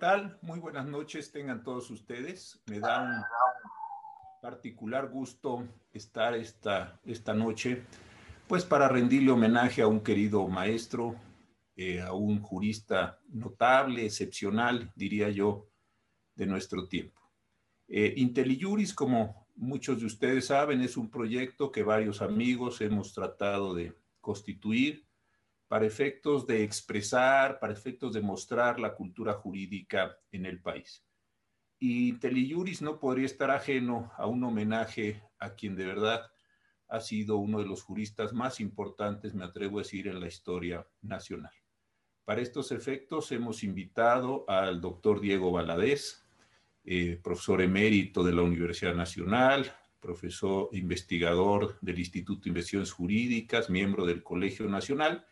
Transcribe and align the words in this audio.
tal? 0.00 0.38
Muy 0.40 0.58
buenas 0.58 0.86
noches 0.86 1.30
tengan 1.30 1.62
todos 1.62 1.90
ustedes. 1.90 2.58
Me 2.66 2.80
da 2.80 3.02
un 3.02 3.22
particular 4.40 5.10
gusto 5.10 5.68
estar 5.92 6.34
esta, 6.34 6.98
esta 7.04 7.34
noche, 7.34 7.84
pues 8.48 8.64
para 8.64 8.88
rendirle 8.88 9.30
homenaje 9.30 9.82
a 9.82 9.86
un 9.86 10.00
querido 10.00 10.48
maestro, 10.48 11.16
eh, 11.76 12.00
a 12.00 12.14
un 12.14 12.40
jurista 12.40 13.20
notable, 13.28 14.06
excepcional, 14.06 14.90
diría 14.96 15.28
yo, 15.28 15.68
de 16.34 16.46
nuestro 16.46 16.88
tiempo. 16.88 17.20
Eh, 17.86 18.14
IntelliJuris, 18.16 18.94
como 18.94 19.48
muchos 19.54 20.00
de 20.00 20.06
ustedes 20.06 20.46
saben, 20.46 20.80
es 20.80 20.96
un 20.96 21.10
proyecto 21.10 21.70
que 21.70 21.82
varios 21.82 22.22
amigos 22.22 22.80
hemos 22.80 23.12
tratado 23.12 23.74
de 23.74 23.94
constituir 24.22 25.04
para 25.70 25.86
efectos 25.86 26.48
de 26.48 26.64
expresar, 26.64 27.60
para 27.60 27.72
efectos 27.72 28.12
de 28.12 28.20
mostrar 28.20 28.80
la 28.80 28.92
cultura 28.92 29.34
jurídica 29.34 30.18
en 30.32 30.44
el 30.44 30.60
país. 30.60 31.06
Y 31.78 32.14
Teliuris 32.14 32.82
no 32.82 32.98
podría 32.98 33.26
estar 33.26 33.52
ajeno 33.52 34.10
a 34.16 34.26
un 34.26 34.42
homenaje 34.42 35.22
a 35.38 35.54
quien 35.54 35.76
de 35.76 35.86
verdad 35.86 36.28
ha 36.88 36.98
sido 36.98 37.36
uno 37.36 37.60
de 37.60 37.66
los 37.66 37.84
juristas 37.84 38.32
más 38.32 38.58
importantes, 38.58 39.32
me 39.32 39.44
atrevo 39.44 39.78
a 39.78 39.82
decir, 39.82 40.08
en 40.08 40.18
la 40.18 40.26
historia 40.26 40.84
nacional. 41.02 41.52
Para 42.24 42.40
estos 42.40 42.72
efectos 42.72 43.30
hemos 43.30 43.62
invitado 43.62 44.44
al 44.48 44.80
doctor 44.80 45.20
Diego 45.20 45.52
Valadez, 45.52 46.26
eh, 46.82 47.20
profesor 47.22 47.62
emérito 47.62 48.24
de 48.24 48.32
la 48.32 48.42
Universidad 48.42 48.96
Nacional, 48.96 49.72
profesor 50.00 50.68
investigador 50.72 51.78
del 51.80 52.00
Instituto 52.00 52.42
de 52.42 52.50
Investigaciones 52.50 52.90
Jurídicas, 52.90 53.70
miembro 53.70 54.04
del 54.04 54.24
Colegio 54.24 54.68
Nacional, 54.68 55.28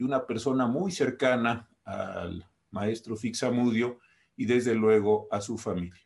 y 0.00 0.02
una 0.02 0.26
persona 0.26 0.66
muy 0.66 0.90
cercana 0.90 1.68
al 1.84 2.48
maestro 2.70 3.16
Fixamudio 3.16 3.98
y 4.34 4.46
desde 4.46 4.74
luego 4.74 5.28
a 5.30 5.42
su 5.42 5.58
familia. 5.58 6.00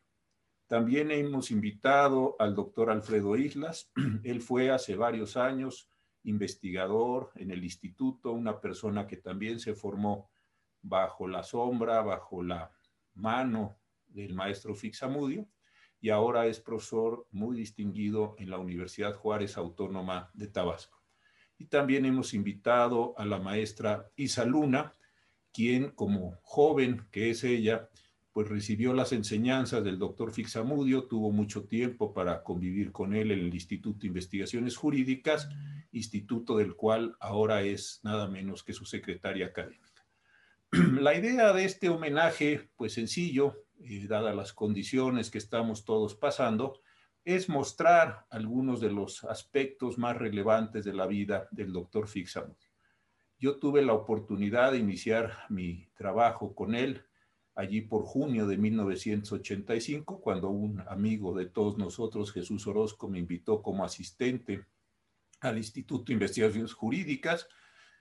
También 0.66 1.12
hemos 1.12 1.52
invitado 1.52 2.34
al 2.40 2.56
doctor 2.56 2.90
Alfredo 2.90 3.36
Islas. 3.36 3.92
Él 4.24 4.40
fue 4.40 4.72
hace 4.72 4.96
varios 4.96 5.36
años 5.36 5.88
investigador 6.24 7.30
en 7.36 7.52
el 7.52 7.62
instituto, 7.62 8.32
una 8.32 8.60
persona 8.60 9.06
que 9.06 9.18
también 9.18 9.60
se 9.60 9.74
formó 9.74 10.28
bajo 10.82 11.28
la 11.28 11.44
sombra, 11.44 12.02
bajo 12.02 12.42
la 12.42 12.72
mano 13.14 13.78
del 14.08 14.34
maestro 14.34 14.74
Fixamudio 14.74 15.46
y 16.00 16.10
ahora 16.10 16.46
es 16.46 16.58
profesor 16.58 17.28
muy 17.30 17.56
distinguido 17.56 18.34
en 18.38 18.50
la 18.50 18.58
Universidad 18.58 19.14
Juárez 19.14 19.56
Autónoma 19.56 20.32
de 20.34 20.48
Tabasco. 20.48 21.03
Y 21.58 21.66
también 21.66 22.05
hemos 22.05 22.34
invitado 22.34 23.14
a 23.19 23.24
la 23.24 23.38
maestra 23.38 24.10
Isa 24.16 24.44
Luna, 24.44 24.94
quien 25.52 25.91
como 25.91 26.38
joven 26.42 27.06
que 27.11 27.30
es 27.30 27.44
ella, 27.44 27.88
pues 28.33 28.48
recibió 28.48 28.92
las 28.92 29.12
enseñanzas 29.12 29.84
del 29.84 29.96
doctor 29.98 30.33
Fixamudio, 30.33 31.05
tuvo 31.05 31.30
mucho 31.30 31.66
tiempo 31.66 32.12
para 32.12 32.42
convivir 32.42 32.91
con 32.91 33.14
él 33.14 33.30
en 33.30 33.38
el 33.38 33.55
Instituto 33.55 34.00
de 34.00 34.08
Investigaciones 34.08 34.77
Jurídicas, 34.77 35.48
instituto 35.92 36.56
del 36.56 36.74
cual 36.74 37.14
ahora 37.20 37.62
es 37.62 38.00
nada 38.02 38.27
menos 38.27 38.64
que 38.64 38.72
su 38.72 38.84
secretaria 38.84 39.46
académica. 39.46 40.05
La 41.00 41.14
idea 41.14 41.52
de 41.52 41.64
este 41.64 41.89
homenaje, 41.89 42.70
pues 42.74 42.94
sencillo, 42.94 43.64
eh, 43.80 44.06
dadas 44.08 44.34
las 44.34 44.52
condiciones 44.52 45.30
que 45.30 45.39
estamos 45.39 45.84
todos 45.84 46.16
pasando, 46.16 46.80
mostrar 47.48 48.27
algunos 48.30 48.80
de 48.80 48.91
los 48.91 49.25
aspectos 49.25 49.98
más 49.98 50.17
relevantes 50.17 50.84
de 50.84 50.92
la 50.92 51.06
vida 51.06 51.48
del 51.50 51.72
doctor 51.72 52.06
Fixamudio. 52.06 52.70
Yo 53.39 53.58
tuve 53.58 53.83
la 53.83 53.95
oportunidad 53.95 54.73
de 54.73 54.79
iniciar 54.79 55.33
mi 55.48 55.89
trabajo 55.95 56.55
con 56.55 56.74
él 56.74 57.05
allí 57.55 57.83
por 57.83 58.05
junio 58.05 58.46
de 58.46 58.58
1985, 58.58 60.20
cuando 60.20 60.51
un 60.51 60.83
amigo 60.89 61.34
de 61.34 61.46
todos 61.46 61.79
nosotros, 61.79 62.33
Jesús 62.33 62.67
Orozco, 62.67 63.08
me 63.08 63.18
invitó 63.18 63.63
como 63.63 63.84
asistente 63.84 64.67
al 65.40 65.58
Instituto 65.58 66.07
de 66.07 66.14
Investigaciones 66.14 66.73
Jurídicas. 66.73 67.48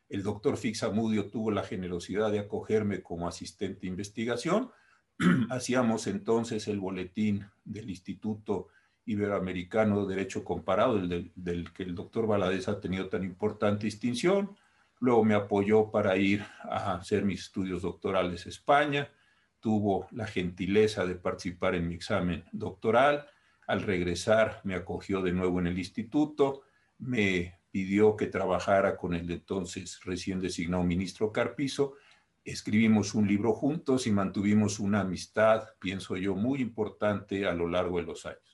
El 0.09 0.23
doctor 0.23 0.57
Fixamudio 0.57 1.29
tuvo 1.29 1.51
la 1.51 1.63
generosidad 1.63 2.31
de 2.31 2.39
acogerme 2.39 3.01
como 3.01 3.27
asistente 3.27 3.81
de 3.81 3.87
investigación. 3.87 4.71
Hacíamos 5.49 6.07
entonces 6.07 6.67
el 6.67 6.79
boletín 6.79 7.45
del 7.63 7.89
Instituto 7.89 8.69
Iberoamericano 9.05 10.05
de 10.05 10.15
Derecho 10.15 10.43
Comparado, 10.43 10.95
del, 10.95 11.31
del, 11.35 11.73
que 11.73 11.83
el 11.83 11.95
doctor 11.95 12.27
Valadez 12.27 12.67
ha 12.67 12.79
tenido 12.79 13.09
tan 13.09 13.23
importante 13.23 13.85
distinción. 13.85 14.55
Luego 14.99 15.25
me 15.25 15.33
apoyó 15.33 15.91
para 15.91 16.15
ir 16.15 16.45
a 16.63 16.95
hacer 16.95 17.25
mis 17.25 17.41
estudios 17.41 17.81
doctorales 17.81 18.45
a 18.45 18.49
España. 18.49 19.09
Tuvo 19.59 20.07
la 20.11 20.27
gentileza 20.27 21.05
de 21.05 21.15
participar 21.15 21.75
en 21.75 21.87
mi 21.87 21.95
examen 21.95 22.45
doctoral. 22.51 23.27
Al 23.67 23.81
regresar 23.81 24.61
me 24.63 24.75
acogió 24.75 25.21
de 25.21 25.33
nuevo 25.33 25.59
en 25.59 25.67
el 25.67 25.77
instituto. 25.77 26.61
Me 26.99 27.59
pidió 27.71 28.15
que 28.15 28.27
trabajara 28.27 28.95
con 28.95 29.13
el 29.13 29.29
entonces 29.29 29.99
recién 30.05 30.39
designado 30.39 30.83
ministro 30.83 31.31
Carpizo. 31.31 31.95
Escribimos 32.45 33.15
un 33.15 33.27
libro 33.27 33.53
juntos 33.53 34.05
y 34.05 34.11
mantuvimos 34.11 34.79
una 34.79 35.01
amistad, 35.01 35.63
pienso 35.79 36.15
yo, 36.17 36.35
muy 36.35 36.61
importante 36.61 37.47
a 37.47 37.53
lo 37.53 37.67
largo 37.67 37.97
de 37.97 38.03
los 38.03 38.25
años. 38.25 38.52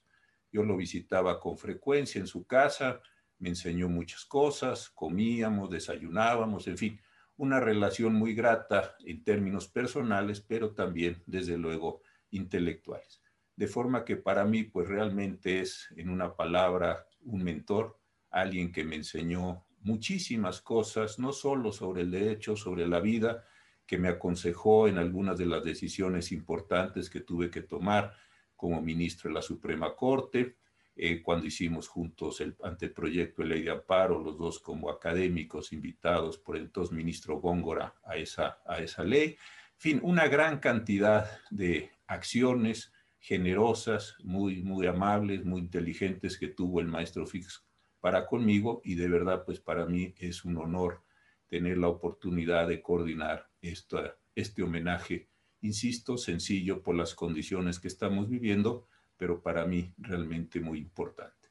Yo 0.51 0.63
lo 0.63 0.77
visitaba 0.77 1.39
con 1.39 1.57
frecuencia 1.57 2.19
en 2.19 2.27
su 2.27 2.45
casa, 2.45 3.01
me 3.37 3.49
enseñó 3.49 3.87
muchas 3.87 4.25
cosas, 4.25 4.89
comíamos, 4.89 5.69
desayunábamos, 5.69 6.67
en 6.67 6.77
fin, 6.77 7.01
una 7.37 7.59
relación 7.59 8.13
muy 8.15 8.33
grata 8.33 8.95
en 9.05 9.23
términos 9.23 9.67
personales, 9.67 10.41
pero 10.41 10.71
también, 10.71 11.23
desde 11.25 11.57
luego, 11.57 12.01
intelectuales. 12.31 13.21
De 13.55 13.67
forma 13.67 14.03
que 14.03 14.17
para 14.17 14.43
mí, 14.45 14.63
pues 14.63 14.87
realmente 14.87 15.61
es, 15.61 15.87
en 15.95 16.09
una 16.09 16.35
palabra, 16.35 17.07
un 17.21 17.43
mentor, 17.43 17.97
alguien 18.29 18.71
que 18.71 18.83
me 18.83 18.97
enseñó 18.97 19.65
muchísimas 19.81 20.61
cosas, 20.61 21.19
no 21.19 21.31
solo 21.31 21.71
sobre 21.71 22.01
el 22.01 22.11
derecho, 22.11 22.55
sobre 22.55 22.87
la 22.87 22.99
vida, 22.99 23.45
que 23.85 23.97
me 23.97 24.09
aconsejó 24.09 24.87
en 24.87 24.97
algunas 24.97 25.37
de 25.37 25.45
las 25.45 25.63
decisiones 25.63 26.31
importantes 26.31 27.09
que 27.09 27.21
tuve 27.21 27.49
que 27.49 27.61
tomar, 27.61 28.15
como 28.59 28.81
ministro 28.81 29.29
de 29.29 29.35
la 29.35 29.41
Suprema 29.41 29.95
Corte, 29.95 30.57
eh, 30.93 31.21
cuando 31.21 31.45
hicimos 31.45 31.87
juntos 31.87 32.41
el 32.41 32.57
anteproyecto 32.61 33.41
de 33.41 33.47
ley 33.47 33.61
de 33.61 33.71
amparo, 33.71 34.21
los 34.21 34.37
dos 34.37 34.59
como 34.59 34.89
académicos 34.89 35.71
invitados 35.71 36.37
por 36.37 36.57
el 36.57 36.63
entonces 36.63 36.93
ministro 36.93 37.39
Góngora 37.39 37.95
a 38.03 38.17
esa, 38.17 38.59
a 38.67 38.79
esa 38.79 39.05
ley. 39.05 39.29
En 39.29 39.77
fin, 39.77 39.99
una 40.03 40.27
gran 40.27 40.59
cantidad 40.59 41.39
de 41.49 41.89
acciones 42.05 42.91
generosas, 43.17 44.17
muy, 44.25 44.61
muy 44.61 44.87
amables, 44.87 45.45
muy 45.45 45.61
inteligentes 45.61 46.37
que 46.37 46.49
tuvo 46.49 46.81
el 46.81 46.87
maestro 46.87 47.25
Fix 47.25 47.63
para 48.01 48.25
conmigo 48.25 48.81
y 48.83 48.95
de 48.95 49.07
verdad, 49.07 49.45
pues 49.45 49.61
para 49.61 49.85
mí 49.85 50.13
es 50.17 50.43
un 50.43 50.57
honor 50.57 51.01
tener 51.47 51.77
la 51.77 51.87
oportunidad 51.87 52.67
de 52.67 52.81
coordinar 52.81 53.49
esta, 53.61 54.17
este 54.35 54.63
homenaje 54.63 55.29
insisto, 55.61 56.17
sencillo 56.17 56.81
por 56.81 56.95
las 56.95 57.15
condiciones 57.15 57.79
que 57.79 57.87
estamos 57.87 58.29
viviendo, 58.29 58.87
pero 59.17 59.41
para 59.41 59.65
mí 59.65 59.93
realmente 59.97 60.59
muy 60.59 60.79
importante. 60.79 61.49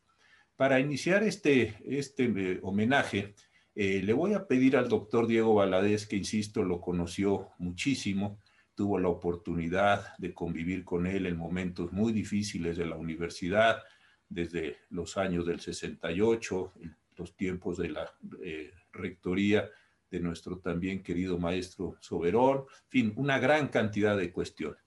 Para 0.56 0.80
iniciar 0.80 1.22
este, 1.22 1.76
este 1.84 2.24
eh, 2.24 2.58
homenaje, 2.62 3.34
eh, 3.74 4.02
le 4.02 4.12
voy 4.12 4.34
a 4.34 4.46
pedir 4.46 4.76
al 4.76 4.88
doctor 4.88 5.26
Diego 5.26 5.54
Valadez, 5.54 6.06
que 6.06 6.16
insisto, 6.16 6.64
lo 6.64 6.80
conoció 6.80 7.50
muchísimo, 7.58 8.40
tuvo 8.74 8.98
la 8.98 9.08
oportunidad 9.08 10.16
de 10.18 10.34
convivir 10.34 10.84
con 10.84 11.06
él 11.06 11.26
en 11.26 11.36
momentos 11.36 11.92
muy 11.92 12.12
difíciles 12.12 12.76
de 12.76 12.86
la 12.86 12.96
universidad, 12.96 13.82
desde 14.28 14.78
los 14.90 15.16
años 15.16 15.46
del 15.46 15.60
68, 15.60 16.72
los 17.16 17.36
tiempos 17.36 17.78
de 17.78 17.90
la 17.90 18.10
eh, 18.42 18.72
rectoría 18.92 19.68
de 20.10 20.20
nuestro 20.20 20.58
también 20.58 21.02
querido 21.02 21.38
maestro 21.38 21.96
Soberón, 22.00 22.58
en 22.58 22.88
fin, 22.88 23.12
una 23.16 23.38
gran 23.38 23.68
cantidad 23.68 24.16
de 24.16 24.32
cuestiones. 24.32 24.80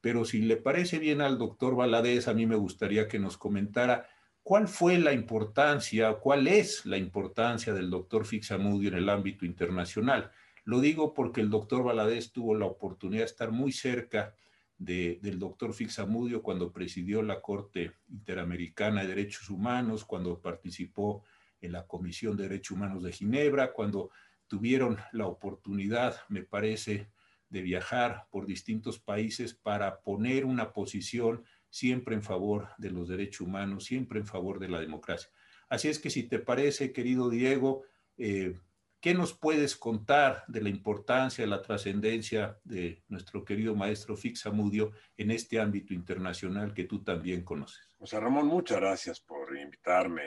Pero 0.00 0.24
si 0.24 0.40
le 0.40 0.56
parece 0.56 0.98
bien 0.98 1.20
al 1.20 1.38
doctor 1.38 1.74
Valadez, 1.74 2.28
a 2.28 2.34
mí 2.34 2.46
me 2.46 2.56
gustaría 2.56 3.08
que 3.08 3.18
nos 3.18 3.36
comentara 3.36 4.08
cuál 4.42 4.68
fue 4.68 4.98
la 4.98 5.12
importancia, 5.12 6.14
cuál 6.14 6.46
es 6.46 6.86
la 6.86 6.96
importancia 6.96 7.74
del 7.74 7.90
doctor 7.90 8.24
Fixamudio 8.24 8.88
en 8.88 8.96
el 8.96 9.08
ámbito 9.08 9.44
internacional. 9.44 10.30
Lo 10.64 10.80
digo 10.80 11.14
porque 11.14 11.40
el 11.40 11.50
doctor 11.50 11.82
Valadez 11.82 12.32
tuvo 12.32 12.54
la 12.54 12.66
oportunidad 12.66 13.22
de 13.22 13.26
estar 13.26 13.50
muy 13.50 13.72
cerca 13.72 14.34
de, 14.78 15.18
del 15.22 15.38
doctor 15.38 15.74
Fixamudio 15.74 16.42
cuando 16.42 16.72
presidió 16.72 17.22
la 17.22 17.40
Corte 17.40 17.92
Interamericana 18.08 19.02
de 19.02 19.08
Derechos 19.08 19.50
Humanos, 19.50 20.04
cuando 20.04 20.40
participó 20.40 21.24
en 21.60 21.72
la 21.72 21.86
Comisión 21.86 22.36
de 22.36 22.44
Derechos 22.44 22.76
Humanos 22.76 23.02
de 23.02 23.12
Ginebra, 23.12 23.72
cuando 23.72 24.10
tuvieron 24.48 24.98
la 25.12 25.26
oportunidad, 25.26 26.16
me 26.28 26.42
parece, 26.42 27.10
de 27.48 27.62
viajar 27.62 28.26
por 28.30 28.46
distintos 28.46 28.98
países 28.98 29.54
para 29.54 30.00
poner 30.00 30.44
una 30.44 30.72
posición 30.72 31.44
siempre 31.70 32.14
en 32.14 32.22
favor 32.22 32.68
de 32.78 32.90
los 32.90 33.08
derechos 33.08 33.42
humanos, 33.42 33.84
siempre 33.84 34.18
en 34.18 34.26
favor 34.26 34.58
de 34.58 34.68
la 34.68 34.80
democracia. 34.80 35.30
Así 35.68 35.88
es 35.88 35.98
que 35.98 36.10
si 36.10 36.24
te 36.24 36.38
parece, 36.38 36.92
querido 36.92 37.30
Diego, 37.30 37.84
eh, 38.16 38.54
¿Qué 39.00 39.14
nos 39.14 39.32
puedes 39.32 39.76
contar 39.76 40.42
de 40.48 40.60
la 40.60 40.70
importancia, 40.70 41.44
de 41.44 41.50
la 41.50 41.62
trascendencia 41.62 42.58
de 42.64 43.04
nuestro 43.06 43.44
querido 43.44 43.76
maestro 43.76 44.16
Fixamudio 44.16 44.90
en 45.16 45.30
este 45.30 45.60
ámbito 45.60 45.94
internacional 45.94 46.74
que 46.74 46.82
tú 46.82 47.04
también 47.04 47.44
conoces? 47.44 47.94
José 47.96 48.18
Ramón, 48.18 48.48
muchas 48.48 48.80
gracias 48.80 49.20
por 49.20 49.56
invitarme. 49.56 50.22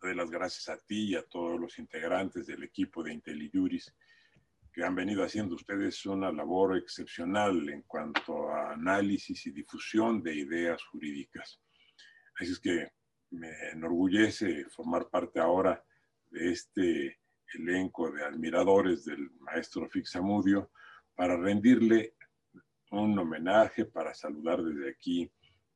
Doy 0.00 0.14
las 0.14 0.30
gracias 0.30 0.68
a 0.68 0.78
ti 0.86 1.10
y 1.10 1.14
a 1.14 1.22
todos 1.22 1.60
los 1.60 1.78
integrantes 1.78 2.46
del 2.46 2.62
equipo 2.62 3.02
de 3.02 3.12
IntelliJuris 3.12 3.94
que 4.72 4.84
han 4.84 4.94
venido 4.94 5.22
haciendo 5.22 5.54
ustedes 5.54 6.04
una 6.06 6.32
labor 6.32 6.76
excepcional 6.76 7.68
en 7.68 7.82
cuanto 7.82 8.50
a 8.50 8.72
análisis 8.72 9.46
y 9.46 9.52
difusión 9.52 10.20
de 10.22 10.34
ideas 10.34 10.82
jurídicas. 10.84 11.60
Así 12.40 12.52
es 12.52 12.58
que 12.58 12.90
me 13.30 13.50
enorgullece 13.72 14.64
formar 14.70 15.08
parte 15.08 15.38
ahora 15.38 15.82
de 16.26 16.50
este 16.50 17.20
elenco 17.54 18.10
de 18.10 18.24
admiradores 18.24 19.04
del 19.04 19.30
maestro 19.38 19.88
Fixamudio 19.88 20.72
para 21.14 21.36
rendirle 21.36 22.14
un 22.90 23.16
homenaje, 23.16 23.84
para 23.84 24.12
saludar 24.12 24.62
desde 24.62 24.90
aquí 24.90 25.30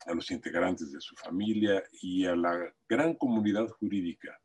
a 0.07 0.15
los 0.15 0.31
integrantes 0.31 0.93
de 0.93 1.01
su 1.01 1.15
familia 1.17 1.83
y 2.03 2.25
a 2.25 2.37
la 2.37 2.75
gran 2.89 3.15
comunidad 3.15 3.69
jurídica 3.69 4.39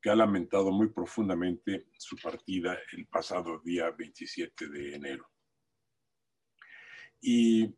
que 0.00 0.10
ha 0.10 0.16
lamentado 0.16 0.70
muy 0.70 0.88
profundamente 0.88 1.86
su 1.98 2.16
partida 2.16 2.78
el 2.92 3.06
pasado 3.06 3.60
día 3.64 3.90
27 3.90 4.68
de 4.68 4.94
enero. 4.94 5.28
Y 7.20 7.74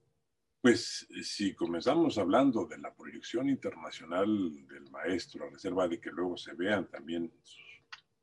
pues 0.61 1.09
si 1.23 1.55
comenzamos 1.55 2.19
hablando 2.19 2.67
de 2.67 2.79
la 2.79 2.95
proyección 2.95 3.49
internacional 3.49 4.27
del 4.67 4.91
maestro, 4.91 5.47
a 5.47 5.51
reserva 5.51 5.89
de 5.89 5.99
que 5.99 6.11
luego 6.11 6.37
se 6.37 6.55
vean 6.55 6.91
también 6.91 7.33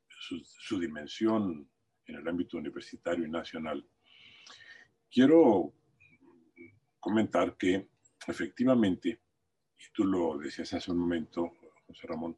su, 0.08 0.40
su 0.44 0.78
dimensión 0.78 1.68
en 2.06 2.14
el 2.14 2.28
ámbito 2.28 2.56
universitario 2.56 3.26
y 3.26 3.30
nacional, 3.30 3.84
quiero 5.10 5.74
comentar 7.00 7.56
que 7.56 7.88
efectivamente, 8.28 9.20
y 9.78 9.92
tú 9.92 10.04
lo 10.04 10.38
decías 10.38 10.72
hace 10.74 10.90
un 10.90 10.98
momento, 10.98 11.52
José 11.86 12.06
Ramón, 12.06 12.36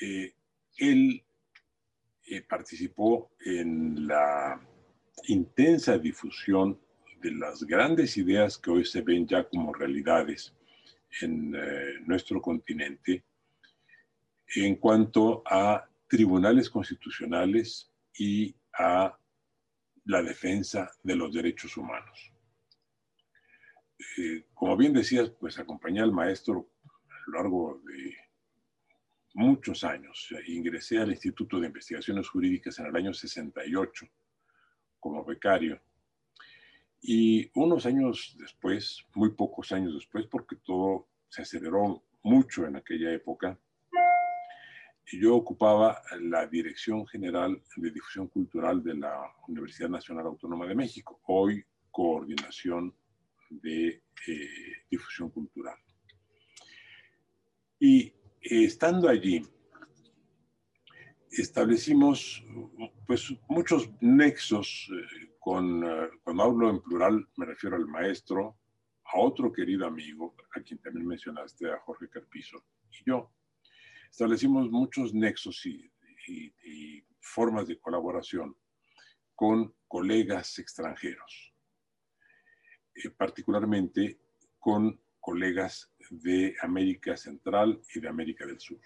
eh, 0.00 0.34
él 0.76 1.24
eh, 2.26 2.42
participó 2.42 3.32
en 3.44 4.06
la 4.06 4.60
intensa 5.28 5.98
difusión 5.98 6.80
de 7.20 7.32
las 7.32 7.62
grandes 7.64 8.16
ideas 8.16 8.58
que 8.58 8.70
hoy 8.70 8.84
se 8.84 9.02
ven 9.02 9.26
ya 9.26 9.48
como 9.48 9.72
realidades 9.72 10.54
en 11.20 11.54
eh, 11.54 12.00
nuestro 12.06 12.40
continente 12.40 13.24
en 14.56 14.76
cuanto 14.76 15.42
a 15.46 15.88
tribunales 16.08 16.68
constitucionales 16.70 17.90
y 18.18 18.54
a 18.78 19.18
la 20.04 20.22
defensa 20.22 20.90
de 21.02 21.16
los 21.16 21.32
derechos 21.32 21.76
humanos. 21.76 22.33
Eh, 23.98 24.46
como 24.54 24.76
bien 24.76 24.92
decías, 24.92 25.30
pues 25.30 25.58
acompañé 25.58 26.00
al 26.00 26.12
maestro 26.12 26.70
a 26.84 27.30
lo 27.30 27.38
largo 27.38 27.82
de 27.84 28.16
muchos 29.34 29.84
años. 29.84 30.28
Ingresé 30.46 30.98
al 30.98 31.10
Instituto 31.10 31.60
de 31.60 31.66
Investigaciones 31.66 32.28
Jurídicas 32.28 32.78
en 32.78 32.86
el 32.86 32.96
año 32.96 33.12
68 33.12 34.06
como 34.98 35.24
becario. 35.24 35.80
Y 37.00 37.50
unos 37.54 37.84
años 37.84 38.34
después, 38.38 39.04
muy 39.14 39.30
pocos 39.30 39.72
años 39.72 39.94
después, 39.94 40.26
porque 40.26 40.56
todo 40.56 41.08
se 41.28 41.42
aceleró 41.42 42.02
mucho 42.22 42.66
en 42.66 42.76
aquella 42.76 43.12
época, 43.12 43.58
yo 45.12 45.36
ocupaba 45.36 46.00
la 46.20 46.46
Dirección 46.46 47.06
General 47.06 47.62
de 47.76 47.90
Difusión 47.90 48.28
Cultural 48.28 48.82
de 48.82 48.94
la 48.94 49.20
Universidad 49.48 49.90
Nacional 49.90 50.26
Autónoma 50.26 50.66
de 50.66 50.74
México, 50.74 51.20
hoy 51.26 51.62
Coordinación 51.90 52.94
de 53.50 54.02
eh, 54.26 54.48
Difusión 54.90 55.30
Cultural. 55.30 55.76
Y 57.78 58.12
estando 58.40 59.08
allí, 59.08 59.42
establecimos 61.30 62.44
pues, 63.06 63.32
muchos 63.48 63.90
nexos 64.00 64.88
eh, 64.92 65.34
con, 65.38 65.84
eh, 65.84 66.08
cuando 66.22 66.42
hablo 66.42 66.70
en 66.70 66.80
plural, 66.80 67.28
me 67.36 67.46
refiero 67.46 67.76
al 67.76 67.86
maestro, 67.86 68.58
a 69.04 69.18
otro 69.18 69.52
querido 69.52 69.86
amigo, 69.86 70.34
a 70.54 70.60
quien 70.60 70.80
también 70.80 71.06
mencionaste, 71.06 71.70
a 71.70 71.78
Jorge 71.80 72.08
Carpizo, 72.08 72.64
y 72.90 73.10
yo. 73.10 73.32
Establecimos 74.10 74.70
muchos 74.70 75.12
nexos 75.12 75.64
y, 75.66 75.90
formas 77.20 77.66
de 77.66 77.80
colaboración 77.80 78.54
con 79.34 79.74
colegas 79.88 80.58
extranjeros, 80.58 81.53
eh, 82.94 83.10
particularmente 83.10 84.18
con 84.58 85.00
colegas 85.20 85.90
de 86.10 86.54
América 86.60 87.16
Central 87.16 87.80
y 87.94 88.00
de 88.00 88.08
América 88.08 88.46
del 88.46 88.60
Sur. 88.60 88.78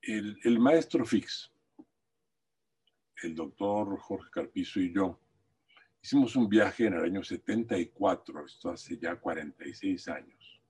El, 0.00 0.58
maestro 0.58 1.04
Fix, 1.04 1.52
el 3.22 3.34
doctor 3.34 3.98
Jorge 3.98 4.30
Carpizo 4.30 4.80
y 4.80 4.92
yo, 4.92 5.20
hicimos 6.00 6.34
un 6.36 6.48
viaje 6.48 6.86
en 6.86 6.94
el 6.94 7.04
año 7.04 7.22
74, 7.22 8.46
esto 8.46 8.70
hace 8.70 8.96
ya 8.98 9.16
46 9.16 10.08
años, 10.08 10.62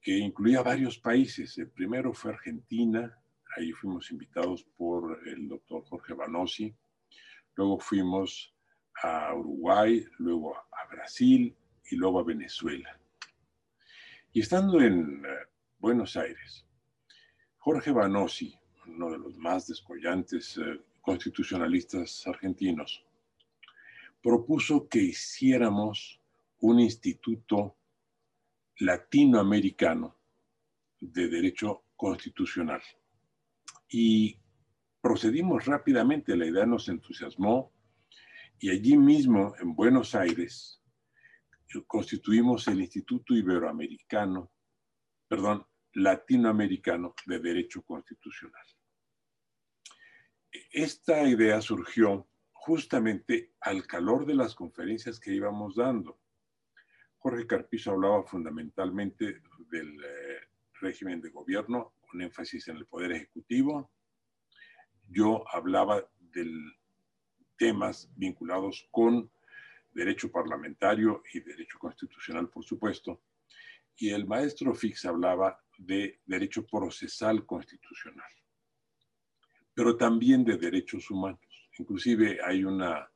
que 0.00 0.16
incluía 0.16 0.62
varios 0.62 0.98
países. 0.98 1.56
El 1.58 1.70
primero 1.70 2.12
fue 2.14 2.32
Argentina, 2.32 3.16
ahí 3.56 3.72
fuimos 3.72 4.10
invitados 4.10 4.64
por 4.76 5.20
el 5.28 5.48
doctor 5.48 5.84
Jorge 5.84 6.14
Banossi, 6.14 6.74
luego 7.54 7.78
fuimos 7.78 8.54
a 9.02 9.34
Uruguay, 9.34 10.04
luego 10.18 10.56
a 10.56 10.86
Brasil, 10.90 11.56
y 11.90 11.96
luego 11.96 12.20
a 12.20 12.24
Venezuela. 12.24 12.98
Y 14.32 14.40
estando 14.40 14.80
en 14.80 15.24
eh, 15.24 15.28
Buenos 15.78 16.16
Aires, 16.16 16.64
Jorge 17.58 17.92
Banossi, 17.92 18.54
uno 18.86 19.10
de 19.10 19.18
los 19.18 19.36
más 19.36 19.66
descollantes 19.66 20.58
eh, 20.58 20.80
constitucionalistas 21.00 22.26
argentinos, 22.26 23.04
propuso 24.22 24.88
que 24.88 25.00
hiciéramos 25.00 26.20
un 26.60 26.80
instituto 26.80 27.76
latinoamericano 28.78 30.16
de 31.00 31.28
derecho 31.28 31.84
constitucional. 31.96 32.82
Y 33.88 34.38
procedimos 35.00 35.64
rápidamente, 35.64 36.36
la 36.36 36.46
idea 36.46 36.66
nos 36.66 36.88
entusiasmó 36.88 37.72
y 38.60 38.70
allí 38.70 38.96
mismo, 38.96 39.54
en 39.60 39.74
Buenos 39.74 40.14
Aires, 40.14 40.82
constituimos 41.86 42.66
el 42.68 42.80
Instituto 42.80 43.34
Iberoamericano, 43.34 44.52
perdón, 45.28 45.66
Latinoamericano 45.94 47.14
de 47.26 47.38
Derecho 47.38 47.82
Constitucional. 47.82 48.66
Esta 50.72 51.22
idea 51.28 51.60
surgió 51.60 52.28
justamente 52.52 53.54
al 53.60 53.86
calor 53.86 54.26
de 54.26 54.34
las 54.34 54.54
conferencias 54.54 55.20
que 55.20 55.34
íbamos 55.34 55.76
dando. 55.76 56.20
Jorge 57.18 57.46
Carpizo 57.46 57.92
hablaba 57.92 58.24
fundamentalmente 58.24 59.42
del 59.70 60.04
eh, 60.04 60.40
régimen 60.80 61.20
de 61.20 61.30
gobierno, 61.30 61.94
con 62.00 62.20
énfasis 62.22 62.68
en 62.68 62.76
el 62.76 62.86
poder 62.86 63.12
ejecutivo. 63.12 63.92
Yo 65.08 65.44
hablaba 65.52 66.08
de 66.18 66.50
temas 67.58 68.10
vinculados 68.16 68.88
con 68.90 69.30
derecho 69.92 70.30
parlamentario 70.30 71.22
y 71.32 71.40
derecho 71.40 71.78
constitucional, 71.78 72.48
por 72.48 72.64
supuesto, 72.64 73.22
y 73.96 74.10
el 74.10 74.26
maestro 74.26 74.74
Fix 74.74 75.04
hablaba 75.04 75.60
de 75.76 76.20
derecho 76.24 76.64
procesal 76.66 77.44
constitucional, 77.44 78.30
pero 79.74 79.96
también 79.96 80.44
de 80.44 80.56
derechos 80.56 81.10
humanos. 81.10 81.40
Inclusive 81.78 82.38
hay 82.44 82.64
una 82.64 83.10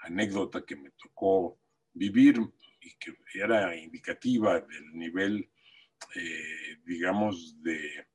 anécdota 0.00 0.64
que 0.64 0.76
me 0.76 0.90
tocó 0.92 1.58
vivir 1.92 2.40
y 2.80 2.94
que 2.98 3.14
era 3.34 3.74
indicativa 3.74 4.60
del 4.60 4.92
nivel, 4.94 5.50
eh, 6.14 6.76
digamos, 6.84 7.62
de 7.62 8.06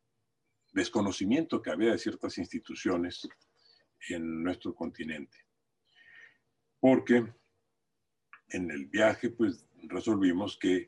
desconocimiento 0.71 1.61
que 1.61 1.71
había 1.71 1.91
de 1.91 1.97
ciertas 1.97 2.37
instituciones 2.37 3.27
en 4.09 4.43
nuestro 4.43 4.73
continente. 4.73 5.42
Porque 6.83 7.25
en 8.49 8.69
el 8.69 8.87
viaje, 8.87 9.29
pues 9.29 9.65
resolvimos 9.83 10.57
que 10.57 10.87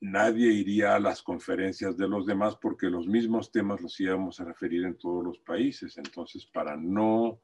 nadie 0.00 0.52
iría 0.52 0.94
a 0.94 1.00
las 1.00 1.24
conferencias 1.24 1.96
de 1.96 2.06
los 2.06 2.24
demás 2.24 2.54
porque 2.54 2.86
los 2.86 3.08
mismos 3.08 3.50
temas 3.50 3.80
los 3.80 3.98
íbamos 3.98 4.38
a 4.38 4.44
referir 4.44 4.84
en 4.84 4.96
todos 4.96 5.24
los 5.24 5.40
países. 5.40 5.98
Entonces, 5.98 6.46
para 6.46 6.76
no 6.76 7.42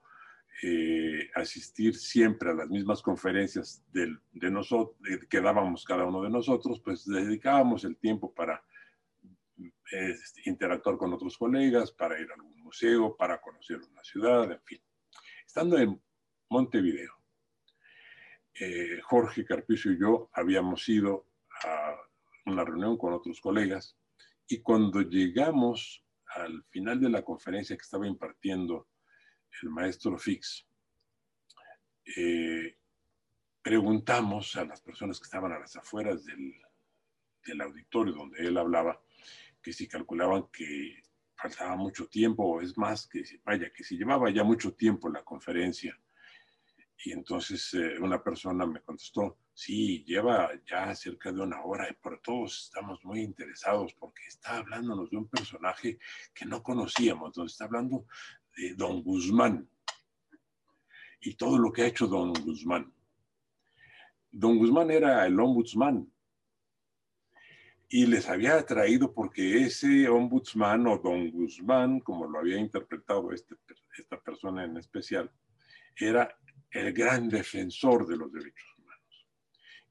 eh, 0.63 1.29
asistir 1.35 1.97
siempre 1.97 2.51
a 2.51 2.55
las 2.55 2.71
mismas 2.71 3.03
conferencias 3.03 3.85
de 3.93 4.51
nosotros, 4.53 4.97
que 5.29 5.41
dábamos 5.41 5.85
cada 5.85 6.05
uno 6.05 6.23
de 6.23 6.31
nosotros, 6.31 6.81
pues 6.85 7.05
dedicábamos 7.07 7.83
el 7.83 7.97
tiempo 7.97 8.33
para 8.33 8.63
este, 9.91 10.43
interactuar 10.49 10.97
con 10.97 11.13
otros 11.13 11.37
colegas, 11.37 11.91
para 11.91 12.21
ir 12.21 12.31
a 12.31 12.35
algún 12.35 12.57
museo, 12.61 13.17
para 13.17 13.41
conocer 13.41 13.81
una 13.91 14.05
ciudad, 14.05 14.53
en 14.53 14.63
fin. 14.63 14.81
Estando 15.45 15.77
en 15.77 16.01
Montevideo, 16.49 17.18
eh, 18.61 19.01
Jorge 19.03 19.45
Carpicio 19.45 19.93
y 19.93 20.01
yo 20.01 20.31
habíamos 20.33 20.89
ido 20.89 21.27
a 21.65 21.97
una 22.47 22.65
reunión 22.65 22.97
con 22.97 23.13
otros 23.13 23.41
colegas 23.41 23.97
y 24.47 24.61
cuando 24.61 25.03
llegamos 25.03 26.05
al 26.35 26.65
final 26.65 27.01
de 27.01 27.11
la 27.11 27.23
conferencia 27.23 27.77
que 27.77 27.83
estaba 27.83 28.07
impartiendo 28.07 28.89
el 29.63 29.71
maestro 29.71 30.19
Fix, 30.19 30.67
eh, 32.17 32.79
preguntamos 33.63 34.57
a 34.57 34.65
las 34.65 34.81
personas 34.81 35.19
que 35.19 35.25
estaban 35.25 35.53
a 35.53 35.59
las 35.59 35.77
afueras 35.77 36.25
del, 36.25 36.55
del 37.45 37.61
auditorio 37.61 38.15
donde 38.15 38.47
él 38.47 38.57
hablaba, 38.57 39.01
que 39.63 39.73
si 39.73 39.87
calculaban 39.87 40.49
que 40.53 41.03
faltaba 41.37 41.77
mucho 41.77 42.07
tiempo, 42.09 42.45
o 42.45 42.61
es 42.61 42.77
más, 42.77 43.07
que 43.07 43.23
vaya, 43.45 43.71
que 43.71 43.85
si 43.85 43.97
llevaba 43.97 44.31
ya 44.31 44.43
mucho 44.43 44.75
tiempo 44.75 45.09
la 45.09 45.23
conferencia. 45.23 45.99
Y 47.05 47.13
entonces 47.13 47.75
eh, 47.75 47.99
una 48.01 48.23
persona 48.23 48.67
me 48.67 48.81
contestó, 48.81 49.39
sí, 49.55 50.05
lleva 50.05 50.51
ya 50.67 50.95
cerca 50.95 51.31
de 51.31 51.41
una 51.41 51.63
hora, 51.63 51.87
pero 52.03 52.21
todos 52.21 52.65
estamos 52.65 53.05
muy 53.05 53.21
interesados 53.21 53.95
porque 53.95 54.23
está 54.27 54.57
hablándonos 54.57 55.11
de 55.11 55.17
un 55.17 55.29
personaje 55.29 55.99
que 56.35 56.45
no 56.45 56.63
conocíamos, 56.63 57.29
entonces 57.29 57.53
está 57.53 57.67
hablando 57.67 58.07
de 58.57 58.75
Don 58.75 59.03
Guzmán 59.03 59.69
y 61.21 61.35
todo 61.35 61.59
lo 61.59 61.73
que 61.73 61.83
ha 61.83 61.87
hecho 61.87 62.07
Don 62.07 62.33
Guzmán. 62.33 62.93
Don 64.31 64.59
Guzmán 64.59 64.91
era 64.91 65.27
el 65.27 65.39
ombudsman 65.41 66.11
y 67.89 68.07
les 68.07 68.29
había 68.29 68.65
traído 68.67 69.15
porque 69.15 69.63
ese 69.63 70.09
ombudsman 70.09 70.87
o 70.87 70.99
don 70.99 71.31
Guzmán, 71.31 72.01
como 72.01 72.27
lo 72.27 72.39
había 72.39 72.59
interpretado 72.59 73.33
este, 73.33 73.55
esta 73.97 74.21
persona 74.21 74.65
en 74.65 74.77
especial, 74.77 75.31
era 75.97 76.37
el 76.71 76.93
gran 76.93 77.29
defensor 77.29 78.07
de 78.07 78.17
los 78.17 78.33
derechos 78.33 78.75
humanos. 78.79 79.27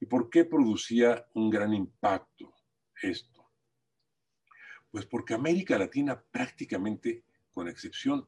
¿Y 0.00 0.06
por 0.06 0.30
qué 0.30 0.44
producía 0.44 1.26
un 1.34 1.50
gran 1.50 1.74
impacto 1.74 2.54
esto? 3.02 3.50
Pues 4.90 5.06
porque 5.06 5.34
América 5.34 5.78
Latina 5.78 6.20
prácticamente, 6.20 7.24
con 7.50 7.68
excepción 7.68 8.26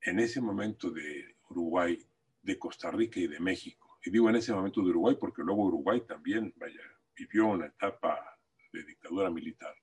en 0.00 0.18
ese 0.18 0.40
momento 0.40 0.90
de 0.90 1.36
Uruguay, 1.50 2.04
de 2.42 2.58
Costa 2.58 2.90
Rica 2.90 3.20
y 3.20 3.26
de 3.26 3.40
México, 3.40 3.98
y 4.04 4.10
digo 4.10 4.28
en 4.30 4.36
ese 4.36 4.52
momento 4.52 4.80
de 4.80 4.90
Uruguay 4.90 5.16
porque 5.18 5.42
luego 5.42 5.64
Uruguay 5.64 6.02
también, 6.06 6.52
vaya, 6.56 6.80
vivió 7.14 7.48
una 7.48 7.66
etapa 7.66 8.38
de 8.72 8.84
dictadura 8.84 9.30
militar. 9.30 9.74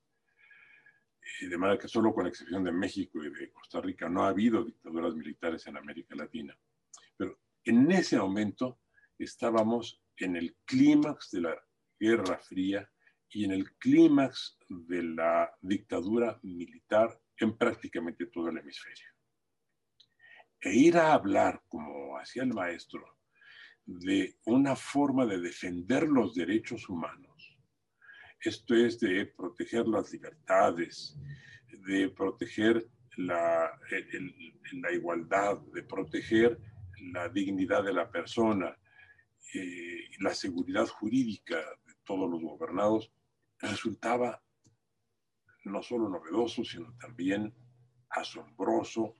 Eh, 1.41 1.47
de 1.47 1.57
manera 1.57 1.79
que 1.79 1.87
solo 1.87 2.13
con 2.13 2.27
excepción 2.27 2.63
de 2.63 2.71
México 2.71 3.23
y 3.23 3.29
de 3.29 3.51
Costa 3.51 3.81
Rica 3.81 4.07
no 4.07 4.23
ha 4.23 4.29
habido 4.29 4.63
dictaduras 4.63 5.15
militares 5.15 5.65
en 5.67 5.77
América 5.77 6.15
Latina. 6.15 6.57
En 7.65 7.91
ese 7.91 8.17
momento 8.17 8.79
estábamos 9.17 10.01
en 10.17 10.35
el 10.35 10.55
clímax 10.65 11.31
de 11.31 11.41
la 11.41 11.55
Guerra 11.99 12.37
Fría 12.37 12.89
y 13.29 13.43
en 13.45 13.51
el 13.51 13.75
clímax 13.77 14.57
de 14.69 15.03
la 15.03 15.51
dictadura 15.61 16.39
militar 16.43 17.19
en 17.37 17.57
prácticamente 17.57 18.27
todo 18.27 18.49
el 18.49 18.57
hemisferio. 18.57 19.09
E 20.61 20.73
ir 20.73 20.97
a 20.97 21.13
hablar, 21.13 21.61
como 21.67 22.17
hacía 22.17 22.43
el 22.43 22.53
maestro, 22.53 23.17
de 23.85 24.39
una 24.45 24.75
forma 24.75 25.25
de 25.25 25.39
defender 25.39 26.07
los 26.07 26.33
derechos 26.33 26.87
humanos 26.87 27.35
esto 28.45 28.75
es 28.75 28.99
de 28.99 29.25
proteger 29.25 29.87
las 29.87 30.11
libertades, 30.11 31.17
de 31.87 32.09
proteger 32.09 32.87
la 33.17 33.71
igualdad, 34.93 35.57
de 35.73 35.81
proteger 35.81 36.59
la 37.13 37.29
dignidad 37.29 37.83
de 37.83 37.93
la 37.93 38.09
persona, 38.09 38.77
eh, 39.53 40.09
la 40.19 40.33
seguridad 40.33 40.87
jurídica 40.87 41.57
de 41.57 41.93
todos 42.03 42.29
los 42.29 42.41
gobernados, 42.41 43.11
resultaba 43.59 44.41
no 45.65 45.81
solo 45.81 46.09
novedoso, 46.09 46.63
sino 46.63 46.95
también 46.97 47.53
asombroso, 48.09 49.15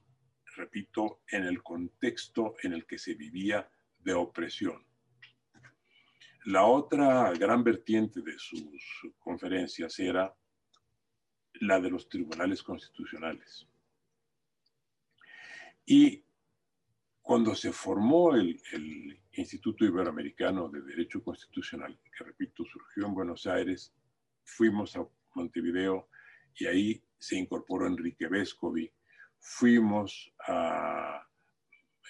repito, 0.56 1.22
en 1.28 1.44
el 1.44 1.62
contexto 1.64 2.56
en 2.62 2.74
el 2.74 2.86
que 2.86 2.98
se 2.98 3.16
vivía 3.16 3.70
de 4.00 4.14
opresión. 4.14 4.86
La 6.46 6.66
otra 6.66 7.32
gran 7.34 7.64
vertiente 7.64 8.22
de 8.22 8.38
sus 8.38 8.62
conferencias 9.18 9.98
era 10.00 10.36
la 11.62 11.80
de 11.80 11.90
los 11.90 12.08
tribunales 12.08 12.62
constitucionales. 12.62 13.68
Y 15.86 16.25
cuando 17.26 17.56
se 17.56 17.72
formó 17.72 18.36
el, 18.36 18.62
Instituto 19.38 19.84
Iberoamericano 19.84 20.70
de 20.70 20.82
Derecho 20.82 21.22
Constitucional, 21.22 22.00
que 22.16 22.24
repito, 22.24 22.64
surgió 22.64 23.08
en 23.08 23.16
Buenos 23.16 23.48
Aires, 23.48 23.94
fuimos 24.46 24.96
a 24.96 25.06
Montevideo 25.34 26.08
y 26.56 26.68
ahí 26.68 27.04
se 27.18 27.36
incorporó 27.36 27.88
Enrique 27.88 28.28
Vescovi, 28.28 28.90
fuimos 29.40 30.32
a 30.48 31.28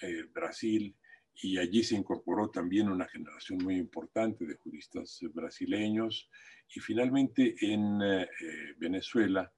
eh, 0.02 0.22
Brasil 0.32 0.94
y 1.34 1.58
allí 1.58 1.82
se 1.82 1.96
incorporó 1.96 2.50
también 2.50 2.90
una 2.90 3.08
generación 3.08 3.58
muy 3.64 3.76
importante 3.76 4.44
de 4.46 4.54
juristas 4.54 5.18
brasileños 5.32 6.30
y 6.68 6.78
finalmente 6.78 7.56
en 7.60 8.00
eh, 8.02 8.28
Venezuela 8.76 9.50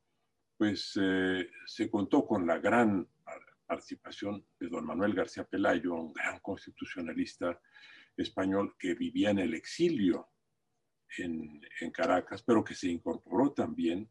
pues 0.56 0.98
eh, 1.02 1.50
se 1.66 1.90
contó 1.90 2.24
con 2.24 2.46
la 2.46 2.58
gran 2.58 3.06
participación 3.68 4.44
de 4.58 4.68
don 4.68 4.86
Manuel 4.86 5.14
García 5.14 5.44
Pelayo, 5.44 5.94
un 5.94 6.12
gran 6.14 6.40
constitucionalista 6.40 7.60
español 8.16 8.74
que 8.78 8.94
vivía 8.94 9.30
en 9.30 9.40
el 9.40 9.54
exilio 9.54 10.30
en, 11.18 11.60
en 11.80 11.90
Caracas, 11.90 12.42
pero 12.42 12.64
que 12.64 12.74
se 12.74 12.88
incorporó 12.88 13.52
también 13.52 14.10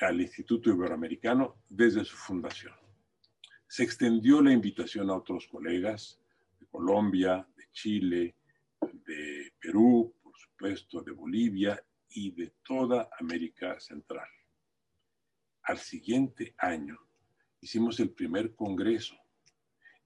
al 0.00 0.20
Instituto 0.20 0.70
Iberoamericano 0.70 1.62
desde 1.68 2.04
su 2.04 2.16
fundación. 2.16 2.74
Se 3.66 3.82
extendió 3.82 4.40
la 4.40 4.52
invitación 4.52 5.10
a 5.10 5.16
otros 5.16 5.48
colegas, 5.48 6.20
Colombia, 6.70 7.46
de 7.54 7.64
Chile, 7.72 8.36
de 8.80 9.52
Perú, 9.60 10.14
por 10.22 10.36
supuesto, 10.38 11.02
de 11.02 11.12
Bolivia 11.12 11.84
y 12.08 12.30
de 12.30 12.54
toda 12.64 13.10
América 13.20 13.78
Central. 13.78 14.28
Al 15.64 15.78
siguiente 15.78 16.54
año 16.58 16.98
hicimos 17.62 18.00
el 18.00 18.10
primer 18.10 18.54
congreso 18.54 19.16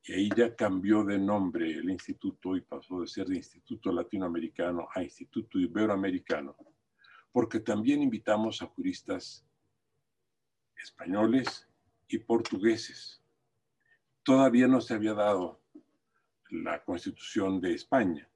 y 0.05 0.13
ahí 0.13 0.31
ya 0.37 0.55
cambió 0.55 1.03
de 1.03 1.19
nombre 1.19 1.69
el 1.73 1.91
instituto 1.91 2.55
y 2.55 2.61
pasó 2.61 3.01
de 3.01 3.09
ser 3.09 3.27
de 3.27 3.37
Instituto 3.37 3.91
Latinoamericano 3.91 4.87
a 4.95 5.03
Instituto 5.03 5.59
Iberoamericano, 5.59 6.55
porque 7.33 7.59
también 7.59 8.03
invitamos 8.03 8.63
a 8.63 8.67
juristas 8.67 9.45
españoles 10.81 11.67
y 12.07 12.19
portugueses. 12.19 13.21
Todavía 14.23 14.69
no 14.69 14.81
se 14.81 14.95
había 14.95 15.15
dado 15.15 15.61
la 16.51 16.85
constitución 16.85 17.61
de 17.61 17.75
España 17.75 18.31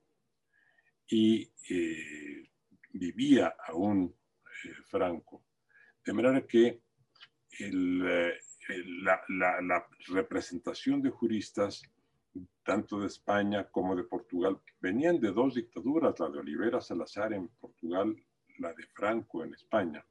y 1.07 1.53
eh, 1.69 2.51
vivía 2.93 3.55
aún 3.69 4.13
eh, 4.65 4.75
Franco. 4.87 5.45
De 6.05 6.13
manera 6.13 6.45
que 6.47 6.83
eh, 7.61 8.39
la, 9.03 9.21
la, 9.29 9.87
representación 10.09 11.03
de 11.03 11.11
juristas, 11.11 11.83
tanto 12.65 13.01
de 13.01 13.07
España 13.07 13.69
como 13.71 13.97
de 13.97 14.05
Portugal, 14.05 14.61
venían 14.81 15.21
de 15.21 15.33
dos 15.33 15.55
dictaduras, 15.55 16.19
la 16.19 16.29
de 16.31 16.39
Olivera 16.39 16.81
Salazar 16.81 17.33
en 17.33 17.49
Portugal, 17.49 18.17
la 18.59 18.73
de 18.73 18.87
Franco 18.95 19.45
en 19.45 19.55
España. 19.55 20.05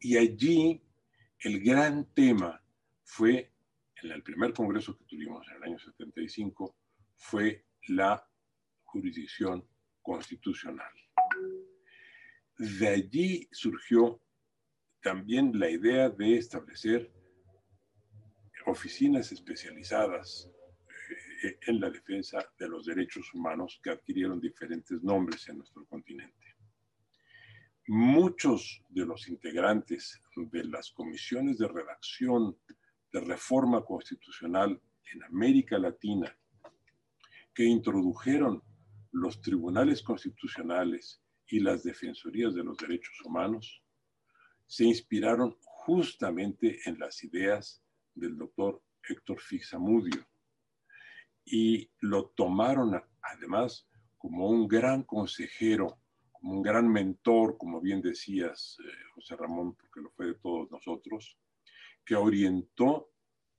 Y 0.00 0.16
allí 0.16 0.82
el 1.40 1.62
gran 1.62 2.06
tema 2.14 2.60
fue 3.04 3.52
en 4.02 4.10
el 4.10 4.22
primer 4.22 4.52
congreso 4.52 4.96
que 4.96 5.04
tuvimos 5.04 5.46
en 5.48 5.56
el 5.56 5.62
año 5.62 5.78
75 5.78 6.76
fue 7.16 7.64
la 7.88 8.26
jurisdicción 8.84 9.66
constitucional. 10.02 10.92
De 12.58 12.88
allí 12.88 13.48
surgió 13.50 14.20
también 15.04 15.56
la 15.60 15.68
idea 15.68 16.08
de 16.08 16.38
establecer 16.38 17.12
oficinas 18.64 19.30
especializadas 19.32 20.50
eh, 21.42 21.58
en 21.66 21.78
la 21.78 21.90
defensa 21.90 22.38
de 22.58 22.68
los 22.68 22.86
derechos 22.86 23.32
humanos 23.34 23.78
que 23.82 23.90
adquirieron 23.90 24.40
diferentes 24.40 25.02
nombres 25.02 25.46
en 25.50 25.58
nuestro 25.58 25.84
continente. 25.84 26.56
Muchos 27.86 28.82
de 28.88 29.04
los 29.04 29.28
integrantes 29.28 30.22
de 30.36 30.64
las 30.64 30.90
comisiones 30.90 31.58
de 31.58 31.68
redacción 31.68 32.56
de 33.12 33.20
reforma 33.20 33.84
constitucional 33.84 34.80
en 35.12 35.22
América 35.24 35.78
Latina 35.78 36.34
que 37.52 37.64
introdujeron 37.64 38.62
los 39.12 39.42
tribunales 39.42 40.02
constitucionales 40.02 41.20
y 41.46 41.60
las 41.60 41.82
defensorías 41.82 42.54
de 42.54 42.64
los 42.64 42.78
derechos 42.78 43.20
humanos 43.22 43.83
se 44.66 44.84
inspiraron 44.84 45.56
justamente 45.60 46.80
en 46.86 46.98
las 46.98 47.22
ideas 47.24 47.82
del 48.14 48.36
doctor 48.36 48.82
Héctor 49.08 49.40
Fixamudio. 49.40 50.26
Y 51.44 51.90
lo 52.00 52.30
tomaron 52.30 53.00
además 53.20 53.86
como 54.16 54.48
un 54.48 54.66
gran 54.66 55.02
consejero, 55.02 55.98
como 56.32 56.52
un 56.54 56.62
gran 56.62 56.88
mentor, 56.88 57.58
como 57.58 57.80
bien 57.80 58.00
decías, 58.00 58.78
eh, 58.80 58.90
José 59.14 59.36
Ramón, 59.36 59.74
porque 59.74 60.00
lo 60.00 60.10
fue 60.10 60.26
de 60.26 60.34
todos 60.34 60.70
nosotros, 60.70 61.38
que 62.04 62.14
orientó 62.14 63.10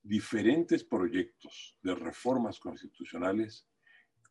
diferentes 0.01 0.83
proyectos 0.83 1.77
de 1.81 1.95
reformas 1.95 2.59
constitucionales 2.59 3.67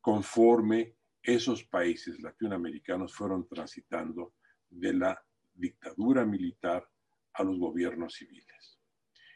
conforme 0.00 0.96
esos 1.22 1.64
países 1.64 2.20
latinoamericanos 2.20 3.14
fueron 3.14 3.48
transitando 3.48 4.34
de 4.68 4.92
la 4.92 5.23
dictadura 5.54 6.24
militar 6.24 6.88
a 7.32 7.42
los 7.42 7.58
gobiernos 7.58 8.14
civiles. 8.14 8.78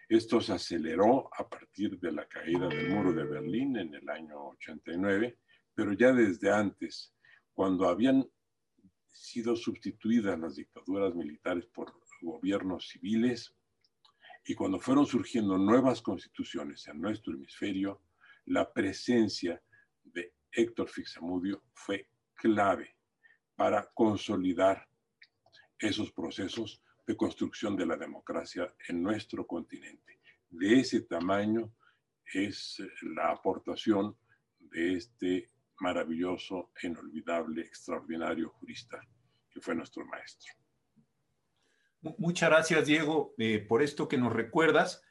Esto 0.09 0.41
se 0.41 0.53
aceleró 0.53 1.29
a 1.37 1.49
partir 1.49 1.99
de 1.99 2.13
la 2.13 2.27
caída 2.27 2.69
del 2.69 2.91
muro 2.91 3.13
de 3.13 3.25
Berlín 3.25 3.77
en 3.77 3.95
el 3.95 4.09
año 4.09 4.49
89, 4.49 5.39
pero 5.75 5.93
ya 5.93 6.13
desde 6.13 6.51
antes, 6.51 7.15
cuando 7.53 7.89
habían 7.89 8.27
sido 9.07 9.55
sustituidas 9.55 10.39
las 10.39 10.57
dictaduras 10.57 11.15
militares 11.15 11.67
por 11.67 11.93
gobiernos 12.23 12.89
civiles, 12.89 13.55
y 14.45 14.55
cuando 14.55 14.81
fueron 14.81 15.05
surgiendo 15.05 15.59
nuevas 15.59 16.01
constituciones 16.01 16.89
en 16.89 17.01
nuestro 17.03 17.35
hemisferio, 17.35 18.01
la 18.47 18.73
presencia 18.73 19.63
de 20.05 20.33
Héctor 20.51 20.89
Fixamudio 20.89 21.63
fue 21.75 22.09
clave 22.35 22.97
para 23.55 23.91
consolidar 23.93 24.88
esos 25.79 26.13
procesos 26.13 26.83
de 27.07 27.17
construcción 27.17 27.77
de 27.77 27.87
la 27.87 27.97
democracia 27.97 28.75
en 28.89 29.03
nuestro 29.03 29.47
continente. 29.47 30.21
De 30.51 30.81
ese 30.81 31.03
tamaño 31.03 31.73
es 32.33 32.83
la 33.03 33.31
aportación 33.31 34.17
de 34.59 34.97
este 34.97 35.51
maravilloso, 35.81 36.71
inolvidable, 36.83 37.63
extraordinario 37.63 38.51
jurista 38.51 39.01
que 39.51 39.61
fue 39.61 39.75
nuestro 39.75 40.05
maestro. 40.05 40.53
Muchas 42.19 42.51
gracias, 42.51 42.87
Diego, 42.87 43.35
eh, 43.39 43.59
por 43.59 43.83
esto 43.83 44.09
que 44.09 44.19
nos 44.19 44.33
recuerdas. 44.33 45.03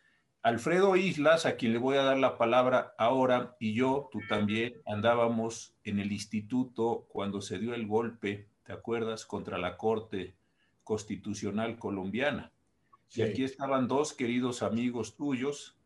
Alfredo 0.42 0.96
Islas, 0.96 1.46
a 1.46 1.58
quien 1.58 1.74
le 1.74 1.80
voy 1.80 1.98
a 1.98 2.04
dar 2.04 2.18
la 2.18 2.38
palabra 2.38 2.94
ahora, 2.98 3.56
y 3.60 3.74
yo, 3.74 4.08
tú 4.12 4.20
también, 4.30 4.82
andábamos 4.86 5.76
en 5.84 6.00
el 6.00 6.12
instituto 6.12 7.08
cuando 7.10 7.42
se 7.42 7.60
dio 7.60 7.74
el 7.74 7.88
golpe, 7.88 8.50
¿te 8.64 8.72
acuerdas?, 8.72 9.26
contra 9.26 9.58
la 9.58 9.78
Corte 9.78 10.38
Constitucional 10.88 11.78
Colombiana. 11.78 12.54
Y 13.14 13.22
aquí 13.22 13.44
estaban 13.44 13.90
dos 13.90 14.14
queridos 14.14 14.64
amigos 14.64 15.18
tuyos, 15.18 15.78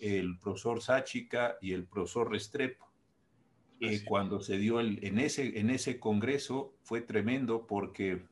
el 0.00 0.36
profesor 0.40 0.82
Sáchica 0.82 1.58
y 1.60 1.74
el 1.74 1.86
profesor 1.86 2.28
Restrepo. 2.28 2.88
Eh, 3.78 4.02
cuando 4.04 4.40
se 4.40 4.58
dio 4.58 4.80
el, 4.80 4.98
en, 5.04 5.20
ese, 5.20 5.60
en 5.60 5.70
ese 5.70 6.00
congreso 6.00 6.74
fue 6.82 7.00
tremendo 7.02 7.68
porque 7.68 8.26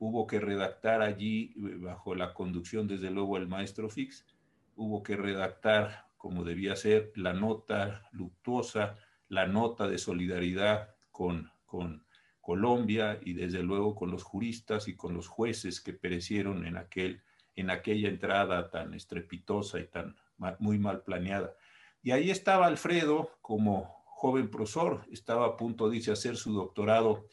hubo 0.00 0.26
que 0.26 0.40
redactar 0.40 1.02
allí, 1.02 1.54
eh, 1.56 1.76
bajo 1.76 2.16
la 2.16 2.34
conducción 2.34 2.88
desde 2.88 3.12
luego 3.12 3.36
el 3.36 3.46
maestro 3.46 3.88
Fix, 3.88 4.26
hubo 4.74 5.04
que 5.04 5.16
redactar 5.16 6.08
como 6.16 6.42
debía 6.42 6.74
ser 6.74 7.12
la 7.14 7.32
nota 7.32 8.08
luctuosa, 8.10 8.98
la 9.28 9.46
nota 9.46 9.86
de 9.86 9.98
solidaridad 9.98 10.96
con, 11.12 11.52
con 11.64 12.03
Colombia 12.44 13.18
y 13.22 13.32
desde 13.32 13.62
luego 13.62 13.94
con 13.94 14.10
los 14.10 14.22
juristas 14.22 14.86
y 14.86 14.94
con 14.94 15.14
los 15.14 15.28
jueces 15.28 15.80
que 15.80 15.94
perecieron 15.94 16.66
en, 16.66 16.76
aquel, 16.76 17.22
en 17.56 17.70
aquella 17.70 18.10
entrada 18.10 18.70
tan 18.70 18.92
estrepitosa 18.92 19.80
y 19.80 19.86
tan 19.86 20.14
muy 20.58 20.78
mal 20.78 21.02
planeada. 21.02 21.56
Y 22.02 22.10
ahí 22.10 22.30
estaba 22.30 22.66
Alfredo 22.66 23.30
como 23.40 24.04
joven 24.04 24.50
profesor, 24.50 25.06
estaba 25.10 25.46
a 25.46 25.56
punto, 25.56 25.88
dice, 25.88 26.12
hacer 26.12 26.36
su 26.36 26.52
doctorado 26.52 27.26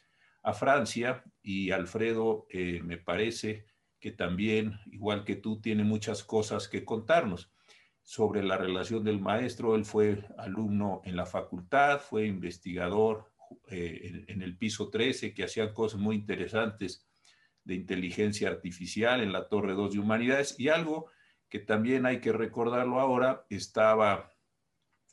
a 0.44 0.54
Francia 0.54 1.26
y 1.44 1.72
Alfredo 1.72 2.48
eh, 2.50 2.82
me 2.82 2.98
parece 2.98 3.66
que 4.00 4.12
también, 4.12 4.80
igual 4.86 5.26
que 5.26 5.36
tú, 5.36 5.60
tiene 5.60 5.84
muchas 5.84 6.24
cosas 6.24 6.70
que 6.70 6.86
contarnos 6.86 7.52
sobre 8.02 8.44
la 8.44 8.58
relación 8.58 9.04
del 9.04 9.20
maestro. 9.20 9.76
Él 9.76 9.84
fue 9.84 10.26
alumno 10.38 11.02
en 11.04 11.18
la 11.18 11.26
facultad, 11.26 12.00
fue 12.00 12.28
investigador 12.28 13.31
eh, 13.68 14.26
en, 14.28 14.42
el 14.42 14.58
piso 14.58 14.90
13, 14.90 15.34
que 15.34 15.44
hacía 15.44 15.74
cosas 15.74 16.00
muy 16.00 16.16
interesantes 16.16 17.08
de 17.64 17.76
inteligencia 17.76 18.50
artificial 18.50 19.22
en 19.22 19.32
la 19.32 19.48
Torre 19.48 19.74
2 19.74 19.94
de 19.94 20.00
Humanidades. 20.00 20.60
Y 20.60 20.70
algo 20.70 21.10
que 21.50 21.60
también 21.60 22.06
hay 22.06 22.20
que 22.22 22.32
recordarlo 22.32 23.00
ahora, 23.00 23.46
estaba 23.50 24.32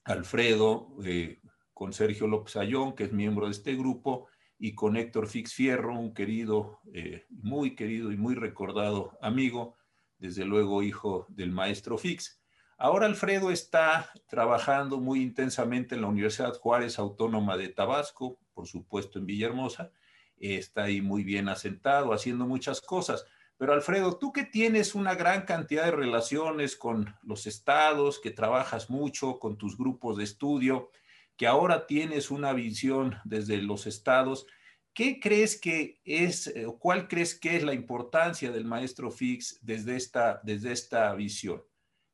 Alfredo 0.04 0.96
eh, 1.04 1.40
con 1.72 1.92
Sergio 1.92 2.26
López 2.26 2.56
Ayón, 2.56 2.94
que 2.94 3.04
es 3.04 3.12
miembro 3.12 3.46
de 3.46 3.52
este 3.52 3.74
grupo, 3.74 4.28
y 4.58 4.74
con 4.74 4.96
Héctor 4.96 5.28
Fix 5.28 5.54
Fierro, 5.54 5.98
un 5.98 6.14
querido, 6.14 6.80
eh, 6.92 7.26
muy 7.28 7.76
querido 7.76 8.10
y 8.12 8.16
muy 8.16 8.34
recordado 8.34 9.16
amigo, 9.20 9.76
desde 10.18 10.44
luego 10.44 10.82
hijo 10.82 11.26
del 11.28 11.52
maestro 11.52 11.96
Fix. 11.96 12.37
Ahora 12.80 13.06
Alfredo 13.06 13.50
está 13.50 14.08
trabajando 14.28 15.00
muy 15.00 15.20
intensamente 15.20 15.96
en 15.96 16.02
la 16.02 16.06
Universidad 16.06 16.54
Juárez 16.54 17.00
Autónoma 17.00 17.56
de 17.56 17.70
Tabasco, 17.70 18.38
por 18.54 18.68
supuesto 18.68 19.18
en 19.18 19.26
Villahermosa, 19.26 19.90
está 20.38 20.84
ahí 20.84 21.00
muy 21.00 21.24
bien 21.24 21.48
asentado, 21.48 22.12
haciendo 22.12 22.46
muchas 22.46 22.80
cosas. 22.80 23.26
Pero 23.56 23.72
Alfredo, 23.72 24.16
tú 24.16 24.32
que 24.32 24.44
tienes 24.44 24.94
una 24.94 25.16
gran 25.16 25.42
cantidad 25.42 25.86
de 25.86 25.90
relaciones 25.90 26.76
con 26.76 27.16
los 27.24 27.48
estados, 27.48 28.20
que 28.20 28.30
trabajas 28.30 28.90
mucho 28.90 29.40
con 29.40 29.58
tus 29.58 29.76
grupos 29.76 30.16
de 30.16 30.22
estudio, 30.22 30.92
que 31.36 31.48
ahora 31.48 31.84
tienes 31.84 32.30
una 32.30 32.52
visión 32.52 33.16
desde 33.24 33.60
los 33.60 33.88
estados, 33.88 34.46
¿qué 34.94 35.18
crees 35.18 35.60
que 35.60 36.00
es, 36.04 36.54
cuál 36.78 37.08
crees 37.08 37.34
que 37.36 37.56
es 37.56 37.64
la 37.64 37.74
importancia 37.74 38.52
del 38.52 38.66
maestro 38.66 39.10
Fix 39.10 39.58
desde 39.62 39.96
esta, 39.96 40.40
desde 40.44 40.70
esta 40.70 41.12
visión? 41.14 41.60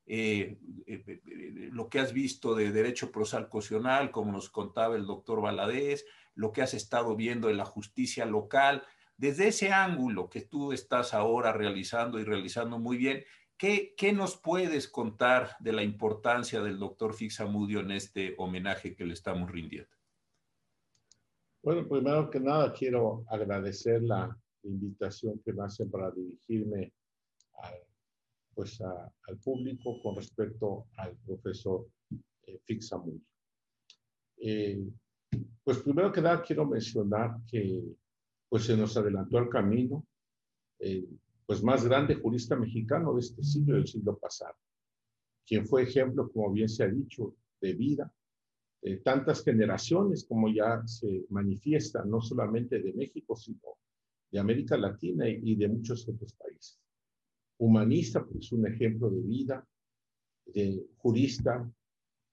Eh, 0.07 0.57
eh, 0.85 1.69
lo 1.71 1.89
que 1.89 1.99
has 1.99 2.13
visto 2.13 2.53
de 2.55 2.71
derecho 2.71 3.11
procesal 3.11 3.49
cocional, 3.49 4.11
como 4.11 4.31
nos 4.31 4.49
contaba 4.49 4.95
el 4.95 5.05
doctor 5.05 5.41
Valadez, 5.41 6.05
lo 6.35 6.51
que 6.51 6.61
has 6.61 6.73
estado 6.73 7.15
viendo 7.15 7.49
en 7.49 7.57
la 7.57 7.65
justicia 7.65 8.25
local, 8.25 8.83
desde 9.17 9.47
ese 9.47 9.71
ángulo 9.71 10.29
que 10.29 10.41
tú 10.41 10.73
estás 10.73 11.13
ahora 11.13 11.53
realizando 11.53 12.19
y 12.19 12.23
realizando 12.23 12.77
muy 12.77 12.97
bien, 12.97 13.23
¿Qué, 13.57 14.13
nos 14.13 14.35
puedes 14.35 14.89
contar 14.89 15.51
de 15.59 15.71
la 15.71 15.81
importancia 15.81 16.61
del 16.61 16.77
doctor 16.77 17.13
Fixamudio 17.13 17.79
en 17.79 17.91
este 17.91 18.35
homenaje 18.37 18.95
que 18.95 19.05
le 19.05 19.13
estamos 19.13 19.49
rindiendo? 19.49 19.89
Bueno, 21.63 21.87
primero 21.87 22.29
que 22.29 22.39
nada 22.39 22.73
quiero 22.73 23.23
agradecer 23.29 24.03
la 24.03 24.37
invitación 24.63 25.39
que 25.39 25.53
me 25.53 25.63
hacen 25.63 25.89
para 25.89 26.11
dirigirme 26.11 26.91
al, 27.63 27.75
pues 28.55 28.81
al 28.81 29.37
público 29.43 30.01
con 30.01 30.15
respecto 30.15 30.87
al 30.97 31.15
profesor 31.17 31.87
eh. 32.47 32.59
Eh, 34.37 34.87
pues 35.63 35.79
primero 35.79 36.11
que 36.11 36.21
nada 36.21 36.41
quiero 36.41 36.65
mencionar 36.65 37.37
que 37.49 37.83
pues 38.47 38.65
se 38.65 38.77
nos 38.77 38.95
adelantó 38.95 39.39
el 39.39 39.49
camino. 39.49 40.05
Eh, 40.79 41.05
pues 41.45 41.61
más 41.61 41.85
grande 41.85 42.15
jurista 42.15 42.55
mexicano 42.55 43.13
de 43.13 43.19
este 43.19 43.43
siglo 43.43 43.75
y 43.75 43.77
del 43.77 43.87
siglo 43.87 44.17
pasado, 44.17 44.55
quien 45.45 45.67
fue 45.67 45.83
ejemplo, 45.83 46.31
como 46.31 46.51
bien 46.51 46.67
se 46.67 46.83
ha 46.83 46.87
dicho, 46.87 47.35
de 47.61 47.73
vida, 47.73 48.11
de 48.81 48.97
tantas 48.97 49.43
generaciones 49.43 50.25
como 50.25 50.51
ya 50.51 50.81
se 50.87 51.25
manifiesta, 51.29 52.03
no 52.03 52.19
solamente 52.19 52.79
de 52.79 52.93
México, 52.93 53.35
sino 53.35 53.77
de 54.31 54.39
América 54.39 54.75
Latina 54.75 55.29
y 55.29 55.55
de 55.55 55.67
muchos 55.67 56.07
otros 56.09 56.33
países. 56.33 56.79
Humanista, 57.57 58.25
pues 58.25 58.51
un 58.51 58.67
ejemplo 58.67 59.09
de 59.09 59.21
vida, 59.21 59.67
de 60.45 60.85
jurista, 60.97 61.69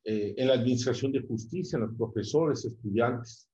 eh, 0.04 0.34
en 0.36 0.48
la 0.48 0.54
administración 0.54 1.12
de 1.12 1.22
justicia, 1.22 1.76
en 1.76 1.82
los 1.82 1.96
profesores, 1.96 2.64
estudiantes, 2.64 3.48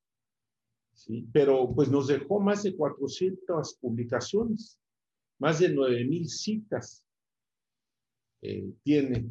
¿sí? 0.94 1.28
Pero 1.32 1.72
pues 1.74 1.90
nos 1.90 2.08
dejó 2.08 2.40
más 2.40 2.62
de 2.62 2.74
400 2.74 3.74
publicaciones 3.80 4.78
más 5.38 5.60
de 5.60 5.74
9.000 5.74 6.26
citas 6.26 7.04
eh, 8.42 8.72
tiene 8.82 9.26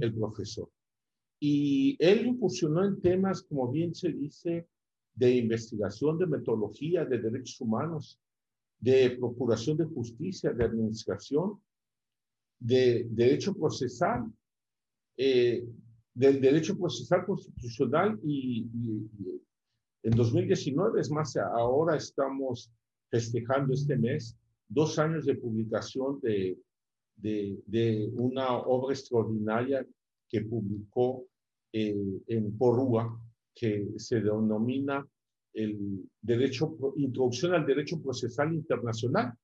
el 0.00 0.14
profesor. 0.14 0.70
Y 1.38 1.96
él 1.98 2.26
incursionó 2.26 2.84
en 2.84 3.00
temas, 3.00 3.42
como 3.42 3.70
bien 3.70 3.94
se 3.94 4.12
dice, 4.12 4.66
de 5.14 5.36
investigación, 5.36 6.18
de 6.18 6.26
metodología, 6.26 7.04
de 7.04 7.18
derechos 7.18 7.60
humanos, 7.60 8.18
de 8.78 9.10
procuración 9.18 9.76
de 9.76 9.84
justicia, 9.84 10.52
de 10.52 10.64
administración, 10.64 11.60
de 12.60 13.06
derecho 13.10 13.54
procesal, 13.54 14.30
eh, 15.16 15.64
del 16.14 16.40
derecho 16.40 16.76
procesal 16.78 17.24
constitucional 17.24 18.20
y, 18.22 18.60
y, 18.60 19.42
en 20.02 20.12
2019, 20.12 21.00
es 21.00 21.10
más, 21.10 21.36
ahora 21.36 21.96
estamos 21.96 22.70
festejando 23.10 23.74
este 23.74 23.96
mes 23.96 24.36
dos 24.68 24.98
años 24.98 25.26
de 25.26 25.34
publicación 25.34 26.20
de, 26.20 26.56
de, 27.16 28.10
una 28.14 28.56
obra 28.56 28.94
extraordinaria 28.94 29.86
que 30.28 30.42
publicó 30.42 31.26
eh, 31.72 32.22
en 32.28 32.56
Porrúa, 32.56 33.20
que 33.54 33.88
se 33.96 34.20
denomina 34.20 35.06
el 35.52 36.08
derecho, 36.22 36.76
Introducción 36.96 37.54
al 37.54 37.66
Derecho 37.66 38.00
Procesal 38.00 38.54
Internacional, 38.54 39.34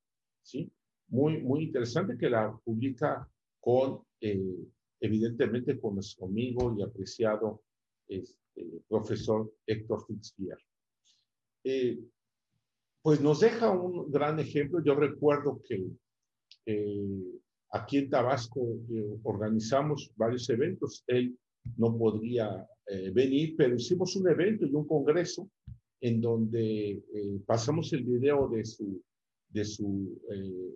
¿sí? 0.42 0.70
Muy, 1.08 1.40
muy 1.42 1.64
interesante 1.64 2.16
que 2.18 2.28
la 2.28 2.52
publica 2.64 3.28
con, 3.60 4.00
eh, 4.20 4.56
evidentemente, 5.00 5.78
con 5.78 5.94
nuestro 5.94 6.26
amigo 6.26 6.74
y 6.76 6.82
apreciado 6.82 7.62
este, 8.08 8.82
profesor 8.88 9.52
Héctor 9.66 10.04
Fitzgerald. 10.06 10.62
Eh, 11.64 12.00
pues 13.02 13.20
nos 13.20 13.40
deja 13.40 13.70
un 13.70 14.10
gran 14.10 14.38
ejemplo. 14.40 14.82
Yo 14.82 14.94
recuerdo 14.94 15.60
que 15.62 15.86
eh, 16.66 17.40
aquí 17.70 17.98
en 17.98 18.10
Tabasco 18.10 18.60
organizamos 19.22 20.10
varios 20.16 20.48
eventos. 20.50 21.04
Él 21.06 21.38
no 21.76 21.96
podría 21.96 22.66
venir, 23.12 23.54
pero 23.56 23.74
hicimos 23.74 24.14
un 24.14 24.28
evento 24.28 24.64
y 24.64 24.72
un 24.72 24.86
congreso 24.86 25.50
en 26.00 26.20
donde 26.20 27.02
pasamos 27.46 27.92
el 27.92 28.04
video 28.04 28.48
de 28.48 28.64
su 28.64 29.02
de 29.48 29.64
su, 29.64 30.20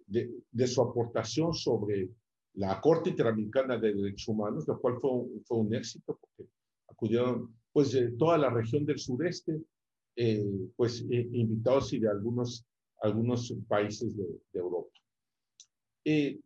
de, 0.07 0.31
de, 0.51 0.67
su 0.67 0.81
aportación 0.81 1.53
sobre 1.53 2.09
la 2.55 2.81
Corte 2.81 3.11
Interamericana 3.11 3.79
de 3.79 3.95
Derechos 3.95 4.29
Humanos, 4.29 4.67
lo 4.67 4.81
cual 4.81 4.99
fue, 5.01 5.11
fue 5.45 5.59
un 5.59 5.75
éxito 5.75 6.19
porque 6.21 6.51
acudieron 6.89 7.55
pues 7.73 7.93
de 7.93 8.11
toda 8.13 8.37
la 8.39 8.51
región 8.51 8.85
del 8.85 8.99
sureste, 8.99 9.61
eh, 10.17 10.45
pues 10.77 11.05
eh, 11.11 11.29
invitados 11.33 11.93
y 11.93 12.01
de 12.01 12.09
algunos, 12.09 12.67
algunos 13.01 13.55
países 13.69 14.17
de, 14.17 14.25
de 14.25 14.61
Europa. 14.61 14.91
Eh, 16.05 16.41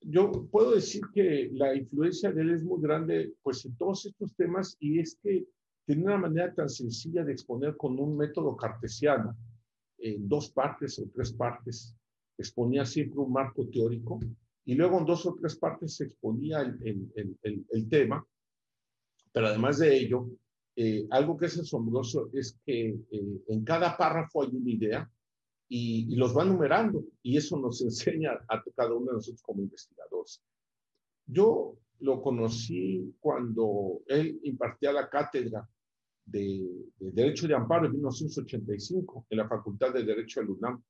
yo 0.00 0.30
puedo 0.50 0.74
decir 0.74 1.02
que 1.12 1.50
la 1.52 1.74
influencia 1.74 2.30
de 2.30 2.42
él 2.42 2.50
es 2.50 2.62
muy 2.62 2.80
grande 2.80 3.34
pues 3.42 3.64
en 3.64 3.76
todos 3.76 4.06
estos 4.06 4.34
temas 4.36 4.76
y 4.78 5.00
es 5.00 5.18
que 5.22 5.44
tiene 5.86 6.04
una 6.04 6.18
manera 6.18 6.54
tan 6.54 6.68
sencilla 6.68 7.24
de 7.24 7.32
exponer 7.32 7.76
con 7.76 7.98
un 7.98 8.16
método 8.16 8.56
cartesiano 8.56 9.36
en 9.98 10.28
dos 10.28 10.50
partes 10.50 10.98
o 10.98 11.08
tres 11.12 11.32
partes, 11.32 11.94
exponía 12.36 12.84
siempre 12.84 13.18
un 13.18 13.32
marco 13.32 13.66
teórico 13.68 14.20
y 14.64 14.74
luego 14.74 14.98
en 14.98 15.06
dos 15.06 15.26
o 15.26 15.34
tres 15.34 15.56
partes 15.56 15.96
se 15.96 16.04
exponía 16.04 16.60
el, 16.60 17.10
el, 17.14 17.66
el, 17.70 17.88
tema, 17.88 18.24
pero 19.32 19.46
además 19.46 19.78
de 19.78 19.96
ello, 19.96 20.28
eh, 20.76 21.06
algo 21.10 21.36
que 21.36 21.46
es 21.46 21.58
asombroso 21.58 22.30
es 22.32 22.58
que 22.64 22.90
eh, 23.10 23.42
en 23.48 23.64
cada 23.64 23.96
párrafo 23.96 24.42
hay 24.42 24.54
una 24.54 24.70
idea 24.70 25.10
y, 25.68 26.12
y, 26.12 26.16
los 26.16 26.36
va 26.36 26.44
numerando 26.44 27.04
y 27.22 27.36
eso 27.36 27.58
nos 27.58 27.80
enseña 27.82 28.32
a 28.48 28.62
cada 28.76 28.94
uno 28.94 29.06
de 29.06 29.12
nosotros 29.14 29.42
como 29.42 29.62
investigadores. 29.62 30.42
Yo 31.26 31.76
lo 32.00 32.22
conocí 32.22 33.14
cuando 33.20 34.02
él 34.06 34.38
impartía 34.44 34.92
la 34.92 35.08
cátedra 35.08 35.68
de, 36.30 36.68
de, 36.98 37.10
Derecho 37.12 37.48
de 37.48 37.54
Amparo 37.54 37.86
en 37.86 37.92
1985 37.92 39.26
en 39.30 39.38
la 39.38 39.48
Facultad 39.48 39.92
de 39.92 40.04
Derecho 40.04 40.40
de 40.40 40.52
UNAM. 40.52 40.82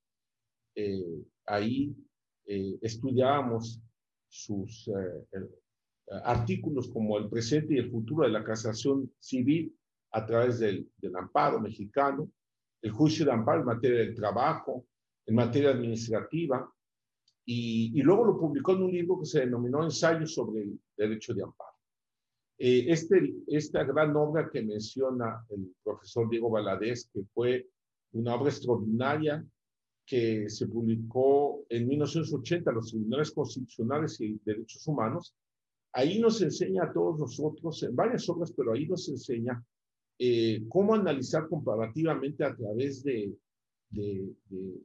Eh, 0.75 1.25
ahí 1.47 1.95
eh, 2.47 2.79
estudiábamos 2.81 3.81
sus 4.29 4.89
eh, 4.89 5.27
eh, 5.33 5.49
artículos 6.25 6.89
como 6.89 7.19
el 7.19 7.29
presente 7.29 7.75
y 7.75 7.79
el 7.79 7.91
futuro 7.91 8.25
de 8.25 8.33
la 8.33 8.45
casación 8.45 9.13
civil 9.19 9.75
a 10.13 10.25
través 10.25 10.59
del, 10.59 10.91
del, 10.97 11.17
amparo 11.17 11.61
mexicano, 11.61 12.31
el 12.81 12.91
juicio 12.91 13.27
de 13.27 13.33
amparo 13.33 13.61
en 13.61 13.67
materia 13.67 13.99
del 13.99 14.15
trabajo, 14.15 14.87
en 15.27 15.35
materia 15.35 15.71
administrativa, 15.71 16.73
y, 17.45 17.99
y 17.99 18.03
luego 18.03 18.25
lo 18.25 18.39
publicó 18.39 18.73
en 18.73 18.83
un 18.85 18.93
libro 18.93 19.19
que 19.21 19.27
se 19.27 19.41
denominó 19.41 19.83
Ensayos 19.85 20.35
sobre 20.35 20.63
el 20.63 20.81
derecho 20.97 21.35
de 21.35 21.43
amparo. 21.43 21.68
Este, 22.59 23.35
esta 23.47 23.85
gran 23.85 24.17
obra 24.17 24.51
que 24.51 24.63
menciona 24.63 25.45
el 25.51 25.75
profesor 25.83 26.29
Diego 26.29 26.51
Valadez, 26.51 27.09
que 27.13 27.23
fue 27.33 27.69
una 28.13 28.35
obra 28.35 28.51
extraordinaria 28.51 29.45
que 30.05 30.49
se 30.49 30.67
publicó 30.67 31.65
en 31.69 31.87
1980, 31.87 32.73
los 32.73 32.91
Tribunales 32.91 33.31
Constitucionales 33.31 34.21
y 34.21 34.41
Derechos 34.45 34.87
Humanos, 34.89 35.35
ahí 35.93 36.19
nos 36.19 36.41
enseña 36.41 36.85
a 36.85 36.93
todos 36.93 37.19
nosotros, 37.19 37.83
en 37.83 37.95
varias 37.95 38.29
obras, 38.29 38.53
pero 38.57 38.73
ahí 38.73 38.87
nos 38.87 39.09
enseña 39.09 39.63
eh, 40.19 40.65
cómo 40.69 40.95
analizar 40.95 41.47
comparativamente 41.49 42.43
a 42.43 42.57
través 42.57 43.05
de, 43.05 43.37
de, 43.91 44.33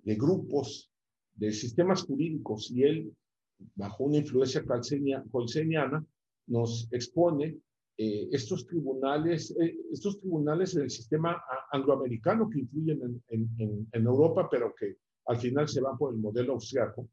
de, 0.04 0.16
grupos, 0.16 0.92
de 1.36 1.52
sistemas 1.52 2.04
jurídicos, 2.04 2.70
y 2.72 2.84
él, 2.84 3.14
bajo 3.76 4.04
una 4.04 4.18
influencia 4.18 4.64
colseniana, 5.32 6.06
nos 6.47 6.88
expone 6.91 7.60
eh, 7.95 8.27
estos 8.32 8.65
tribunales, 8.65 9.56
eh, 9.60 9.77
estos 9.91 10.19
tribunales 10.19 10.75
en 10.75 10.84
el 10.84 10.89
sistema 10.89 11.39
angloamericano 11.71 12.49
que 12.49 12.60
influyen 12.60 13.21
en, 13.29 13.49
en, 13.60 13.88
en, 13.91 14.06
Europa, 14.06 14.47
pero 14.49 14.73
que 14.73 14.97
al 15.27 15.38
final 15.38 15.67
se 15.67 15.79
va 15.79 15.95
por 15.95 16.13
el 16.13 16.19
modelo 16.19 16.53
austriaco. 16.53 17.08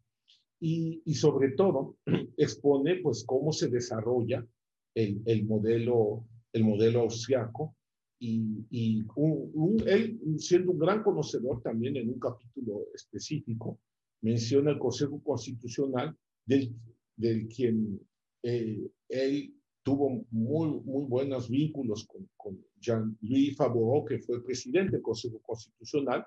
Y, 0.58 1.02
y 1.04 1.14
sobre 1.14 1.50
todo 1.52 1.96
expone 2.36 2.96
pues 2.96 3.24
cómo 3.26 3.52
se 3.52 3.68
desarrolla 3.68 4.46
el, 4.94 5.22
el 5.26 5.44
modelo, 5.44 6.24
el 6.52 6.64
modelo 6.64 7.00
austriaco. 7.00 7.76
Y, 8.18 8.66
y 8.70 9.04
un, 9.16 9.82
él 9.86 10.18
siendo 10.38 10.72
un 10.72 10.78
gran 10.78 11.02
conocedor 11.02 11.62
también 11.62 11.96
en 11.96 12.10
un 12.10 12.18
capítulo 12.18 12.86
específico 12.94 13.80
menciona 14.22 14.70
el 14.70 14.78
Consejo 14.78 15.22
Constitucional 15.22 16.14
del, 16.44 16.74
del 17.16 17.48
quien 17.48 17.98
eh, 18.42 18.90
él 19.09 19.55
tuvo 19.83 20.24
muy, 20.31 20.81
muy 20.81 21.05
buenos 21.07 21.48
vínculos 21.48 22.07
con, 22.07 22.29
con 22.37 22.64
Jean-Louis 22.81 23.57
Favoró, 23.57 24.05
que 24.05 24.18
fue 24.18 24.44
presidente 24.44 24.92
del 24.92 25.03
Consejo 25.03 25.40
Constitucional, 25.40 26.24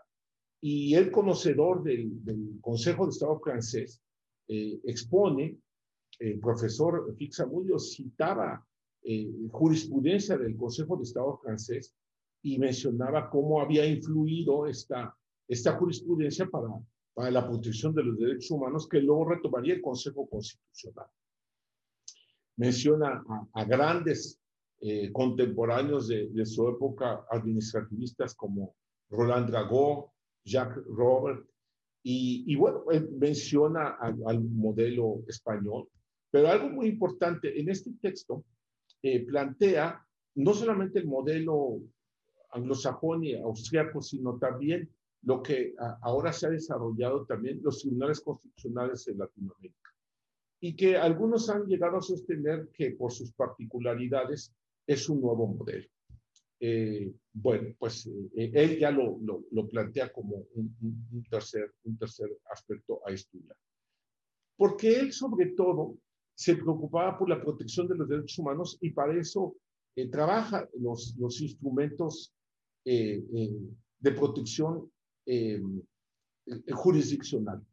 y 0.62 0.95
el 0.95 1.12
conocedor 1.12 1.84
del, 1.84 2.23
del 2.23 2.58
Consejo 2.62 3.06
de 3.06 3.12
Estado 3.12 3.39
francés 3.39 4.02
eh, 4.47 4.80
expone, 4.86 5.58
el 6.19 6.39
profesor 6.39 7.13
Fixamullo 7.17 7.80
citaba 7.80 8.65
eh, 9.04 9.32
jurisprudencia 9.52 10.38
del 10.38 10.56
Consejo 10.56 10.95
de 10.97 11.04
Estado 11.04 11.38
francés 11.38 11.93
y 12.41 12.58
mencionaba 12.58 13.30
cómo 13.30 13.62
había 13.62 13.86
influido 13.86 14.67
esta, 14.67 15.15
esta 15.47 15.73
jurisprudencia 15.78 16.47
para, 16.47 16.67
para 17.13 17.32
la 17.32 17.47
protección 17.47 17.93
de 17.93 18.04
los 18.04 18.17
derechos 18.17 18.52
humanos 18.52 18.88
que 18.88 18.99
luego 18.99 19.26
retomaría 19.26 19.76
el 19.76 19.82
Consejo 19.82 20.28
Constitucional. 20.30 21.08
Menciona 22.57 23.23
a, 23.53 23.63
grandes 23.65 24.39
eh, 24.79 25.11
contemporáneos 25.11 26.07
de, 26.07 26.45
su 26.45 26.67
época 26.67 27.25
administrativistas 27.31 28.35
como 28.35 28.75
Roland 29.09 29.49
Dragó, 29.49 30.13
Jacques 30.45 30.83
Robert, 30.85 31.45
y, 32.03 32.43
y 32.45 32.55
bueno, 32.55 32.83
él 32.91 33.09
menciona 33.17 33.97
al, 33.99 34.43
modelo 34.43 35.23
español, 35.27 35.87
pero 36.29 36.49
algo 36.49 36.69
muy 36.69 36.87
importante, 36.87 37.59
en 37.59 37.69
este 37.69 37.91
texto 38.01 38.43
eh, 39.01 39.25
plantea 39.25 40.05
no 40.35 40.53
solamente 40.53 40.99
el 40.99 41.07
modelo 41.07 41.79
anglosajón 42.51 43.23
y 43.23 43.35
austriaco, 43.35 44.01
sino 44.01 44.37
también 44.37 44.89
lo 45.23 45.41
que 45.41 45.73
ahora 46.01 46.33
se 46.33 46.47
ha 46.47 46.49
desarrollado 46.49 47.25
también 47.25 47.61
los 47.63 47.79
tribunales 47.79 48.19
constitucionales 48.19 49.07
en 49.07 49.19
Latinoamérica. 49.19 49.92
Y 50.63 50.76
que 50.76 50.95
algunos 50.95 51.49
han 51.49 51.65
llegado 51.65 51.97
a 51.97 52.02
sostener 52.02 52.69
que 52.73 52.91
por 52.91 53.12
sus 53.12 53.34
particularidades 53.34 54.54
es 54.88 55.10
un 55.10 55.19
nuevo 55.19 55.47
modelo. 55.47 55.88
Eh, 56.60 57.12
bueno, 57.34 57.76
pues 57.78 58.08
eh, 58.08 58.52
él 58.54 58.80
ya 58.80 58.89
lo, 58.89 59.17
lo, 59.19 59.43
lo, 59.52 59.67
plantea 59.67 60.13
como 60.13 60.45
un, 60.56 60.73
un, 61.12 61.23
tercer, 61.30 61.73
un 61.84 61.97
tercer 61.97 62.30
aspecto 62.49 63.02
a 63.06 63.12
estudiar. 63.12 63.58
Porque 64.56 64.97
él 64.97 65.12
sobre 65.12 65.47
todo 65.47 65.97
se 66.36 66.56
preocupaba 66.56 67.17
por 67.17 67.28
la 67.30 67.41
protección 67.41 67.88
de 67.88 67.95
los 67.95 68.08
derechos 68.08 68.39
humanos 68.39 68.78
y 68.80 68.91
para 68.91 69.19
eso 69.19 69.58
eh, 69.95 70.10
trabaja 70.10 70.67
los, 70.80 71.15
los 71.17 71.39
instrumentos 71.41 72.34
eh, 72.86 73.23
eh, 73.34 73.52
de 73.99 74.12
protección 74.12 74.89
jurisdiccional. 76.71 77.65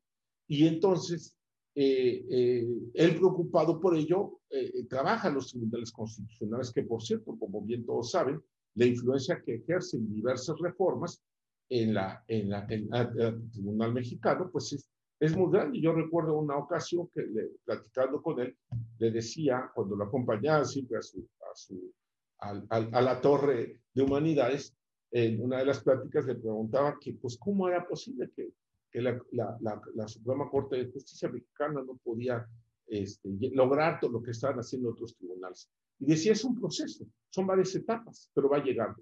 Y 0.47 0.67
entonces, 0.67 1.35
él 1.81 3.17
preocupado 3.17 3.81
por 3.81 3.97
ello, 3.97 4.41
trabaja 4.89 5.31
los 5.31 5.51
tribunales 5.51 5.93
constitucionales, 5.93 6.73
que 6.73 6.83
por 6.83 7.03
cierto, 7.03 7.37
como 7.39 7.63
bien 7.63 7.85
todos 7.87 8.11
saben, 8.11 8.43
la 8.75 8.87
influencia 8.87 9.43
que 9.45 9.57
ejercen 9.57 10.13
diversas 10.13 10.57
reformas 10.61 11.23
en, 11.69 11.95
la, 11.95 12.25
en, 12.27 12.51
la, 12.51 12.67
en 12.69 12.89
el 12.93 13.51
Tribunal 13.51 13.93
Mexicano, 13.93 14.51
pues 14.51 14.73
es, 14.73 14.89
es, 15.21 15.37
muy 15.37 15.51
grande. 15.53 15.81
Yo 15.81 15.93
recuerdo 15.93 16.39
una 16.39 16.57
ocasión 16.57 17.09
que 17.15 17.23
le, 17.23 17.51
platicando 17.65 18.21
con 18.23 18.41
él, 18.41 18.57
le 18.99 19.11
decía, 19.11 19.71
cuando 19.75 19.97
lo 19.97 20.05
acompañaba 20.05 20.65
siempre 20.65 20.99
a, 20.99 21.03
su, 21.03 21.27
a, 21.41 21.55
su, 21.55 21.93
a 22.39 23.01
la 23.01 23.21
Torre 23.21 23.81
de 23.95 24.03
Humanidades, 24.03 24.75
en 25.13 25.43
una 25.43 25.59
de 25.59 25.67
las 25.67 25.83
pláticas 25.83 26.27
le 26.27 26.37
preguntaba 26.37 26.97
que, 27.01 27.15
pues, 27.15 27.37
¿cómo 27.39 27.69
era 27.69 27.87
posible 27.87 28.31
que, 28.35 28.51
que 28.91 29.01
la, 29.01 29.21
la, 29.33 29.57
la, 29.61 29.81
la, 29.95 30.09
Suprema 30.09 30.49
Corte 30.51 30.77
de 30.77 30.91
Justicia 30.91 31.29
Mexicana 31.29 31.83
no 31.83 31.97
podía 32.03 32.47
este, 32.87 33.29
lograr 33.53 34.01
todo 34.01 34.13
lo 34.13 34.23
que 34.23 34.33
estaban 34.33 34.59
haciendo 34.59 34.91
otros 34.91 35.17
tribunales. 35.17 35.71
Y 35.99 36.07
decía, 36.07 36.33
es 36.33 36.45
un 36.45 36.59
proceso, 36.59 37.07
son 37.29 37.47
varias 37.47 37.75
etapas, 37.75 38.31
pero 38.35 38.49
va 38.49 38.59
a 38.59 38.65
llegar. 38.65 38.95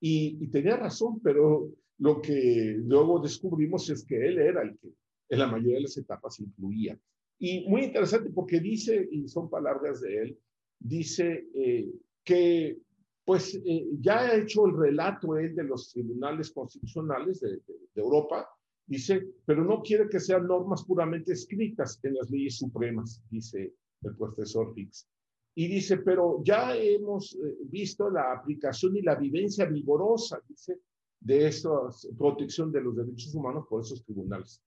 Y, 0.00 0.38
y 0.40 0.48
tenía 0.48 0.76
razón, 0.76 1.20
pero 1.20 1.70
lo 1.98 2.20
que 2.20 2.76
luego 2.78 3.20
descubrimos 3.20 3.88
es 3.90 4.04
que 4.04 4.16
él 4.16 4.38
era 4.38 4.62
el 4.62 4.78
que 4.78 4.88
en 5.28 5.38
la 5.38 5.46
mayoría 5.46 5.76
de 5.76 5.82
las 5.82 5.96
etapas 5.96 6.40
incluía. 6.40 6.98
Y 7.38 7.68
muy 7.68 7.84
interesante 7.84 8.30
porque 8.30 8.60
dice, 8.60 9.08
y 9.10 9.28
son 9.28 9.48
palabras 9.48 10.00
de 10.00 10.22
él, 10.22 10.38
dice 10.78 11.48
eh, 11.54 11.88
que 12.24 12.78
pues 13.24 13.54
eh, 13.54 13.86
ya 14.00 14.20
ha 14.20 14.36
hecho 14.36 14.66
el 14.66 14.74
relato 14.74 15.36
él 15.36 15.54
de 15.54 15.64
los 15.64 15.92
tribunales 15.92 16.50
constitucionales 16.50 17.40
de, 17.40 17.60
Europa, 17.94 18.48
dice, 18.88 19.28
pero 19.44 19.64
no 19.64 19.82
quiere 19.82 20.08
que 20.08 20.18
sean 20.18 20.46
normas 20.46 20.84
puramente 20.84 21.32
escritas 21.32 22.00
en 22.02 22.14
las 22.14 22.30
leyes 22.30 22.56
supremas, 22.56 23.22
dice 23.30 23.74
el 24.02 24.16
profesor 24.16 24.72
Hicks. 24.74 25.06
Y 25.54 25.68
dice, 25.68 25.98
pero 25.98 26.42
ya 26.44 26.74
hemos 26.76 27.34
eh, 27.34 27.56
visto 27.64 28.08
la 28.10 28.32
aplicación 28.32 28.96
y 28.96 29.02
la 29.02 29.16
vivencia 29.16 29.66
vigorosa, 29.66 30.40
dice, 30.48 30.80
de 31.20 31.48
esta 31.48 31.70
protección 32.16 32.70
de 32.70 32.80
los 32.80 32.96
derechos 32.96 33.34
humanos 33.34 33.66
por 33.68 33.82
esos 33.82 34.04
tribunales. 34.04 34.62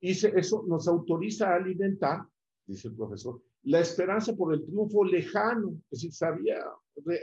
Dice, 0.00 0.32
eso 0.34 0.64
nos 0.66 0.88
autoriza 0.88 1.50
a 1.50 1.56
alimentar, 1.56 2.26
dice 2.66 2.88
el 2.88 2.94
profesor, 2.94 3.42
la 3.64 3.80
esperanza 3.80 4.34
por 4.34 4.54
el 4.54 4.64
triunfo 4.64 5.04
lejano, 5.04 5.72
es 5.90 6.00
decir, 6.00 6.12
sabía 6.12 6.64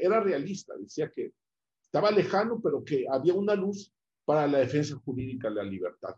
era 0.01 0.19
realista, 0.19 0.75
decía 0.77 1.11
que 1.11 1.33
estaba 1.81 2.11
lejano, 2.11 2.59
pero 2.61 2.83
que 2.83 3.05
había 3.09 3.33
una 3.33 3.55
luz 3.55 3.91
para 4.25 4.47
la 4.47 4.59
defensa 4.59 4.95
jurídica 4.97 5.49
de 5.49 5.55
la 5.55 5.63
libertad. 5.63 6.15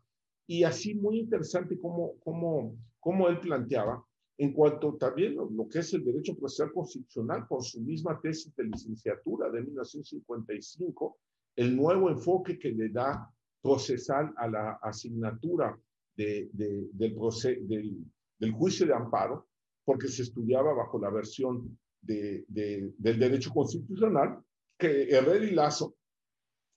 Y 0.49 0.63
así 0.63 0.95
muy 0.95 1.19
interesante 1.19 1.77
cómo, 1.77 2.15
cómo, 2.23 2.75
cómo 2.99 3.29
él 3.29 3.39
planteaba, 3.39 4.03
en 4.35 4.51
cuanto 4.51 4.95
también 4.95 5.35
lo, 5.35 5.47
lo, 5.47 5.69
que 5.69 5.77
es 5.77 5.93
el 5.93 6.03
derecho 6.03 6.35
procesal 6.35 6.73
constitucional, 6.73 7.45
con 7.47 7.62
su 7.62 7.81
misma 7.81 8.19
tesis 8.19 8.55
de 8.55 8.63
licenciatura 8.63 9.51
de 9.51 9.62
1955, 9.62 11.19
el 11.55 11.75
nuevo 11.75 12.09
enfoque 12.09 12.57
que 12.57 12.71
le 12.71 12.89
da 12.89 13.31
procesal 13.62 14.33
a 14.38 14.47
la 14.47 14.79
asignatura 14.81 15.79
de, 16.17 16.49
de, 16.51 16.88
del, 16.93 17.15
del, 17.67 17.97
del 18.39 18.51
juicio 18.51 18.88
de 18.88 18.95
amparo, 18.95 19.47
porque 19.85 20.07
se 20.07 20.23
estudiaba 20.23 20.73
bajo 20.73 20.97
la 20.99 21.12
versión 21.12 21.77
de, 22.01 22.43
del 22.47 23.19
derecho 23.19 23.51
constitucional, 23.51 24.39
que 24.79 25.12
Herrera 25.12 25.45
y 25.45 25.51
Lazo 25.51 25.93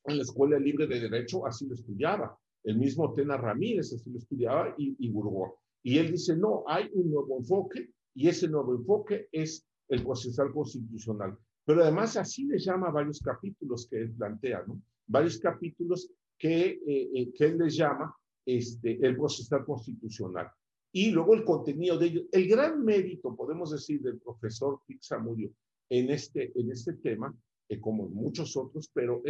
en 0.05 0.19
la 0.19 0.25
Escuela 0.25 0.59
Libre 0.59 0.87
de 0.87 1.01
Derecho 1.01 1.47
así 1.47 1.67
lo 1.67 1.75
estudiaba. 1.75 2.39
El 2.65 2.79
mismo 2.79 3.13
Tena 3.13 3.37
Ramírez 3.37 3.93
así 3.93 4.11
lo 4.11 4.19
estudiaba 4.19 4.75
y, 4.79 4.97
y 4.99 5.11
Burgó. 5.11 5.59
Y 5.83 5.99
él 5.99 6.13
dice, 6.13 6.37
no, 6.37 6.65
hay 6.67 6.89
un 6.95 7.11
nuevo 7.11 7.39
enfoque 7.39 7.91
y 8.15 8.29
ese 8.29 8.49
nuevo 8.49 8.75
enfoque 8.75 9.29
es 9.33 9.67
el 9.89 10.03
procesal 10.03 10.53
constitucional. 10.53 11.37
Pero 11.65 11.83
además 11.83 12.17
así 12.17 12.45
le 12.45 12.59
llama 12.59 12.91
varios 12.91 13.21
capítulos 13.21 13.87
que 13.89 14.01
él 14.01 14.13
plantea, 14.13 14.65
¿no? 14.67 14.81
Varios 15.07 15.39
capítulos 15.39 16.11
que, 16.39 16.81
eh, 16.87 17.11
eh, 17.15 17.33
que 17.33 17.45
él 17.45 17.59
les 17.59 17.77
llama 17.77 18.15
este, 18.45 18.99
el 19.07 19.17
procesal 19.17 19.65
constitucional 19.65 20.49
y 20.93 21.11
luego 21.11 21.35
el 21.35 21.45
contenido 21.45 21.97
de 21.99 22.07
ellos. 22.07 22.25
El 22.33 22.49
gran 22.49 22.85
mérito, 22.85 23.35
podemos 23.35 23.71
decir, 23.71 24.03
del 24.03 24.19
profesor 24.19 24.81
Pixamudio 24.87 25.51
en 25.89 26.11
este, 26.11 26.53
en 26.59 26.71
este 26.71 26.95
tema, 26.95 27.35
eh, 27.73 27.81
como 27.81 28.07
muchos 28.09 28.55
otros, 28.57 28.91
pero 28.93 29.23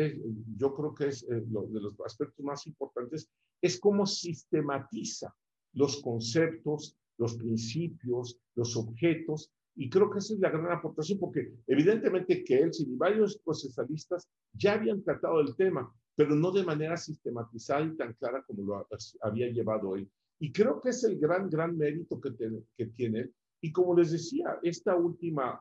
yo 0.56 0.74
creo 0.74 0.94
que 0.94 1.08
es 1.08 1.22
eh, 1.22 1.44
lo, 1.48 1.62
de 1.62 1.80
los 1.80 1.94
aspectos 2.04 2.44
más 2.44 2.66
importantes, 2.66 3.30
es 3.60 3.78
cómo 3.78 4.04
sistematiza 4.04 5.32
los 5.74 6.02
conceptos, 6.02 6.96
los 7.18 7.36
principios, 7.36 8.36
los 8.56 8.76
objetos, 8.76 9.52
y 9.76 9.88
creo 9.88 10.10
que 10.10 10.18
esa 10.18 10.34
es 10.34 10.40
la 10.40 10.50
gran 10.50 10.72
aportación, 10.72 11.20
porque 11.20 11.54
evidentemente 11.68 12.42
que 12.42 12.58
él 12.58 12.72
y 12.76 12.96
varios 12.96 13.38
procesalistas 13.38 14.28
ya 14.52 14.72
habían 14.74 15.04
tratado 15.04 15.40
el 15.40 15.54
tema, 15.54 15.94
pero 16.16 16.34
no 16.34 16.50
de 16.50 16.64
manera 16.64 16.96
sistematizada 16.96 17.84
y 17.84 17.96
tan 17.96 18.12
clara 18.14 18.42
como 18.44 18.64
lo 18.64 18.88
había 19.22 19.50
llevado 19.50 19.94
él. 19.94 20.10
Y 20.40 20.50
creo 20.52 20.80
que 20.80 20.88
es 20.88 21.04
el 21.04 21.18
gran, 21.20 21.48
gran 21.48 21.78
mérito 21.78 22.20
que, 22.20 22.34
que 22.76 22.86
tiene. 22.86 23.30
Y 23.60 23.70
como 23.70 23.96
les 23.96 24.10
decía, 24.10 24.58
esta 24.62 24.96
última 24.96 25.60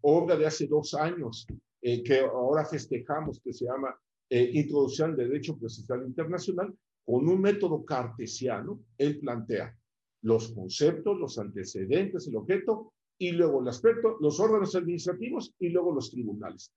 obra 0.00 0.36
de 0.36 0.46
hace 0.46 0.66
dos 0.66 0.94
años, 0.94 1.46
eh, 1.82 2.02
que 2.02 2.20
ahora 2.20 2.64
festejamos, 2.64 3.40
que 3.40 3.52
se 3.52 3.66
llama 3.66 3.94
eh, 4.30 4.50
Introducción 4.54 5.10
al 5.10 5.16
Derecho 5.16 5.58
Procesal 5.58 6.06
Internacional, 6.06 6.74
con 7.04 7.28
un 7.28 7.40
método 7.40 7.84
cartesiano, 7.84 8.80
él 8.96 9.18
plantea 9.18 9.76
los 10.22 10.52
conceptos, 10.52 11.18
los 11.18 11.38
antecedentes, 11.38 12.28
el 12.28 12.36
objeto, 12.36 12.92
y 13.18 13.32
luego 13.32 13.60
el 13.60 13.68
aspecto, 13.68 14.16
los 14.20 14.40
órganos 14.40 14.74
administrativos 14.74 15.54
y 15.58 15.68
luego 15.68 15.92
los 15.92 16.10
tribunales. 16.10 16.72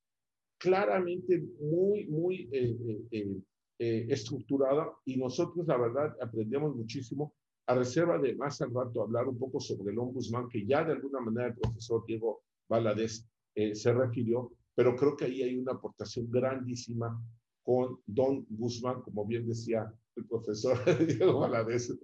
Claramente 0.57 1.43
muy, 1.59 2.07
muy 2.07 2.49
eh, 2.51 4.07
estructurada 4.09 4.91
y 5.05 5.17
nosotros, 5.17 5.67
la 5.67 5.77
verdad, 5.77 6.15
aprendemos 6.21 6.75
muchísimo 6.75 7.33
a 7.67 7.75
reserva 7.75 8.17
de 8.19 8.35
más 8.35 8.61
al 8.61 8.73
rato 8.73 9.01
hablar 9.01 9.27
un 9.27 9.37
poco 9.37 9.59
sobre 9.59 9.91
el 9.91 9.99
ombudsman, 9.99 10.47
que 10.49 10.65
ya 10.65 10.83
de 10.83 10.93
alguna 10.93 11.19
manera 11.19 11.47
el 11.47 11.55
profesor 11.55 12.05
Diego 12.05 12.43
Valadez 12.69 13.25
eh, 13.55 13.73
se 13.73 13.93
refirió, 13.93 14.51
pero 14.75 14.95
creo 14.95 15.15
que 15.15 15.25
ahí 15.25 15.41
hay 15.41 15.57
una 15.57 15.71
aportación 15.71 16.29
grandísima 16.29 17.19
con 17.63 17.99
Don 18.05 18.45
Guzmán, 18.49 19.01
como 19.01 19.25
bien 19.25 19.47
decía 19.47 19.91
el 20.15 20.25
profesor 20.25 20.77
Diego 21.07 21.39
Valadez. 21.39 21.97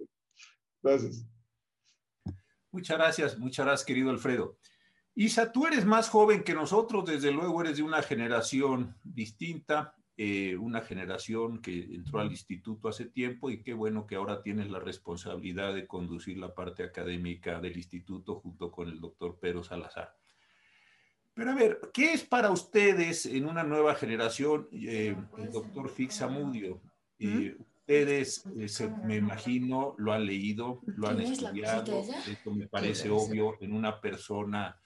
Gracias. 0.82 1.26
Muchas 2.72 2.96
gracias, 2.96 3.38
muchas 3.38 3.66
gracias, 3.66 3.86
querido 3.86 4.10
Alfredo. 4.10 4.58
Isa, 5.14 5.52
tú 5.52 5.66
eres 5.66 5.84
más 5.84 6.08
joven 6.08 6.42
que 6.42 6.54
nosotros, 6.54 7.04
desde 7.04 7.30
luego 7.30 7.60
eres 7.60 7.76
de 7.76 7.82
una 7.82 8.02
generación 8.02 8.96
distinta. 9.04 9.94
Eh, 10.18 10.56
una 10.58 10.82
generación 10.82 11.62
que 11.62 11.84
entró 11.94 12.20
al 12.20 12.30
instituto 12.30 12.88
hace 12.88 13.06
tiempo 13.06 13.48
y 13.48 13.62
qué 13.62 13.72
bueno 13.72 14.06
que 14.06 14.16
ahora 14.16 14.42
tienes 14.42 14.70
la 14.70 14.78
responsabilidad 14.78 15.74
de 15.74 15.86
conducir 15.86 16.36
la 16.36 16.54
parte 16.54 16.82
académica 16.82 17.60
del 17.60 17.78
instituto 17.78 18.38
junto 18.38 18.70
con 18.70 18.88
el 18.88 19.00
doctor 19.00 19.38
Pedro 19.40 19.64
Salazar. 19.64 20.14
Pero 21.34 21.50
a 21.50 21.54
ver, 21.54 21.80
¿qué 21.92 22.12
es 22.12 22.24
para 22.24 22.50
ustedes 22.50 23.26
en 23.26 23.46
una 23.46 23.62
nueva 23.62 23.94
generación, 23.94 24.68
eh, 24.72 25.16
el 25.38 25.50
doctor 25.50 25.88
Fixamudio? 25.88 26.80
Eh, 27.18 27.56
ustedes, 27.58 28.44
me 29.04 29.16
imagino, 29.16 29.94
lo 29.98 30.12
han 30.12 30.26
leído, 30.26 30.80
lo 30.86 31.08
han 31.08 31.20
estudiado, 31.20 32.04
esto 32.28 32.52
me 32.52 32.68
parece 32.68 33.10
obvio 33.10 33.56
en 33.60 33.72
una 33.72 34.00
persona 34.00 34.78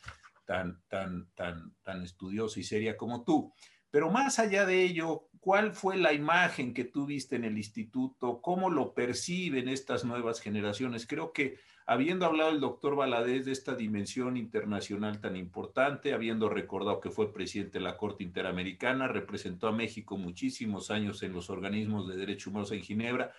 tan, 0.45 0.81
tan, 0.89 1.29
tan, 1.35 1.75
tan 1.83 2.03
estudiosa 2.03 2.61
y 2.61 2.63
seria 2.63 2.97
como 2.97 3.25
tú. 3.25 3.53
Pero 3.97 4.11
más 4.11 4.39
allá 4.39 4.67
de 4.67 4.83
ello, 4.83 5.31
¿cuál 5.41 5.73
fue 5.73 5.97
la 5.97 6.13
imagen 6.13 6.75
que 6.75 6.85
tú 6.85 7.07
viste 7.07 7.35
en 7.37 7.45
el 7.45 7.57
instituto? 7.57 8.43
¿Cómo 8.43 8.69
lo 8.69 8.93
perciben 8.93 9.71
estas 9.71 10.05
nuevas 10.05 10.43
generaciones? 10.43 11.07
Creo 11.07 11.33
que 11.33 11.57
habiendo 11.87 12.27
hablado 12.27 12.51
el 12.51 12.61
doctor 12.61 12.95
Valadez 12.95 13.47
de 13.47 13.53
esta 13.53 13.75
dimensión 13.75 14.37
internacional 14.37 15.19
tan 15.19 15.35
importante, 15.35 16.13
habiendo 16.13 16.51
recordado 16.51 17.01
que 17.01 17.09
fue 17.09 17.33
presidente 17.33 17.79
de 17.79 17.85
la 17.85 17.97
Corte 17.97 18.23
Interamericana, 18.23 19.09
representó 19.09 19.67
a 19.67 19.73
México 19.73 20.19
muchísimos 20.19 20.91
años 20.91 21.23
en 21.23 21.33
los 21.33 21.49
organismos 21.49 22.07
de 22.07 22.17
derechos 22.19 22.49
humanos 22.49 22.73
en 22.73 22.83
Ginebra, 22.83 23.33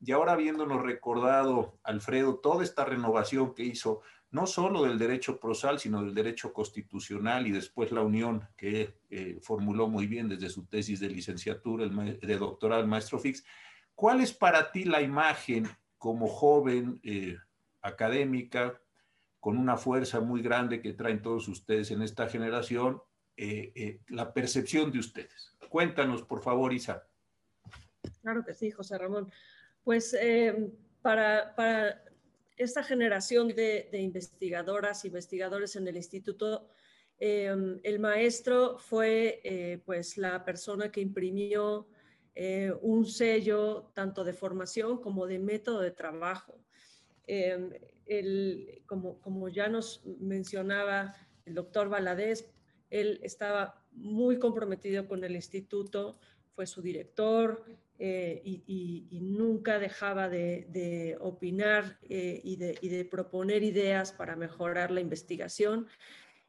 y 0.00 0.12
ahora 0.12 0.34
habiéndonos 0.34 0.82
recordado, 0.82 1.80
Alfredo, 1.82 2.36
toda 2.36 2.62
esta 2.62 2.84
renovación 2.84 3.54
que 3.54 3.64
hizo 3.64 4.02
no 4.30 4.46
solo 4.46 4.82
del 4.84 4.98
derecho 4.98 5.38
prosal, 5.38 5.78
sino 5.78 6.02
del 6.02 6.14
derecho 6.14 6.52
constitucional 6.52 7.46
y 7.46 7.52
después 7.52 7.92
la 7.92 8.02
unión 8.02 8.46
que 8.56 8.98
eh, 9.10 9.38
formuló 9.40 9.88
muy 9.88 10.06
bien 10.06 10.28
desde 10.28 10.50
su 10.50 10.66
tesis 10.66 11.00
de 11.00 11.08
licenciatura, 11.08 11.84
el 11.84 12.18
de 12.20 12.36
doctorado, 12.36 12.82
el 12.82 12.88
maestro 12.88 13.18
Fix. 13.18 13.44
¿Cuál 13.94 14.20
es 14.20 14.32
para 14.32 14.72
ti 14.72 14.84
la 14.84 15.00
imagen 15.00 15.68
como 15.96 16.28
joven 16.28 17.00
eh, 17.02 17.36
académica, 17.82 18.80
con 19.40 19.56
una 19.56 19.76
fuerza 19.76 20.20
muy 20.20 20.42
grande 20.42 20.80
que 20.80 20.92
traen 20.92 21.22
todos 21.22 21.46
ustedes 21.46 21.90
en 21.92 22.02
esta 22.02 22.28
generación, 22.28 23.00
eh, 23.36 24.00
la 24.08 24.34
percepción 24.34 24.90
de 24.90 24.98
ustedes? 24.98 25.56
Cuéntanos, 25.68 26.22
por 26.22 26.42
favor, 26.42 26.72
Isa. 26.72 27.06
Claro 28.22 28.44
que 28.44 28.54
sí, 28.54 28.70
José 28.70 28.98
Ramón. 28.98 29.30
Pues 29.84 30.16
para, 31.00 31.54
para 31.54 32.02
esta 32.56 32.82
generación 32.82 33.48
de, 33.48 33.88
investigadoras, 33.92 35.04
investigadores 35.04 35.76
en 35.76 35.88
el 35.88 35.96
instituto, 35.96 36.68
em, 37.18 37.80
el 37.82 37.98
maestro 37.98 38.78
fue 38.78 39.40
eh, 39.44 39.82
pues 39.84 40.16
la 40.16 40.44
persona 40.44 40.90
que 40.90 41.00
imprimió 41.00 41.88
eh, 42.34 42.72
un 42.82 43.06
sello 43.06 43.90
tanto 43.94 44.24
de 44.24 44.32
formación 44.32 45.00
como 45.00 45.26
de 45.26 45.38
método 45.38 45.80
de 45.80 45.90
trabajo. 45.90 46.62
Como, 48.86 49.20
como 49.20 49.48
ya 49.48 49.68
nos 49.68 50.04
mencionaba 50.20 51.12
el 51.44 51.54
doctor 51.54 51.88
Valadez, 51.88 52.48
él 52.90 53.18
estaba 53.22 53.84
muy 53.92 54.38
comprometido 54.38 55.08
con 55.08 55.24
el 55.24 55.34
instituto, 55.34 56.18
fue 56.54 56.66
su 56.66 56.82
director, 56.82 57.64
eh, 57.98 58.42
y, 58.44 59.08
nunca 59.22 59.78
dejaba 59.78 60.28
de, 60.28 61.16
opinar 61.20 61.98
eh, 62.08 62.40
y, 62.44 62.56
de, 62.56 63.04
proponer 63.06 63.62
ideas 63.62 64.12
para 64.12 64.36
mejorar 64.36 64.90
la 64.90 65.00
investigación. 65.00 65.86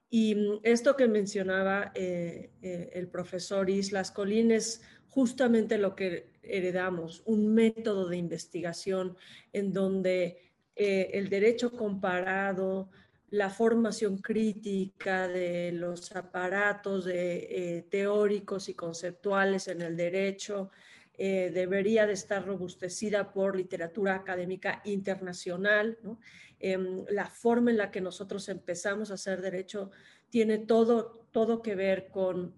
Y 0.09 0.35
mm, 0.35 0.59
esto 0.63 0.95
que 0.97 1.07
mencionaba 1.07 1.91
eh, 1.95 2.51
el 2.61 3.07
profesor 3.07 3.69
Islas 3.69 4.11
Colín 4.11 4.51
es 4.51 4.81
justamente 5.09 5.77
lo 5.77 5.95
que 5.95 6.31
heredamos, 6.43 7.23
un 7.25 7.53
método 7.53 8.09
de 8.09 8.17
investigación 8.17 9.15
en 9.53 9.71
donde 9.71 10.41
el 10.75 11.27
derecho 11.29 11.71
comparado, 11.71 12.91
la 13.31 13.49
formación 13.49 14.19
crítica 14.19 15.27
de 15.27 15.71
los 15.71 16.15
aparatos 16.15 17.09
teóricos 17.89 18.69
y 18.69 18.75
conceptuales 18.75 19.67
en 19.69 19.81
el 19.81 19.97
derecho, 19.97 20.69
eh, 21.17 21.51
debería 21.51 22.05
de 22.05 22.13
estar 22.13 22.45
robustecida 22.45 23.33
por 23.33 23.55
literatura 23.55 24.15
académica 24.15 24.81
internacional. 24.85 25.97
Em, 26.59 27.05
la 27.09 27.27
forma 27.27 27.71
en 27.71 27.77
la 27.77 27.89
que 27.89 28.01
nosotros 28.01 28.49
empezamos 28.49 29.09
a 29.09 29.15
hacer 29.15 29.41
derecho 29.41 29.89
tiene 30.29 30.59
todo, 30.59 31.27
todo 31.31 31.61
que 31.61 31.75
ver 31.75 32.09
con 32.09 32.53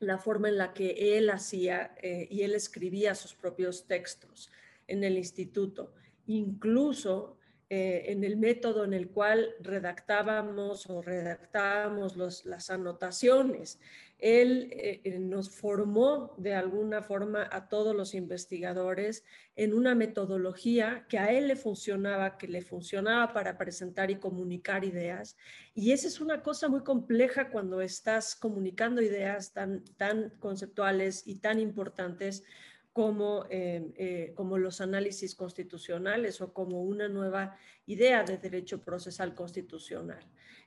la 0.00 0.18
forma 0.18 0.48
en 0.48 0.58
la 0.58 0.72
que 0.72 1.16
él 1.16 1.30
hacía 1.30 1.94
eh, 2.02 2.26
y 2.28 2.42
él 2.42 2.54
escribía 2.54 3.14
sus 3.14 3.34
propios 3.34 3.86
textos 3.86 4.50
en 4.88 5.04
el 5.04 5.16
instituto. 5.16 5.94
Incluso 6.26 7.38
eh, 7.70 8.10
en 8.12 8.24
el 8.24 8.36
método 8.36 8.84
en 8.84 8.92
el 8.92 9.10
cual 9.10 9.54
redactábamos 9.60 10.90
o 10.90 11.02
redactábamos 11.02 12.16
las 12.44 12.68
anotaciones 12.68 13.78
él 14.22 14.68
eh, 14.70 15.00
eh, 15.02 15.18
nos 15.18 15.50
formó 15.50 16.32
de 16.38 16.54
alguna 16.54 17.02
forma 17.02 17.48
a 17.50 17.68
todos 17.68 17.94
los 17.94 18.14
investigadores 18.14 19.24
en 19.56 19.74
una 19.74 19.96
metodología 19.96 21.06
que 21.08 21.18
a 21.18 21.32
él 21.32 21.48
le 21.48 21.56
funcionaba, 21.56 22.38
que 22.38 22.46
le 22.46 22.62
funcionaba 22.62 23.32
para 23.32 23.58
presentar 23.58 24.12
y 24.12 24.20
comunicar 24.20 24.84
ideas. 24.84 25.36
Y 25.74 25.90
esa 25.90 26.06
es 26.06 26.20
una 26.20 26.40
cosa 26.40 26.68
muy 26.68 26.84
compleja 26.84 27.50
cuando 27.50 27.80
estás 27.80 28.36
comunicando 28.36 29.02
ideas 29.02 29.52
tan, 29.52 29.82
tan 29.96 30.30
conceptuales 30.38 31.26
y 31.26 31.40
tan 31.40 31.58
importantes 31.58 32.44
como, 32.92 33.46
eh, 33.50 34.32
como 34.36 34.56
los 34.56 34.80
análisis 34.80 35.34
constitucionales 35.34 36.40
o 36.40 36.52
como 36.52 36.84
una 36.84 37.08
nueva 37.08 37.56
idea 37.86 38.22
de 38.22 38.38
derecho 38.38 38.80
procesal 38.82 39.34
constitucional. 39.34 40.24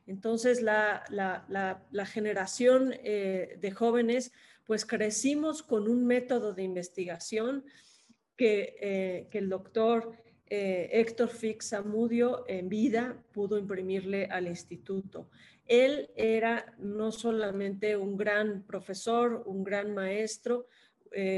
Entonces, 0.07 0.61
la, 0.61 1.03
generación 2.05 2.93
eh, 3.03 3.57
de 3.59 3.71
jóvenes, 3.71 4.31
pues 4.65 4.85
crecimos 4.85 5.63
con 5.63 5.87
un 5.87 6.05
método 6.05 6.53
de 6.53 6.63
investigación 6.63 7.65
que, 8.35 8.75
eh, 8.81 9.27
el 9.31 9.49
doctor 9.49 10.15
eh, 10.47 10.89
Héctor 10.91 11.29
Fix 11.29 11.73
Amudio 11.73 12.45
en 12.47 12.69
vida 12.69 13.23
pudo 13.31 13.57
imprimirle 13.57 14.25
al 14.25 14.47
instituto. 14.47 15.29
Él 15.65 16.11
era 16.15 16.75
no 16.77 17.11
solamente 17.11 17.97
un 17.97 18.15
gran 18.15 18.63
profesor, 18.63 19.41
un 19.47 19.63
gran 19.63 19.93
maestro, 19.93 20.67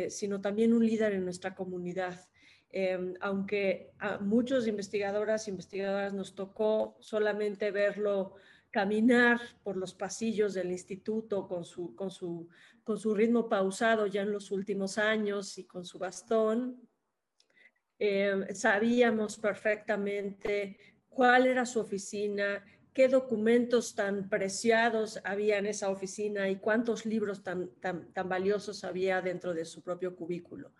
sino 0.09 0.41
también 0.41 0.73
un 0.73 0.83
líder 0.83 1.13
en 1.13 1.23
nuestra 1.23 1.53
comunidad. 1.53 2.27
Em, 2.69 3.13
aunque 3.21 3.93
a 3.97 4.17
muchos 4.17 4.67
investigadoras 4.67 5.47
e 5.47 5.51
investigadoras 5.51 6.13
nos 6.13 6.35
tocó 6.35 6.97
solamente 6.99 7.71
verlo 7.71 8.35
caminar 8.77 9.41
por 9.63 9.75
los 9.75 9.95
pasillos 9.95 10.53
del 10.53 10.71
instituto 10.71 11.47
con 11.47 11.65
su, 11.65 11.95
con 11.95 12.11
su, 12.11 12.47
con 12.83 12.99
su 12.99 13.15
ritmo 13.15 13.49
pausado 13.49 14.05
ya 14.05 14.21
en 14.21 14.31
los 14.31 14.51
últimos 14.51 14.99
años 14.99 15.57
y 15.57 15.63
con 15.63 15.83
su 15.83 15.97
bastón. 15.97 16.87
Eh, 17.97 18.53
sabíamos 18.53 19.39
perfectamente 19.39 20.77
cuál 21.09 21.47
era 21.47 21.65
su 21.65 21.79
oficina, 21.79 22.63
qué 22.93 23.07
documentos 23.07 23.95
tan 23.95 24.29
preciados 24.29 25.19
había 25.23 25.57
en 25.57 25.65
esa 25.65 25.89
oficina 25.89 26.47
y 26.47 26.57
cuántos 26.57 27.07
libros 27.07 27.41
tan, 27.41 27.71
tan, 27.79 28.13
tan 28.13 28.29
valiosos 28.29 28.83
había 28.83 29.23
dentro 29.23 29.55
de 29.55 29.65
su 29.65 29.81
propio 29.81 30.15
cubículo. 30.15 30.71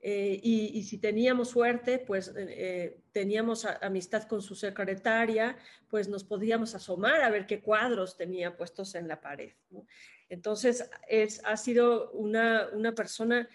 Eh, 0.00 0.38
y, 0.42 0.82
si 0.84 0.98
teníamos 0.98 1.50
suerte, 1.50 1.98
pues 1.98 2.32
eh, 2.36 3.00
teníamos 3.12 3.64
amistad 3.64 4.24
con 4.24 4.40
su 4.40 4.54
secretaria, 4.54 5.56
pues 5.88 6.08
nos 6.08 6.22
podíamos 6.22 6.74
asomar 6.74 7.22
a 7.22 7.30
ver 7.30 7.46
qué 7.46 7.60
cuadros 7.60 8.16
tenía 8.16 8.56
puestos 8.56 8.94
en 8.94 9.08
la 9.08 9.20
pared. 9.20 9.52
Entonces, 10.28 10.88
es, 11.08 11.40
ha 11.44 11.56
sido 11.56 12.10
una, 12.12 12.68
una 12.72 12.94
persona 12.94 13.48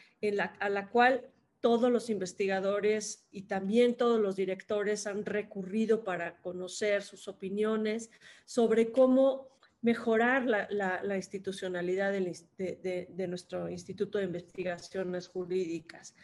a 0.60 0.69
la 0.69 0.89
cual 0.89 1.32
todos 1.62 1.91
los 1.91 2.10
investigadores 2.10 3.27
y 3.32 3.43
también 3.43 3.95
todos 3.95 4.19
los 4.19 4.36
directores 4.36 5.06
han 5.06 5.23
recurrido 5.23 6.04
para 6.04 6.38
conocer 6.41 7.04
sus 7.04 7.27
opiniones 7.27 8.10
sobre 8.45 8.91
cómo 8.91 9.50
mejorar 9.82 10.46
la, 10.46 11.15
institucionalidad 11.15 12.12
de, 12.12 13.08
de, 13.10 13.28
nuestro 13.28 13.70
Instituto 13.70 14.20
de 14.20 14.26
Investigaciones 14.26 15.28
Jurídicas. 15.28 16.15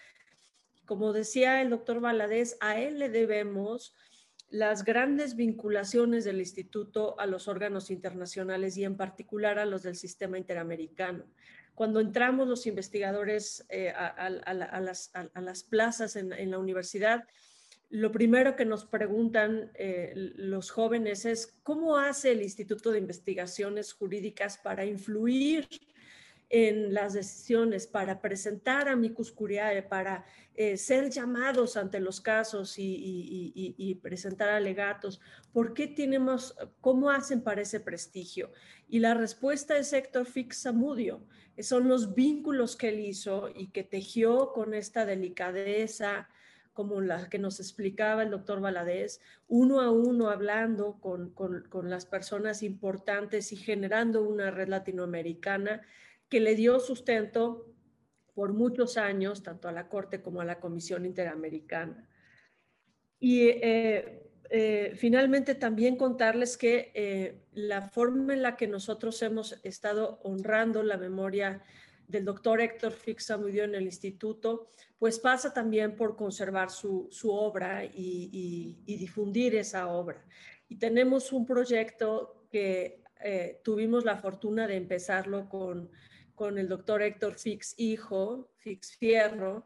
Como 0.85 1.11
decía 1.11 1.61
el 1.61 1.69
doctor 1.69 1.99
Valadez, 1.99 2.57
a 2.59 2.79
él 2.79 2.99
le 2.99 3.09
debemos 3.09 3.93
las 4.49 4.85
grandes 4.85 5.35
vinculaciones 5.35 6.23
del 6.23 6.39
instituto 6.39 7.19
a 7.19 7.25
los 7.25 7.47
órganos 7.47 7.91
internacionales 7.91 8.77
y 8.77 8.85
en 8.85 8.95
particular 8.95 9.59
a 9.59 9.65
los 9.65 9.83
del 9.83 9.95
sistema 9.95 10.37
interamericano. 10.37 11.25
Cuando 11.75 11.99
entramos 11.99 12.47
los 12.47 12.65
investigadores 12.65 13.65
eh, 13.69 13.89
a, 13.89 14.29
las, 14.29 15.63
plazas 15.63 16.15
en, 16.15 16.49
la 16.49 16.57
universidad, 16.57 17.25
lo 17.89 18.11
primero 18.11 18.55
que 18.55 18.65
nos 18.65 18.85
preguntan 18.85 19.71
eh, 19.75 20.11
los 20.35 20.71
jóvenes 20.71 21.25
es 21.25 21.57
cómo 21.63 21.97
hace 21.97 22.31
el 22.31 22.41
Instituto 22.41 22.91
de 22.91 22.99
Investigaciones 22.99 23.93
Jurídicas 23.93 24.57
para 24.57 24.85
influir 24.85 25.67
en 26.49 26.93
las 26.93 27.13
decisiones, 27.13 27.87
para 27.87 28.21
presentar 28.21 28.87
a 28.87 28.93
amicus 28.93 29.31
curiae, 29.31 29.83
para 29.83 30.25
eh, 30.55 30.77
ser 30.77 31.09
llamados 31.09 31.75
ante 31.75 31.99
los 31.99 32.21
casos 32.21 32.75
y, 32.77 33.99
presentar 34.01 34.49
alegatos. 34.49 35.19
¿Por 35.51 35.73
qué 35.73 35.87
tenemos, 35.87 36.55
cómo 36.79 37.09
hacen 37.09 37.41
para 37.41 37.61
ese 37.61 37.79
prestigio? 37.79 38.51
Y 38.87 38.99
la 38.99 39.13
respuesta 39.13 39.77
es 39.77 39.91
Héctor 39.91 40.25
Fix 40.25 40.57
Samudio. 40.57 41.25
Son 41.59 41.87
los 41.89 42.15
vínculos 42.15 42.75
que 42.75 42.89
él 42.89 42.99
hizo 42.99 43.49
y 43.53 43.67
que 43.67 43.83
tejió 43.83 44.53
con 44.53 44.73
esta 44.73 45.05
delicadeza, 45.05 46.29
como 46.77 47.01
la 47.01 47.27
que 47.27 47.39
nos 47.39 47.59
explicaba 47.59 48.21
el 48.21 48.29
doctor 48.29 48.61
Valadez, 48.61 49.19
uno 49.47 49.81
a 49.81 49.89
uno 49.89 50.29
hablando 50.29 50.99
con, 51.01 51.31
con 51.31 51.89
las 51.89 52.05
personas 52.05 52.61
importantes 52.61 53.51
y 53.51 53.55
generando 53.55 54.21
una 54.21 54.51
red 54.51 54.67
latinoamericana 54.67 55.81
que 56.29 56.39
le 56.39 56.53
dio 56.53 56.79
sustento 56.79 57.73
por 58.35 58.53
muchos 58.53 58.95
años, 58.97 59.41
tanto 59.41 59.67
a 59.67 59.71
la 59.71 59.89
Corte 59.89 60.21
como 60.21 60.39
a 60.39 60.45
la 60.45 60.59
Comisión 60.59 61.07
Interamericana. 61.07 62.07
Y 63.19 63.47
eh, 63.47 64.29
eh, 64.51 64.93
finalmente 64.95 65.55
también 65.55 65.95
contarles 65.95 66.57
que 66.57 66.91
eh, 66.93 67.41
la 67.53 67.81
forma 67.81 68.35
en 68.35 68.43
la 68.43 68.55
que 68.55 68.67
nosotros 68.67 69.19
hemos 69.23 69.59
estado 69.63 70.19
honrando 70.21 70.83
la 70.83 70.97
memoria 70.97 71.63
del 72.07 72.25
doctor 72.25 72.61
Héctor 72.61 72.93
Fixamudio 72.93 73.63
en 73.65 73.75
el 73.75 73.83
instituto, 73.83 74.69
pues 74.97 75.19
pasa 75.19 75.53
también 75.53 75.95
por 75.95 76.15
conservar 76.15 76.71
su, 76.71 77.09
obra 77.25 77.85
y, 77.85 78.79
y, 78.85 78.97
difundir 78.97 79.55
esa 79.55 79.87
obra. 79.87 80.25
Y 80.69 80.77
tenemos 80.77 81.31
un 81.31 81.45
proyecto 81.45 82.45
que 82.49 83.03
tuvimos 83.63 84.05
la 84.05 84.17
fortuna 84.17 84.67
de 84.67 84.77
empezarlo 84.77 85.49
con 85.49 85.89
con 86.37 86.59
el 86.59 86.69
doctor 86.69 87.01
Héctor 87.01 87.33
Fix 87.33 87.73
Hijo, 87.77 88.51
Fix 88.57 88.95
Fierro, 88.95 89.65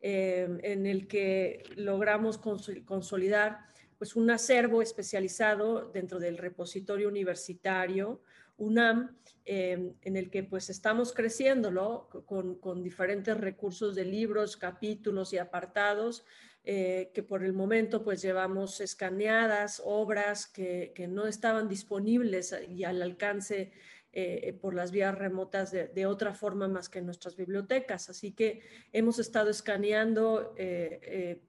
eh, 0.00 0.48
en 0.62 0.86
el 0.86 1.06
que 1.08 1.62
logramos 1.76 2.38
consolidar 2.38 3.58
pues, 3.98 4.16
un 4.16 4.30
acervo 4.30 4.80
especializado 4.80 5.90
dentro 5.92 6.18
del 6.18 6.38
repositorio 6.38 7.08
universitario 7.08 8.22
UNAM, 8.56 9.16
eh, 9.44 9.92
en 10.02 10.16
el 10.16 10.30
que 10.30 10.42
pues 10.42 10.70
estamos 10.70 11.12
creciéndolo 11.12 12.08
con, 12.26 12.56
con, 12.56 12.82
diferentes 12.82 13.36
recursos 13.38 13.94
de 13.94 14.04
libros, 14.04 14.56
capítulos 14.56 15.32
y 15.32 15.38
apartados, 15.38 16.24
eh, 16.64 17.12
que 17.14 17.22
por 17.22 17.44
el 17.44 17.52
momento 17.52 18.02
pues 18.02 18.20
llevamos 18.22 18.80
escaneadas 18.80 19.80
obras 19.84 20.46
que, 20.46 20.92
que 20.96 21.06
no 21.06 21.28
estaban 21.28 21.68
disponibles 21.68 22.56
y 22.68 22.82
al 22.82 23.02
alcance 23.02 23.72
eh, 24.18 24.56
por 24.62 24.72
las 24.72 24.92
vías 24.92 25.14
remotas 25.14 25.72
de, 25.72 26.06
otra 26.06 26.32
forma 26.32 26.66
más 26.68 26.88
que 26.88 27.00
en 27.00 27.04
nuestras 27.04 27.36
bibliotecas. 27.36 28.08
Así 28.08 28.32
que 28.32 28.62
hemos 28.90 29.18
estado 29.18 29.50
escaneando 29.50 30.54
eh, 30.56 31.00
eh, 31.02 31.42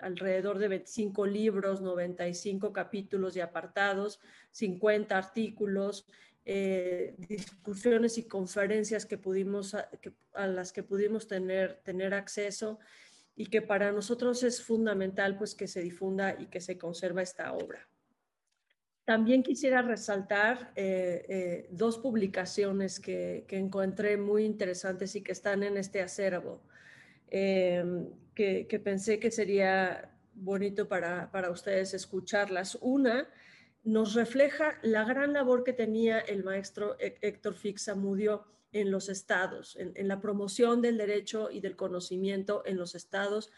alrededor 0.00 0.58
de 0.58 0.68
25 0.68 1.24
libros, 1.24 1.80
95 1.80 2.74
capítulos 2.74 3.36
y 3.36 3.40
apartados, 3.40 4.20
50 4.50 5.16
artículos 5.16 6.06
eh, 6.44 7.14
discusiones 7.18 8.16
y 8.16 8.24
conferencias 8.26 9.04
que 9.04 9.18
pudimos, 9.18 9.74
a, 9.74 10.46
las 10.46 10.72
que 10.72 10.82
pudimos 10.82 11.28
tener, 11.28 11.80
tener 11.82 12.14
acceso 12.14 12.78
y 13.36 13.46
que 13.46 13.60
para 13.60 13.92
nosotros 13.92 14.42
es 14.42 14.62
fundamental 14.62 15.36
pues 15.36 15.54
que 15.54 15.68
se 15.68 15.82
difunda 15.82 16.34
y 16.38 16.46
que 16.46 16.60
se 16.60 16.78
conserva 16.78 17.22
esta 17.22 17.52
obra. 17.52 17.86
También 19.04 19.42
quisiera 19.42 19.82
resaltar 19.82 20.72
eh, 20.76 21.26
eh, 21.28 21.68
dos 21.70 21.98
publicaciones 21.98 23.00
que, 23.00 23.44
que, 23.46 23.58
encontré 23.58 24.16
muy 24.16 24.44
interesantes 24.44 25.14
y 25.16 25.22
que 25.22 25.32
están 25.32 25.62
en 25.62 25.76
este 25.76 26.00
acervo, 26.00 26.62
que, 27.28 28.66
que, 28.68 28.80
pensé 28.80 29.18
que 29.18 29.30
sería 29.30 30.16
bonito 30.34 30.88
para, 30.88 31.30
para 31.30 31.50
ustedes 31.50 31.94
escucharlas. 31.94 32.78
Una 32.80 33.28
nos 33.82 34.14
refleja 34.14 34.78
la 34.82 35.04
gran 35.04 35.32
labor 35.32 35.64
que 35.64 35.72
tenía 35.72 36.18
el 36.18 36.44
maestro 36.44 36.96
Héctor 36.98 37.54
Fixamudio 37.54 38.44
en 38.72 38.90
los 38.90 39.08
estados, 39.08 39.76
en, 39.76 40.06
la 40.06 40.20
promoción 40.20 40.80
del 40.80 40.96
derecho 40.96 41.50
y 41.50 41.60
del 41.60 41.76
conocimiento 41.76 42.62
en 42.66 42.76
los 42.76 42.94
estados, 42.94 43.50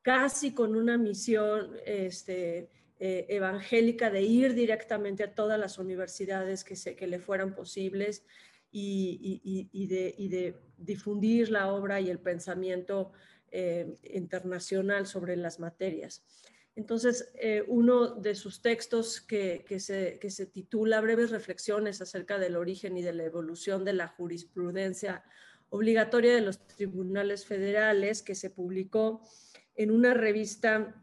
casi 0.00 0.54
con 0.54 0.76
una 0.76 0.96
misión 0.96 1.76
este, 1.84 2.70
eh, 2.98 3.26
evangélica 3.28 4.10
de 4.10 4.22
ir 4.22 4.54
directamente 4.54 5.24
a 5.24 5.34
todas 5.34 5.58
las 5.58 5.78
universidades 5.78 6.64
que, 6.64 6.76
se, 6.76 6.96
que 6.96 7.06
le 7.06 7.18
fueran 7.18 7.54
posibles 7.54 8.24
y, 8.70 9.86
de, 9.86 10.56
difundir 10.78 11.50
la 11.50 11.72
obra 11.72 12.00
y 12.00 12.10
el 12.10 12.18
pensamiento 12.18 13.12
eh, 13.50 13.94
internacional 14.02 15.06
sobre 15.06 15.36
las 15.36 15.60
materias. 15.60 16.24
Entonces, 16.76 17.30
eh, 17.34 17.62
uno 17.68 18.16
de 18.16 18.34
sus 18.34 18.60
textos 18.60 19.20
que, 19.20 19.64
se, 19.78 20.46
titula 20.46 21.00
Breves 21.00 21.30
reflexiones 21.30 22.00
acerca 22.00 22.38
del 22.38 22.56
origen 22.56 22.96
y 22.96 23.02
de 23.02 23.12
la 23.12 23.24
evolución 23.24 23.84
de 23.84 23.92
la 23.92 24.08
jurisprudencia 24.08 25.22
obligatoria 25.70 26.34
de 26.34 26.40
los 26.40 26.66
tribunales 26.66 27.46
federales, 27.46 28.22
que 28.22 28.34
se 28.34 28.50
publicó 28.50 29.22
en 29.76 29.90
una 29.90 30.14
revista 30.14 31.00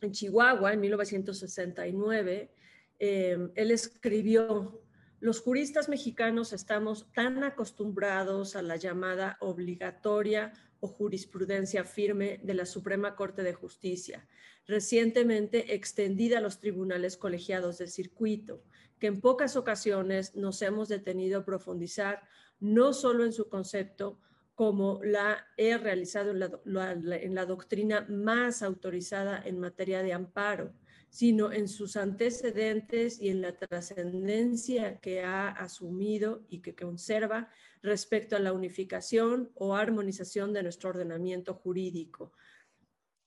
en 0.00 0.12
Chihuahua 0.12 0.72
en 0.72 0.80
1969, 0.80 2.54
eh, 2.98 3.50
él 3.54 3.70
escribió, 3.70 4.82
los 5.20 5.40
juristas 5.40 5.90
mexicanos 5.90 6.54
estamos 6.54 7.12
tan 7.12 7.44
acostumbrados 7.44 8.56
a 8.56 8.62
la 8.62 8.76
llamada 8.76 9.36
obligatoria 9.40 10.52
o 10.80 10.88
jurisprudencia 10.88 11.84
firme 11.84 12.40
de 12.42 12.54
la 12.54 12.64
Suprema 12.64 13.14
Corte 13.16 13.42
de 13.42 13.52
Justicia, 13.52 14.26
recientemente 14.70 15.74
extendida 15.74 16.38
a 16.38 16.40
los 16.40 16.60
tribunales 16.60 17.16
colegiados 17.16 17.78
del 17.78 17.88
circuito, 17.88 18.62
que 19.00 19.08
en 19.08 19.20
pocas 19.20 19.56
ocasiones 19.56 20.36
nos 20.36 20.62
hemos 20.62 20.88
detenido 20.88 21.40
a 21.40 21.44
profundizar 21.44 22.22
no 22.60 22.92
solo 22.92 23.24
en 23.24 23.32
su 23.32 23.48
concepto, 23.48 24.20
como 24.54 25.00
la 25.02 25.46
he 25.56 25.76
realizado 25.78 26.30
en 26.30 26.38
la, 26.38 26.92
en 26.92 27.34
la, 27.34 27.46
doctrina 27.46 28.06
más 28.10 28.62
autorizada 28.62 29.42
en 29.44 29.58
materia 29.58 30.02
de 30.02 30.12
amparo, 30.12 30.74
sino 31.08 31.50
en 31.50 31.66
sus 31.66 31.96
antecedentes 31.96 33.20
y 33.20 33.30
en 33.30 33.40
la 33.40 33.56
trascendencia 33.56 35.00
que 35.00 35.22
ha 35.24 35.48
asumido 35.48 36.44
y 36.48 36.60
que 36.60 36.74
conserva 36.74 37.48
respecto 37.82 38.36
a 38.36 38.40
la 38.40 38.52
unificación 38.52 39.50
o 39.54 39.74
armonización 39.74 40.52
de 40.52 40.62
nuestro 40.62 40.90
ordenamiento 40.90 41.54
jurídico. 41.54 42.32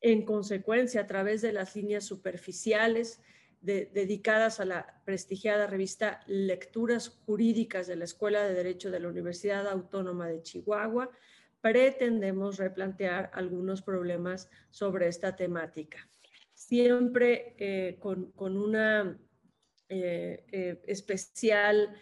En 0.04 0.26
consecuencia, 0.26 1.00
a 1.00 1.08
través 1.08 1.42
de 1.42 1.54
las 1.54 1.78
líneas 1.78 2.04
superficiales 2.04 3.22
dedicadas 3.62 4.60
a 4.60 4.66
la 4.66 5.02
prestigiada 5.06 5.66
revista 5.66 6.20
Lecturas 6.28 7.08
Jurídicas 7.08 7.88
de 7.88 7.96
la 7.96 8.04
Escuela 8.04 8.46
de 8.46 8.54
Derecho 8.54 8.92
de 8.92 9.00
la 9.00 9.08
Universidad 9.08 9.66
Autónoma 9.66 10.28
de 10.28 10.42
Chihuahua, 10.42 11.10
pretendemos 11.62 12.58
replantear 12.58 13.32
algunos 13.34 13.82
problemas 13.82 14.50
sobre 14.72 15.08
esta 15.08 15.38
temática. 15.38 16.10
Siempre 16.54 17.56
eh, 17.58 17.96
con, 18.02 18.34
una 18.38 19.18
eh, 19.88 20.44
eh, 20.52 20.82
especial 20.86 21.96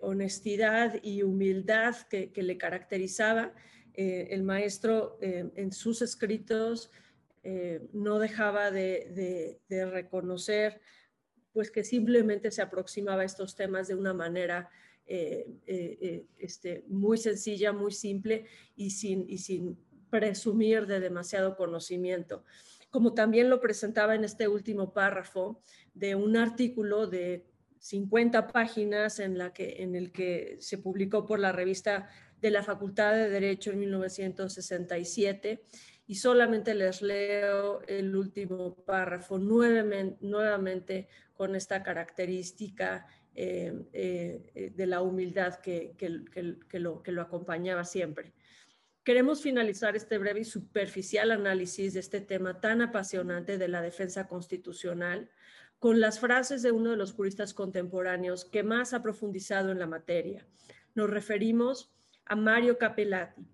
honestidad 0.00 0.98
y 1.02 1.22
humildad 1.22 1.94
que, 2.08 2.32
le 2.34 2.56
caracterizaba. 2.56 3.52
El 3.92 4.42
maestro 4.42 5.18
en 5.20 5.72
sus 5.72 6.00
escritos 6.00 6.90
no 7.92 8.18
dejaba 8.18 8.70
de, 8.70 9.60
reconocer 9.68 10.80
pues 11.52 11.70
que 11.70 11.82
simplemente 11.82 12.50
se 12.50 12.62
aproximaba 12.62 13.22
a 13.22 13.24
estos 13.24 13.56
temas 13.56 13.88
de 13.88 13.94
una 13.94 14.14
manera 14.14 14.70
este, 15.06 16.84
muy 16.88 17.18
sencilla, 17.18 17.72
muy 17.72 17.92
simple 17.92 18.44
y 18.76 18.90
sin, 18.90 19.78
presumir 20.10 20.86
de 20.86 21.00
demasiado 21.00 21.56
conocimiento. 21.56 22.44
Como 22.90 23.12
también 23.12 23.50
lo 23.50 23.60
presentaba 23.60 24.14
en 24.14 24.24
este 24.24 24.48
último 24.48 24.94
párrafo 24.94 25.60
de 25.92 26.14
un 26.14 26.36
artículo 26.36 27.06
de 27.06 27.44
50 27.78 28.48
páginas 28.48 29.20
en 29.20 29.36
el 29.94 30.12
que 30.12 30.56
se 30.60 30.78
publicó 30.78 31.26
por 31.26 31.38
la 31.38 31.52
revista 31.52 32.08
de 32.40 32.50
la 32.50 32.62
Facultad 32.62 33.14
de 33.14 33.28
Derecho 33.28 33.70
en 33.70 33.80
1967 33.80 35.64
y 36.08 36.14
solamente 36.14 36.74
les 36.74 37.02
leo 37.02 37.82
el 37.86 38.16
último 38.16 38.74
párrafo 38.74 39.38
nuevamente, 39.38 41.06
con 41.34 41.54
esta 41.54 41.82
característica 41.82 43.06
eh, 43.34 43.72
eh, 43.92 44.72
de 44.74 44.86
la 44.86 45.02
humildad 45.02 45.56
que, 45.56 45.94
que, 45.98 46.78
lo, 46.78 47.02
que 47.02 47.12
lo 47.12 47.22
acompañaba 47.22 47.84
siempre. 47.84 48.32
Queremos 49.04 49.42
finalizar 49.42 49.96
este 49.96 50.16
breve 50.16 50.40
y 50.40 50.44
superficial 50.44 51.30
análisis 51.30 51.92
de 51.92 52.00
este 52.00 52.22
tema 52.22 52.58
tan 52.58 52.80
apasionante 52.80 53.58
de 53.58 53.68
la 53.68 53.82
defensa 53.82 54.26
constitucional 54.26 55.30
con 55.78 56.00
las 56.00 56.18
frases 56.20 56.62
de 56.62 56.72
uno 56.72 56.90
de 56.90 56.96
los 56.96 57.12
juristas 57.12 57.52
contemporáneos 57.52 58.46
que 58.46 58.62
más 58.62 58.94
ha 58.94 59.02
profundizado 59.02 59.70
en 59.72 59.78
la 59.78 59.86
materia. 59.86 60.46
Nos 60.94 61.10
referimos 61.10 61.92
a 62.24 62.34
Mario 62.34 62.78
Capellati, 62.78 63.46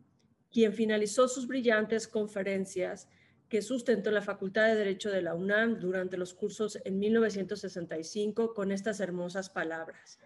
quien 0.55 0.73
finalizó 0.73 1.27
sus 1.27 1.49
brillantes 1.49 2.07
conferencias 2.07 3.09
que 3.49 3.61
sustentó 3.61 4.13
la 4.13 4.23
Facultad 4.23 4.69
de 4.69 4.77
Derecho 4.77 5.11
de 5.11 5.21
la 5.21 5.35
UNAM 5.35 5.81
durante 5.81 6.17
los 6.17 6.33
cursos 6.33 6.79
en 6.85 7.01
1965 7.01 8.55
con 8.55 8.71
estas 8.71 9.01
hermosas 9.01 9.51
palabras. 9.51 10.21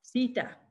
Cita, 0.00 0.62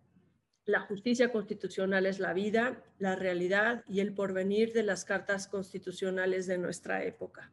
la 0.64 0.80
justicia 0.80 1.34
constitucional 1.34 2.06
es 2.06 2.20
la 2.20 2.32
vida, 2.32 2.82
la 2.98 3.18
realidad 3.18 3.84
y 3.90 4.00
el 4.00 4.14
porvenir 4.14 4.72
de 4.72 4.84
las 4.84 5.04
cartas 5.04 5.50
constitucionales 5.50 6.48
de 6.48 6.58
nuestra 6.58 7.04
época. 7.04 7.52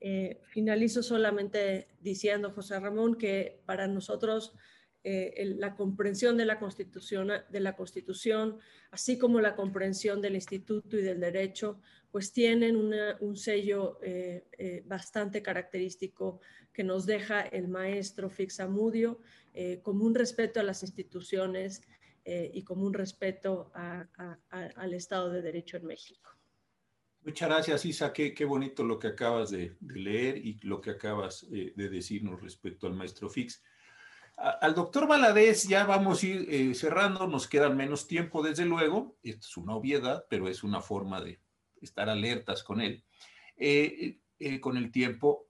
Eh, 0.00 0.40
finalizo 0.48 1.04
solamente 1.04 1.86
diciendo, 2.00 2.50
José 2.50 2.80
Ramón, 2.80 3.14
que 3.14 3.62
para 3.64 3.86
nosotros 3.86 4.54
eh, 5.04 5.54
la 5.58 5.74
comprensión 5.74 6.36
de 6.36 6.44
la, 6.44 6.58
constitución, 6.58 7.30
de 7.48 7.60
la 7.60 7.74
Constitución, 7.74 8.58
así 8.90 9.18
como 9.18 9.40
la 9.40 9.56
comprensión 9.56 10.20
del 10.20 10.34
Instituto 10.34 10.98
y 10.98 11.02
del 11.02 11.20
Derecho, 11.20 11.80
pues 12.10 12.32
tienen 12.32 12.76
un 12.76 13.36
sello 13.36 13.98
eh, 14.02 14.82
bastante 14.86 15.42
característico 15.42 16.40
que 16.72 16.84
nos 16.84 17.06
deja 17.06 17.40
el 17.40 17.68
maestro 17.68 18.28
Fixamudio, 18.28 19.18
como 19.82 20.04
un 20.04 20.14
respeto 20.14 20.60
a 20.60 20.62
las 20.62 20.82
instituciones 20.82 21.82
y 22.24 22.62
como 22.64 22.86
un 22.86 22.94
respeto 22.94 23.70
al 23.74 24.94
Estado 24.94 25.30
de 25.30 25.42
Derecho 25.42 25.78
en 25.78 25.86
México. 25.86 26.32
Muchas 27.24 27.48
gracias, 27.48 27.84
Isa. 27.84 28.12
Qué, 28.12 28.44
bonito 28.44 28.82
lo 28.82 28.98
que 28.98 29.06
acabas 29.06 29.50
de, 29.50 29.76
leer 29.80 30.38
y 30.38 30.58
lo 30.62 30.80
que 30.80 30.90
acabas 30.90 31.46
eh, 31.52 31.72
de 31.76 31.88
decirnos 31.88 32.42
respecto 32.42 32.88
al 32.88 32.94
maestro 32.94 33.30
Fix. 33.30 33.62
Al 34.36 34.74
doctor 34.74 35.06
Valadez 35.06 35.68
ya 35.68 35.84
vamos 35.84 36.22
a 36.22 36.26
ir 36.26 36.46
eh, 36.48 36.74
cerrando, 36.74 37.26
nos 37.26 37.46
queda 37.46 37.70
menos 37.70 38.06
tiempo, 38.06 38.42
desde 38.42 38.64
luego. 38.64 39.16
Esto 39.22 39.46
es 39.46 39.56
una 39.56 39.74
obviedad, 39.74 40.26
pero 40.28 40.48
es 40.48 40.62
una 40.62 40.80
forma 40.80 41.20
de 41.20 41.40
estar 41.80 42.08
alertas 42.08 42.62
con 42.62 42.80
él, 42.80 43.04
eh, 43.56 44.18
con 44.60 44.76
el 44.76 44.90
tiempo. 44.90 45.48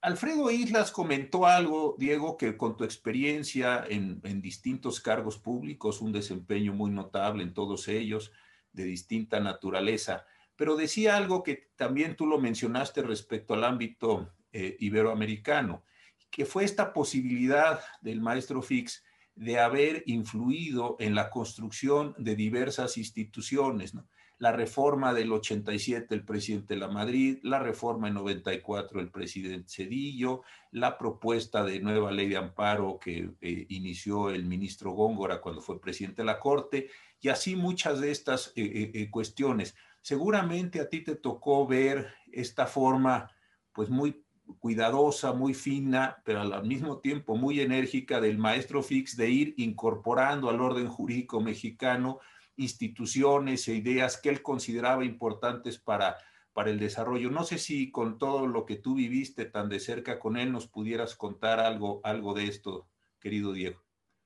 Alfredo 0.00 0.50
Islas 0.50 0.90
comentó 0.90 1.46
algo, 1.46 1.96
Diego, 1.98 2.36
que 2.36 2.56
con 2.56 2.76
tu 2.76 2.84
experiencia 2.84 3.84
en, 3.88 4.20
en 4.24 4.40
distintos 4.40 5.00
cargos 5.00 5.38
públicos, 5.38 6.00
un 6.00 6.12
desempeño 6.12 6.72
muy 6.72 6.90
notable 6.90 7.42
en 7.42 7.54
todos 7.54 7.88
ellos, 7.88 8.32
de 8.76 8.84
distinta 8.84 9.40
naturaleza, 9.40 10.26
pero 10.54 10.76
decía 10.76 11.16
algo 11.16 11.42
que 11.42 11.70
también 11.76 12.14
tú 12.14 12.26
lo 12.26 12.38
mencionaste 12.38 13.02
respecto 13.02 13.54
al 13.54 13.64
ámbito 13.64 14.32
eh, 14.52 14.76
iberoamericano, 14.80 15.84
que 16.30 16.44
fue 16.44 16.64
esta 16.64 16.92
posibilidad 16.92 17.80
del 18.00 18.20
maestro 18.20 18.62
Fix 18.62 19.02
de 19.36 19.60
haber 19.60 20.02
influido 20.06 20.96
en 20.98 21.14
la 21.14 21.30
construcción 21.30 22.14
de 22.18 22.34
diversas 22.34 22.96
instituciones. 22.96 23.94
la 24.38 24.52
reforma 24.52 25.14
del 25.14 25.32
87 25.32 26.14
el 26.14 26.22
presidente 26.22 26.74
de 26.74 26.80
la 26.80 26.88
Madrid, 26.88 27.38
la 27.42 27.58
reforma 27.58 28.08
en 28.08 28.14
94 28.14 29.00
el 29.00 29.10
presidente 29.10 29.70
Cedillo, 29.70 30.42
la 30.70 30.98
propuesta 30.98 31.64
de 31.64 31.80
nueva 31.80 32.12
ley 32.12 32.28
de 32.28 32.36
amparo 32.36 32.98
que 32.98 33.30
eh, 33.40 33.66
inició 33.70 34.28
el 34.28 34.44
ministro 34.44 34.90
Góngora 34.90 35.40
cuando 35.40 35.62
fue 35.62 35.80
presidente 35.80 36.20
de 36.20 36.26
la 36.26 36.38
Corte, 36.38 36.90
y 37.18 37.30
así 37.30 37.56
muchas 37.56 37.98
de 37.98 38.10
estas 38.10 38.52
eh, 38.56 38.90
eh, 38.92 39.10
cuestiones. 39.10 39.74
Seguramente 40.02 40.80
a 40.80 40.88
ti 40.90 41.00
te 41.00 41.16
tocó 41.16 41.66
ver 41.66 42.12
esta 42.30 42.66
forma 42.66 43.30
pues 43.72 43.88
muy 43.88 44.25
cuidadosa, 44.58 45.32
muy 45.32 45.54
fina, 45.54 46.22
pero 46.24 46.40
al 46.40 46.66
mismo 46.66 46.98
tiempo 47.00 47.36
muy 47.36 47.60
enérgica 47.60 48.20
del 48.20 48.38
maestro 48.38 48.82
Fix 48.82 49.16
de 49.16 49.30
ir 49.30 49.54
incorporando 49.56 50.50
al 50.50 50.60
orden 50.60 50.88
jurídico 50.88 51.40
mexicano 51.40 52.20
instituciones 52.56 53.68
e 53.68 53.74
ideas 53.74 54.16
que 54.16 54.30
él 54.30 54.42
consideraba 54.42 55.04
importantes 55.04 55.78
para, 55.78 56.16
para 56.52 56.70
el 56.70 56.78
desarrollo. 56.78 57.30
No 57.30 57.44
sé 57.44 57.58
si 57.58 57.90
con 57.90 58.18
todo 58.18 58.46
lo 58.46 58.64
que 58.64 58.76
tú 58.76 58.94
viviste 58.94 59.44
tan 59.44 59.68
de 59.68 59.80
cerca 59.80 60.18
con 60.18 60.36
él 60.36 60.52
nos 60.52 60.66
pudieras 60.66 61.14
contar 61.16 61.60
algo, 61.60 62.00
algo 62.02 62.34
de 62.34 62.46
esto, 62.46 62.88
querido 63.20 63.52
Diego. 63.52 63.82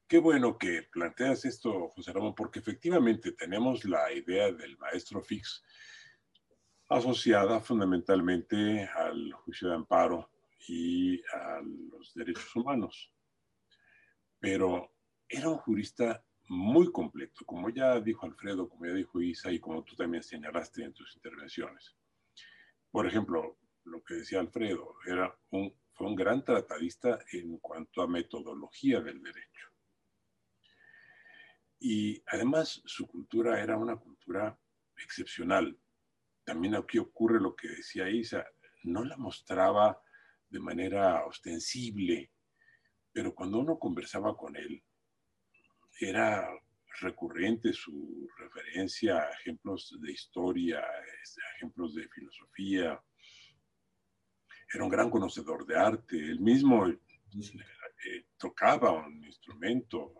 Qué 0.07 0.18
bueno 0.18 0.59
que 0.59 0.83
planteas 0.91 1.45
esto, 1.45 1.89
José 1.89 2.12
Ramón, 2.12 2.35
porque 2.35 2.59
efectivamente 2.59 3.33
tenemos 3.33 3.85
la 3.85 4.12
idea 4.12 4.51
del 4.51 4.77
maestro 4.79 5.23
Fix 5.23 5.62
asociada 6.91 7.61
fundamentalmente 7.61 8.84
al 8.84 9.32
juicio 9.32 9.68
de 9.68 9.76
amparo 9.76 10.30
y 10.68 11.20
a 11.32 11.61
los 11.62 12.12
derechos 12.14 12.55
humanos. 12.57 13.12
Pero 14.38 14.93
era 15.28 15.49
un 15.49 15.59
jurista 15.59 16.22
muy 16.49 16.91
completo, 16.91 17.45
como 17.47 17.70
ya 17.70 18.01
dijo 18.01 18.26
Alfredo, 18.26 18.68
como 18.68 18.86
ya 18.86 18.93
dijo 18.93 19.20
Isa 19.20 19.53
y 19.53 19.61
como 19.61 19.84
tú 19.84 19.95
también 19.95 20.22
señalaste 20.22 20.82
en 20.82 20.93
tus 20.93 21.14
intervenciones. 21.14 21.95
Por 22.91 23.07
ejemplo, 23.07 23.57
lo 23.84 24.03
que 24.03 24.14
decía 24.14 24.41
Alfredo, 24.41 24.97
era 25.07 25.32
un, 25.51 25.72
fue 25.93 26.09
un 26.09 26.16
gran 26.16 26.45
tratadista 26.45 27.20
en 27.32 27.59
cuanto 27.59 28.03
a 28.03 28.09
metodología 28.09 29.01
del 29.01 29.22
derecho. 29.22 29.68
Y 31.78 32.20
además 32.26 32.82
su 32.84 33.07
cultura 33.07 33.62
era 33.62 33.76
una 33.76 33.97
cultura 33.97 34.59
excepcional. 34.97 35.78
También 36.51 36.74
aquí 36.74 36.98
ocurre 36.98 37.40
lo 37.40 37.55
que 37.55 37.68
decía 37.68 38.11
Isa, 38.11 38.44
no 38.82 39.05
la 39.05 39.16
mostraba 39.16 40.03
de 40.48 40.59
manera 40.59 41.24
ostensible, 41.24 42.32
pero 43.12 43.32
cuando 43.32 43.61
uno 43.61 43.78
conversaba 43.78 44.36
con 44.36 44.57
él, 44.57 44.82
era 46.01 46.51
recurrente 46.98 47.72
su 47.72 48.28
referencia 48.36 49.18
a 49.18 49.30
ejemplos 49.30 49.96
de 50.01 50.11
historia, 50.11 50.82
este, 51.22 51.40
ejemplos 51.55 51.94
de 51.94 52.09
filosofía. 52.09 53.01
Era 54.74 54.82
un 54.82 54.90
gran 54.90 55.09
conocedor 55.09 55.64
de 55.64 55.78
arte. 55.78 56.16
Él 56.16 56.40
mismo 56.40 56.88
eh, 56.88 58.26
tocaba 58.36 59.07
un 59.07 59.24
instrumento. 59.24 60.12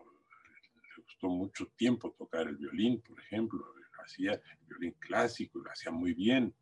Le 0.95 1.03
gustó 1.03 1.27
mucho 1.27 1.67
tiempo 1.75 2.15
tocar 2.17 2.47
el 2.47 2.55
violín, 2.55 3.01
por 3.01 3.19
ejemplo. 3.19 3.80
Hacía 4.01 4.33
el 4.33 4.57
violín 4.67 4.95
clásico, 4.99 5.59
lo 5.59 5.71
hacía 5.71 5.91
muy 5.91 6.13
bien. 6.13 6.53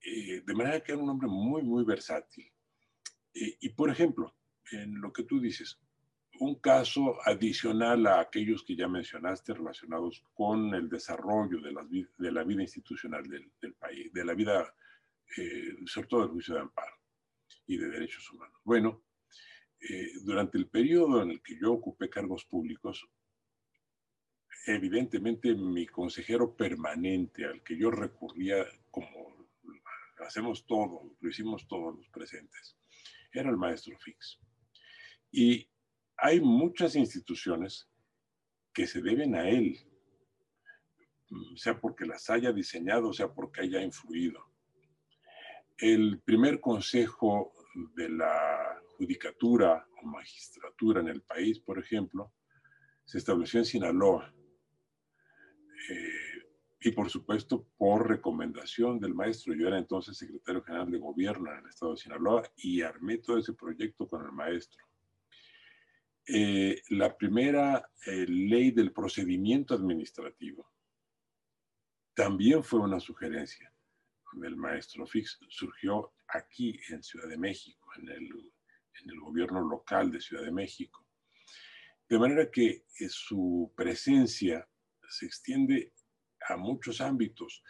Eh, 0.00 0.42
de 0.46 0.54
manera 0.54 0.80
que 0.80 0.92
era 0.92 1.02
un 1.02 1.10
hombre 1.10 1.28
muy, 1.28 1.62
muy 1.62 1.84
versátil. 1.84 2.50
Eh, 3.34 3.56
y 3.60 3.68
por 3.70 3.90
ejemplo, 3.90 4.34
en 4.72 5.00
lo 5.00 5.12
que 5.12 5.24
tú 5.24 5.40
dices, 5.40 5.78
un 6.40 6.54
caso 6.56 7.16
adicional 7.24 8.06
a 8.06 8.20
aquellos 8.20 8.62
que 8.62 8.76
ya 8.76 8.86
mencionaste 8.86 9.54
relacionados 9.54 10.24
con 10.34 10.72
el 10.74 10.88
desarrollo 10.88 11.60
de 11.60 11.72
la, 12.30 12.44
vida 12.44 12.62
institucional 12.62 13.24
del, 13.28 13.74
país, 13.74 14.12
de 14.12 14.24
la 14.24 14.34
vida, 14.34 14.72
eh, 15.36 15.76
sobre 15.86 16.06
todo 16.06 16.20
del 16.22 16.30
juicio 16.30 16.54
de 16.54 16.60
amparo 16.60 16.94
y 17.66 17.76
de 17.76 17.88
derechos 17.88 18.30
humanos. 18.30 18.56
Bueno, 18.62 19.02
durante 20.22 20.58
el 20.58 20.68
periodo 20.68 21.22
en 21.22 21.30
el 21.30 21.42
que 21.42 21.56
yo 21.60 21.72
ocupé 21.72 22.08
cargos 22.08 22.44
públicos, 22.44 23.08
evidentemente 24.66 25.54
mi 25.54 25.86
consejero 25.86 26.54
permanente 26.56 27.44
al 27.44 27.62
que 27.62 27.76
yo 27.76 27.90
recurría 27.90 28.64
como 28.90 29.38
hacemos 30.26 30.66
todo, 30.66 31.16
lo 31.20 31.28
hicimos 31.28 31.66
todos 31.66 31.96
los 31.96 32.08
presentes, 32.08 32.76
era 33.32 33.50
el 33.50 33.56
maestro 33.56 33.96
Fix. 33.98 34.38
Y 35.30 35.68
hay 36.16 36.40
muchas 36.40 36.96
instituciones 36.96 37.88
que 38.72 38.86
se 38.86 39.00
deben 39.00 39.34
a 39.34 39.48
él, 39.48 39.78
sea 41.56 41.80
porque 41.80 42.06
las 42.06 42.30
haya 42.30 42.52
diseñado, 42.52 43.12
sea 43.12 43.32
porque 43.32 43.62
haya 43.62 43.82
influido. 43.82 44.44
El 45.76 46.20
primer 46.20 46.60
consejo 46.60 47.52
de 47.94 48.08
la 48.08 48.80
judicatura 48.96 49.86
o 50.02 50.06
magistratura 50.06 51.00
en 51.00 51.08
el 51.08 51.22
país, 51.22 51.60
por 51.60 51.78
ejemplo, 51.78 52.32
se 53.04 53.18
estableció 53.18 53.60
en 53.60 53.66
Sinaloa. 53.66 54.34
Eh, 55.90 56.48
y 56.80 56.92
por 56.92 57.10
supuesto 57.10 57.66
por 57.76 58.08
recomendación 58.08 59.00
del 59.00 59.14
maestro. 59.14 59.54
Yo 59.54 59.68
era 59.68 59.78
entonces 59.78 60.16
secretario 60.16 60.62
general 60.62 60.90
de 60.90 60.98
gobierno 60.98 61.52
en 61.52 61.58
el 61.58 61.68
estado 61.68 61.92
de 61.92 61.98
Sinaloa 61.98 62.42
y 62.56 62.82
armé 62.82 63.18
todo 63.18 63.38
ese 63.38 63.52
proyecto 63.54 64.06
con 64.06 64.24
el 64.24 64.32
maestro. 64.32 64.84
Eh, 66.26 66.82
la 66.90 67.16
primera 67.16 67.90
eh, 68.06 68.26
ley 68.28 68.70
del 68.70 68.92
procedimiento 68.92 69.74
administrativo 69.74 70.70
también 72.14 72.62
fue 72.62 72.80
una 72.80 73.00
sugerencia 73.00 73.72
del 74.34 74.56
maestro 74.56 75.06
Fix. 75.06 75.38
Surgió 75.48 76.12
aquí 76.28 76.78
en 76.90 77.02
Ciudad 77.02 77.28
de 77.28 77.38
México, 77.38 77.88
en 77.96 78.08
el, 78.08 78.52
en 79.02 79.10
el 79.10 79.20
gobierno 79.20 79.66
local 79.66 80.10
de 80.10 80.20
Ciudad 80.20 80.44
de 80.44 80.52
México. 80.52 81.06
De 82.08 82.18
manera 82.18 82.50
que 82.50 82.84
eh, 83.00 83.08
su 83.08 83.72
presencia 83.74 84.68
se 85.08 85.26
extiende 85.26 85.92
a 86.48 86.56
muchos 86.56 87.00
ámbitos. 87.00 87.62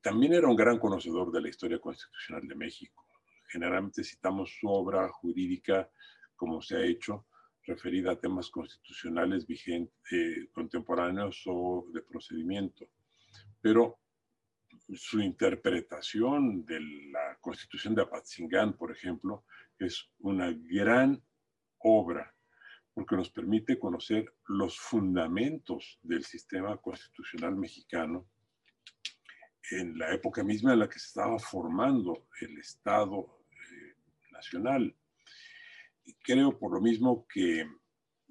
También 0.00 0.34
era 0.34 0.48
un 0.48 0.56
gran 0.56 0.78
conocedor 0.78 1.30
de 1.32 1.40
la 1.40 1.48
historia 1.48 1.78
constitucional 1.78 2.46
de 2.46 2.54
México. 2.54 3.06
Generalmente 3.48 4.04
citamos 4.04 4.56
su 4.58 4.68
obra 4.68 5.08
jurídica, 5.08 5.90
como 6.34 6.60
se 6.60 6.76
ha 6.76 6.84
hecho, 6.84 7.26
referida 7.64 8.12
a 8.12 8.20
temas 8.20 8.50
constitucionales 8.50 9.46
vigentes, 9.46 9.94
eh, 10.10 10.48
contemporáneos 10.52 11.42
o 11.46 11.86
de 11.92 12.02
procedimiento. 12.02 12.88
Pero 13.60 14.00
su 14.94 15.20
interpretación 15.20 16.64
de 16.64 16.80
la 16.80 17.38
Constitución 17.40 17.94
de 17.94 18.02
Apatzingán, 18.02 18.76
por 18.76 18.90
ejemplo, 18.90 19.44
es 19.78 20.10
una 20.18 20.52
gran 20.52 21.22
obra 21.78 22.34
porque 22.94 23.16
nos 23.16 23.30
permite 23.30 23.78
conocer 23.78 24.34
los 24.46 24.78
fundamentos 24.78 25.98
del 26.02 26.24
sistema 26.24 26.76
constitucional 26.76 27.56
mexicano 27.56 28.28
en 29.70 29.98
la 29.98 30.12
época 30.12 30.42
misma 30.44 30.72
en 30.72 30.80
la 30.80 30.88
que 30.88 30.98
se 30.98 31.06
estaba 31.06 31.38
formando 31.38 32.28
el 32.40 32.58
Estado 32.58 33.44
eh, 33.50 33.94
nacional. 34.30 34.94
Creo 36.22 36.58
por 36.58 36.74
lo 36.74 36.80
mismo 36.80 37.26
que 37.26 37.66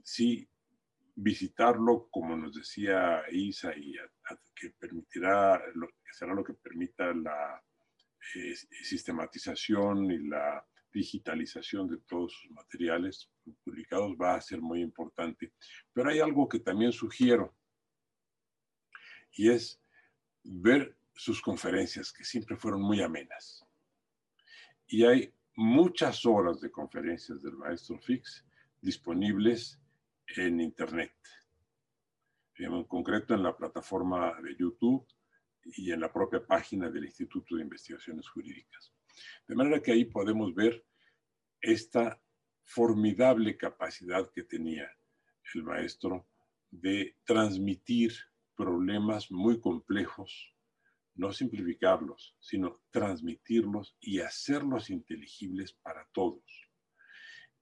sí 0.04 0.48
visitarlo, 1.16 2.08
como 2.12 2.36
nos 2.36 2.54
decía 2.54 3.24
Isa, 3.32 3.76
y 3.76 3.96
que 4.56 4.72
permitirá, 4.72 5.62
será 6.12 6.34
lo 6.34 6.44
que 6.44 6.54
permita 6.54 7.14
la 7.14 7.64
eh, 8.36 8.56
sistematización 8.84 10.12
y 10.12 10.28
la 10.28 10.66
digitalización 10.92 11.88
de 11.88 11.98
todos 12.00 12.34
sus 12.34 12.52
materiales 12.52 13.30
publicados 13.64 14.16
va 14.20 14.36
a 14.36 14.42
ser 14.42 14.62
muy 14.62 14.82
importante. 14.82 15.54
Pero 15.94 16.10
hay 16.10 16.20
algo 16.20 16.48
que 16.48 16.60
también 16.60 16.92
sugiero, 16.92 17.56
y 19.34 19.50
es 19.50 19.82
ver 20.44 20.98
sus 21.16 21.42
conferencias, 21.42 22.12
que 22.12 22.24
siempre 22.24 22.56
fueron 22.56 22.82
muy 22.82 23.02
amenas. 23.02 23.66
Y 24.88 25.06
hay 25.06 25.34
muchas 25.56 26.26
horas 26.26 26.60
de 26.62 26.72
conferencias 26.72 27.42
del 27.42 27.56
maestro 27.56 27.98
Fix 28.00 28.46
disponibles 28.82 29.80
en 30.36 30.60
Internet, 30.60 31.14
en 32.56 32.84
concreto 32.86 33.34
en 33.34 33.44
la 33.44 33.56
plataforma 33.56 34.40
de 34.42 34.56
YouTube 34.56 35.06
y 35.64 35.92
en 35.92 36.00
la 36.00 36.12
propia 36.12 36.46
página 36.46 36.90
del 36.90 37.06
Instituto 37.06 37.56
de 37.56 37.64
Investigaciones 37.64 38.28
Jurídicas. 38.30 38.94
De 39.48 39.56
manera 39.56 39.82
que 39.82 39.92
ahí 39.92 40.06
podemos 40.06 40.54
ver 40.54 40.86
esta 41.60 42.22
formidable 42.64 43.58
capacidad 43.58 44.32
que 44.32 44.44
tenía 44.44 44.90
el 45.54 45.64
maestro 45.64 46.28
de 46.70 47.18
transmitir 47.26 48.14
problemas 48.56 49.32
muy 49.32 49.60
complejos 49.60 50.52
no 51.16 51.32
simplificarlos, 51.32 52.36
sino 52.40 52.82
transmitirlos 52.90 53.96
y 54.00 54.20
hacerlos 54.20 54.90
inteligibles 54.90 55.74
para 55.74 56.08
todos. 56.14 56.44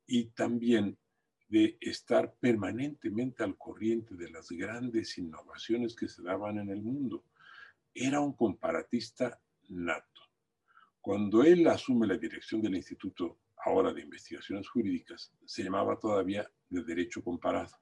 Y 0.06 0.26
también 0.32 0.98
de 1.48 1.78
estar 1.82 2.36
permanentemente 2.36 3.44
al 3.44 3.58
corriente 3.58 4.16
de 4.16 4.30
las 4.30 4.50
grandes 4.52 5.18
innovaciones 5.18 5.96
que 5.96 6.08
se 6.08 6.22
daban 6.22 6.60
en 6.60 6.70
el 6.70 6.82
mundo. 6.82 7.26
era 7.94 8.22
un 8.22 8.34
comparatista 8.34 9.42
nato. 9.68 10.22
Cuando 11.02 11.44
él 11.44 11.66
asume 11.68 12.08
la 12.08 12.18
dirección 12.18 12.62
del 12.62 12.76
Instituto 12.76 13.40
ahora 13.66 13.94
de 13.94 14.02
Investigaciones 14.02 14.68
Jurídicas, 14.68 15.32
se 15.46 15.64
llamaba 15.64 15.98
todavía 15.98 16.50
de 16.70 16.84
Derecho 16.84 17.24
Comparado. 17.24 17.78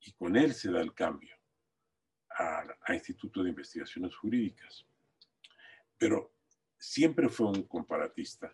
Y 0.00 0.12
con 0.12 0.36
él 0.36 0.54
se 0.54 0.70
da 0.70 0.80
el 0.80 0.94
cambio 0.94 1.34
a, 2.30 2.94
Instituto 2.94 3.42
de 3.42 3.50
Investigaciones 3.50 4.14
Jurídicas. 4.16 4.86
Pero 5.96 6.34
siempre 6.78 7.28
fue 7.28 7.48
un 7.48 7.62
comparatista 7.64 8.52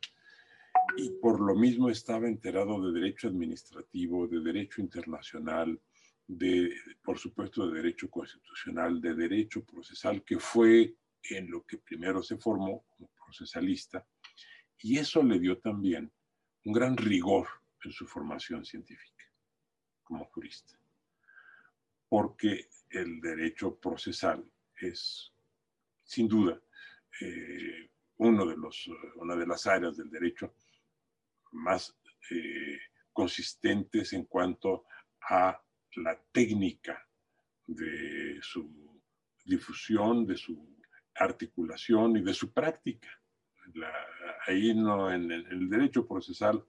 y 0.96 1.10
por 1.10 1.40
lo 1.40 1.54
mismo 1.54 1.88
estaba 1.88 2.28
enterado 2.28 2.80
de 2.84 3.00
derecho 3.00 3.28
administrativo, 3.28 4.26
de 4.26 4.40
derecho 4.40 4.80
internacional, 4.80 5.80
de, 6.26 6.72
por 7.02 7.18
supuesto, 7.18 7.68
de 7.68 7.76
derecho 7.76 8.10
constitucional, 8.10 9.00
de 9.00 9.14
derecho 9.14 9.64
procesal, 9.64 10.22
que 10.24 10.38
fue 10.38 10.94
en 11.22 11.50
lo 11.50 11.64
que 11.64 11.78
primero 11.78 12.22
se 12.22 12.36
formó 12.36 12.84
procesalista, 13.30 14.04
y 14.78 14.98
eso 14.98 15.22
le 15.22 15.38
dio 15.38 15.58
también 15.58 16.12
un 16.64 16.72
gran 16.72 16.96
rigor 16.96 17.46
en 17.84 17.92
su 17.92 18.06
formación 18.06 18.64
científica 18.64 19.24
como 20.02 20.24
jurista, 20.26 20.76
porque 22.08 22.68
el 22.88 23.20
derecho 23.20 23.78
procesal 23.78 24.44
es, 24.74 25.32
sin 26.02 26.26
duda, 26.26 26.60
eh, 27.20 27.90
uno 28.16 28.46
de 28.46 28.56
los, 28.56 28.90
una 29.16 29.36
de 29.36 29.46
las 29.46 29.66
áreas 29.66 29.96
del 29.96 30.10
derecho 30.10 30.54
más 31.52 31.96
eh, 32.30 32.78
consistentes 33.12 34.12
en 34.12 34.24
cuanto 34.24 34.86
a 35.28 35.62
la 35.96 36.20
técnica 36.32 37.08
de 37.66 38.38
su 38.42 39.00
difusión, 39.44 40.26
de 40.26 40.36
su 40.36 40.80
articulación 41.14 42.16
y 42.16 42.22
de 42.22 42.34
su 42.34 42.52
práctica. 42.52 43.08
Ahí 44.46 44.74
no, 44.74 45.12
en 45.12 45.30
el, 45.30 45.68
derecho 45.68 46.06
procesal, 46.06 46.64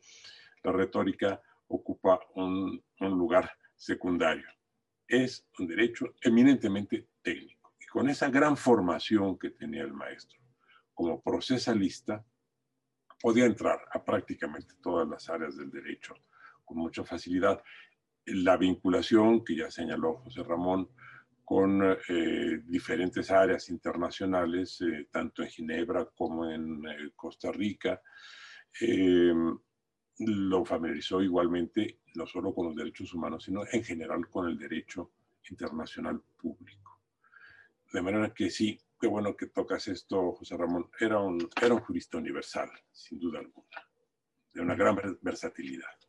la 0.64 0.72
retórica 0.72 1.42
ocupa 1.68 2.20
un, 2.36 2.84
lugar 3.00 3.52
secundario. 3.76 4.48
Es 5.08 5.48
un 5.60 5.68
derecho 5.68 6.14
eminentemente 6.22 7.08
técnico. 7.22 7.74
Y 7.80 7.86
con 7.88 8.10
esa 8.10 8.30
gran 8.30 8.56
formación 8.56 9.38
que 9.38 9.52
tenía 9.52 9.84
el 9.84 9.94
maestro 9.94 10.40
como 10.94 11.22
procesalista, 11.22 12.24
podía 13.20 13.46
entrar 13.46 13.80
a 13.92 14.04
prácticamente 14.04 14.76
todas 14.82 15.08
las 15.08 15.30
áreas 15.30 15.58
del 15.58 15.70
derecho 15.70 16.14
con 16.64 16.78
mucha 16.78 17.04
facilidad 17.04 17.62
la 18.26 18.58
vinculación 18.58 19.44
que 19.44 19.56
ya 19.56 19.72
señaló 19.72 20.18
José 20.20 20.44
Ramón 20.44 20.90
con 21.52 21.84
eh, 21.84 22.62
diferentes 22.64 23.30
áreas 23.30 23.68
internacionales, 23.68 24.80
eh, 24.80 25.10
tanto 25.12 25.44
en 25.44 25.50
Ginebra 25.50 26.06
como 26.06 26.50
en 26.50 26.82
eh, 26.88 27.12
Costa 27.14 27.52
Rica, 27.52 28.02
lo 30.20 30.64
familiarizó 30.64 31.22
igualmente 31.22 32.00
no 32.16 32.26
solo 32.26 32.56
con 32.56 32.68
los 32.68 32.76
derechos 32.78 33.14
humanos, 33.14 33.44
sino 33.44 33.64
en 33.70 33.84
general 33.84 34.30
con 34.30 34.48
el 34.48 34.58
derecho 34.58 35.12
internacional 35.50 36.22
público. 36.42 37.02
De 37.92 38.02
manera 38.02 38.34
que 38.34 38.50
sí, 38.50 38.80
qué 38.98 39.08
bueno 39.08 39.36
que 39.36 39.48
tocas 39.48 39.90
esto, 39.90 40.32
José 40.32 40.56
Ramón. 40.56 40.90
Era 41.02 41.20
un, 41.20 41.50
era 41.62 41.74
un 41.74 41.82
jurista 41.82 42.18
universal, 42.18 42.72
sin 42.94 43.20
duda 43.20 43.40
alguna, 43.40 43.90
de 44.54 44.62
una 44.62 44.76
gran 44.76 44.98
versatilidad. 45.22 46.00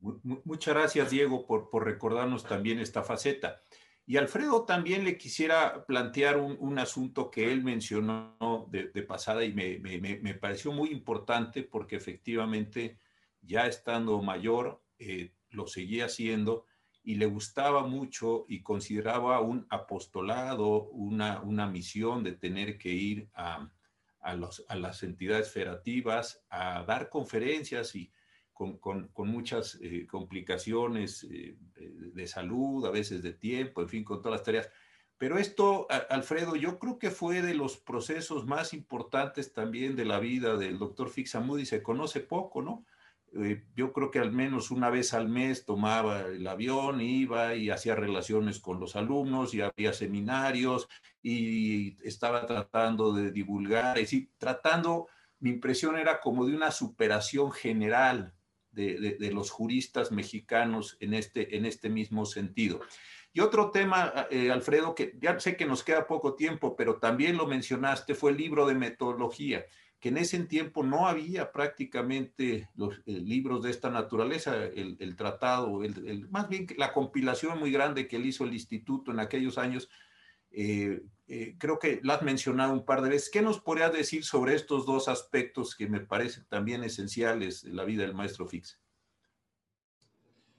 Muchas 0.00 0.74
gracias, 0.74 1.10
Diego, 1.10 1.46
por, 1.46 1.68
por 1.68 1.84
recordarnos 1.84 2.46
también 2.46 2.78
esta 2.78 3.02
faceta. 3.02 3.60
Y 4.08 4.18
Alfredo 4.18 4.64
también 4.64 5.02
le 5.04 5.18
quisiera 5.18 5.84
plantear 5.84 6.36
un, 6.36 6.78
asunto 6.78 7.28
que 7.28 7.52
él 7.52 7.64
mencionó 7.64 8.68
de, 8.70 9.02
pasada 9.02 9.44
y 9.44 9.52
me, 9.52 9.78
me, 9.80 10.34
pareció 10.34 10.70
muy 10.70 10.90
importante 10.90 11.64
porque 11.64 11.96
efectivamente, 11.96 13.00
ya 13.42 13.66
estando 13.66 14.22
mayor, 14.22 14.80
eh, 15.00 15.32
lo 15.50 15.66
seguía 15.66 16.04
haciendo 16.04 16.66
y 17.02 17.16
le 17.16 17.26
gustaba 17.26 17.84
mucho 17.84 18.46
y 18.48 18.62
consideraba 18.62 19.40
un 19.40 19.66
apostolado, 19.70 20.84
una, 20.84 21.40
una 21.40 21.66
misión 21.66 22.22
de 22.22 22.32
tener 22.32 22.78
que 22.78 22.90
ir 22.90 23.28
a, 23.34 23.68
a, 24.20 24.34
los, 24.34 24.64
a 24.68 24.76
las 24.76 25.02
entidades 25.02 25.50
federativas 25.50 26.44
a 26.48 26.84
dar 26.84 27.08
conferencias 27.08 27.96
y 27.96 28.12
con, 28.56 29.10
muchas 29.28 29.78
eh, 29.82 30.06
complicaciones 30.06 31.24
eh, 31.30 31.56
de 31.76 32.26
salud, 32.26 32.86
a 32.86 32.90
veces 32.90 33.22
de 33.22 33.34
tiempo, 33.34 33.82
en 33.82 33.88
fin, 33.88 34.04
con 34.04 34.22
todas 34.22 34.38
las 34.38 34.44
tareas. 34.44 34.70
Pero 35.18 35.38
esto, 35.38 35.86
Alfredo, 36.10 36.56
yo 36.56 36.78
creo 36.78 36.98
que 36.98 37.10
fue 37.10 37.42
de 37.42 37.54
los 37.54 37.76
procesos 37.76 38.46
más 38.46 38.72
importantes 38.74 39.52
también 39.52 39.96
de 39.96 40.04
la 40.04 40.18
vida 40.18 40.56
del 40.56 40.78
doctor 40.78 41.10
Fixamudi. 41.10 41.64
Se 41.64 41.82
conoce 41.82 42.20
poco, 42.20 42.62
¿no? 42.62 42.84
Eh, 43.34 43.64
yo 43.74 43.92
creo 43.92 44.10
que 44.10 44.18
al 44.18 44.32
menos 44.32 44.70
una 44.70 44.88
vez 44.88 45.12
al 45.12 45.28
mes 45.28 45.64
tomaba 45.64 46.22
el 46.22 46.46
avión, 46.46 47.00
iba 47.00 47.54
y 47.54 47.70
hacía 47.70 47.94
relaciones 47.94 48.60
con 48.60 48.80
los 48.80 48.96
alumnos 48.96 49.52
y 49.52 49.60
había 49.60 49.92
seminarios 49.92 50.88
y 51.22 51.98
estaba 52.06 52.46
tratando 52.46 53.12
de 53.12 53.32
divulgar, 53.32 53.98
es 53.98 54.04
decir, 54.04 54.30
tratando, 54.38 55.08
mi 55.40 55.50
impresión 55.50 55.98
era 55.98 56.20
como 56.20 56.46
de 56.46 56.54
una 56.54 56.70
superación 56.70 57.52
general 57.52 58.35
de, 58.76 59.30
los 59.32 59.50
juristas 59.50 60.12
mexicanos 60.12 60.96
en 61.00 61.14
este, 61.14 61.56
en 61.56 61.64
este 61.64 61.88
mismo 61.88 62.26
sentido. 62.26 62.80
Y 63.32 63.40
otro 63.40 63.70
tema, 63.70 64.26
eh, 64.30 64.50
Alfredo, 64.50 64.94
que 64.94 65.16
ya 65.20 65.38
sé 65.40 65.56
que 65.56 65.66
nos 65.66 65.82
queda 65.82 66.06
poco 66.06 66.34
tiempo, 66.34 66.76
pero 66.76 66.98
también 66.98 67.36
lo 67.36 67.46
mencionaste, 67.46 68.14
fue 68.14 68.30
el 68.30 68.36
libro 68.38 68.66
de 68.66 68.74
metodología, 68.74 69.66
que 70.00 70.10
en 70.10 70.18
ese 70.18 70.38
tiempo 70.44 70.82
no 70.82 71.06
había 71.06 71.52
prácticamente 71.52 72.68
los 72.76 72.98
eh, 73.06 73.12
libros 73.12 73.62
de 73.62 73.70
esta 73.70 73.90
naturaleza, 73.90 74.64
el, 74.64 75.16
tratado, 75.16 75.82
el, 75.84 76.28
más 76.30 76.48
bien 76.48 76.66
la 76.76 76.92
compilación 76.92 77.58
muy 77.58 77.70
grande 77.70 78.06
que 78.06 78.16
él 78.16 78.26
hizo 78.26 78.44
el 78.44 78.52
instituto 78.52 79.10
en 79.10 79.20
aquellos 79.20 79.58
años, 79.58 79.88
eh, 80.50 81.02
eh, 81.28 81.56
creo 81.58 81.80
que 81.80 82.00
lo 82.02 82.12
has 82.12 82.22
mencionado 82.22 82.72
un 82.72 82.84
par 82.84 83.02
de 83.02 83.08
veces. 83.08 83.30
¿Qué 83.30 83.42
nos 83.42 83.60
podrías 83.60 83.92
decir 83.92 84.24
sobre 84.24 84.54
estos 84.54 84.86
dos 84.86 85.08
aspectos 85.08 85.74
que 85.74 85.88
me 85.88 86.00
parecen 86.00 86.44
también 86.48 86.84
esenciales 86.84 87.64
en 87.64 87.74
la 87.74 87.84
vida 87.84 88.02
del 88.04 88.14
maestro 88.14 88.46
Fix? 88.46 88.80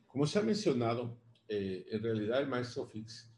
Como 0.07 0.25
se 0.25 0.39
ha 0.39 0.41
mencionado, 0.41 1.17
eh, 1.47 1.85
en 1.89 2.03
realidad 2.03 2.41
el 2.41 2.47
maestro 2.47 2.85
Fix, 2.85 3.31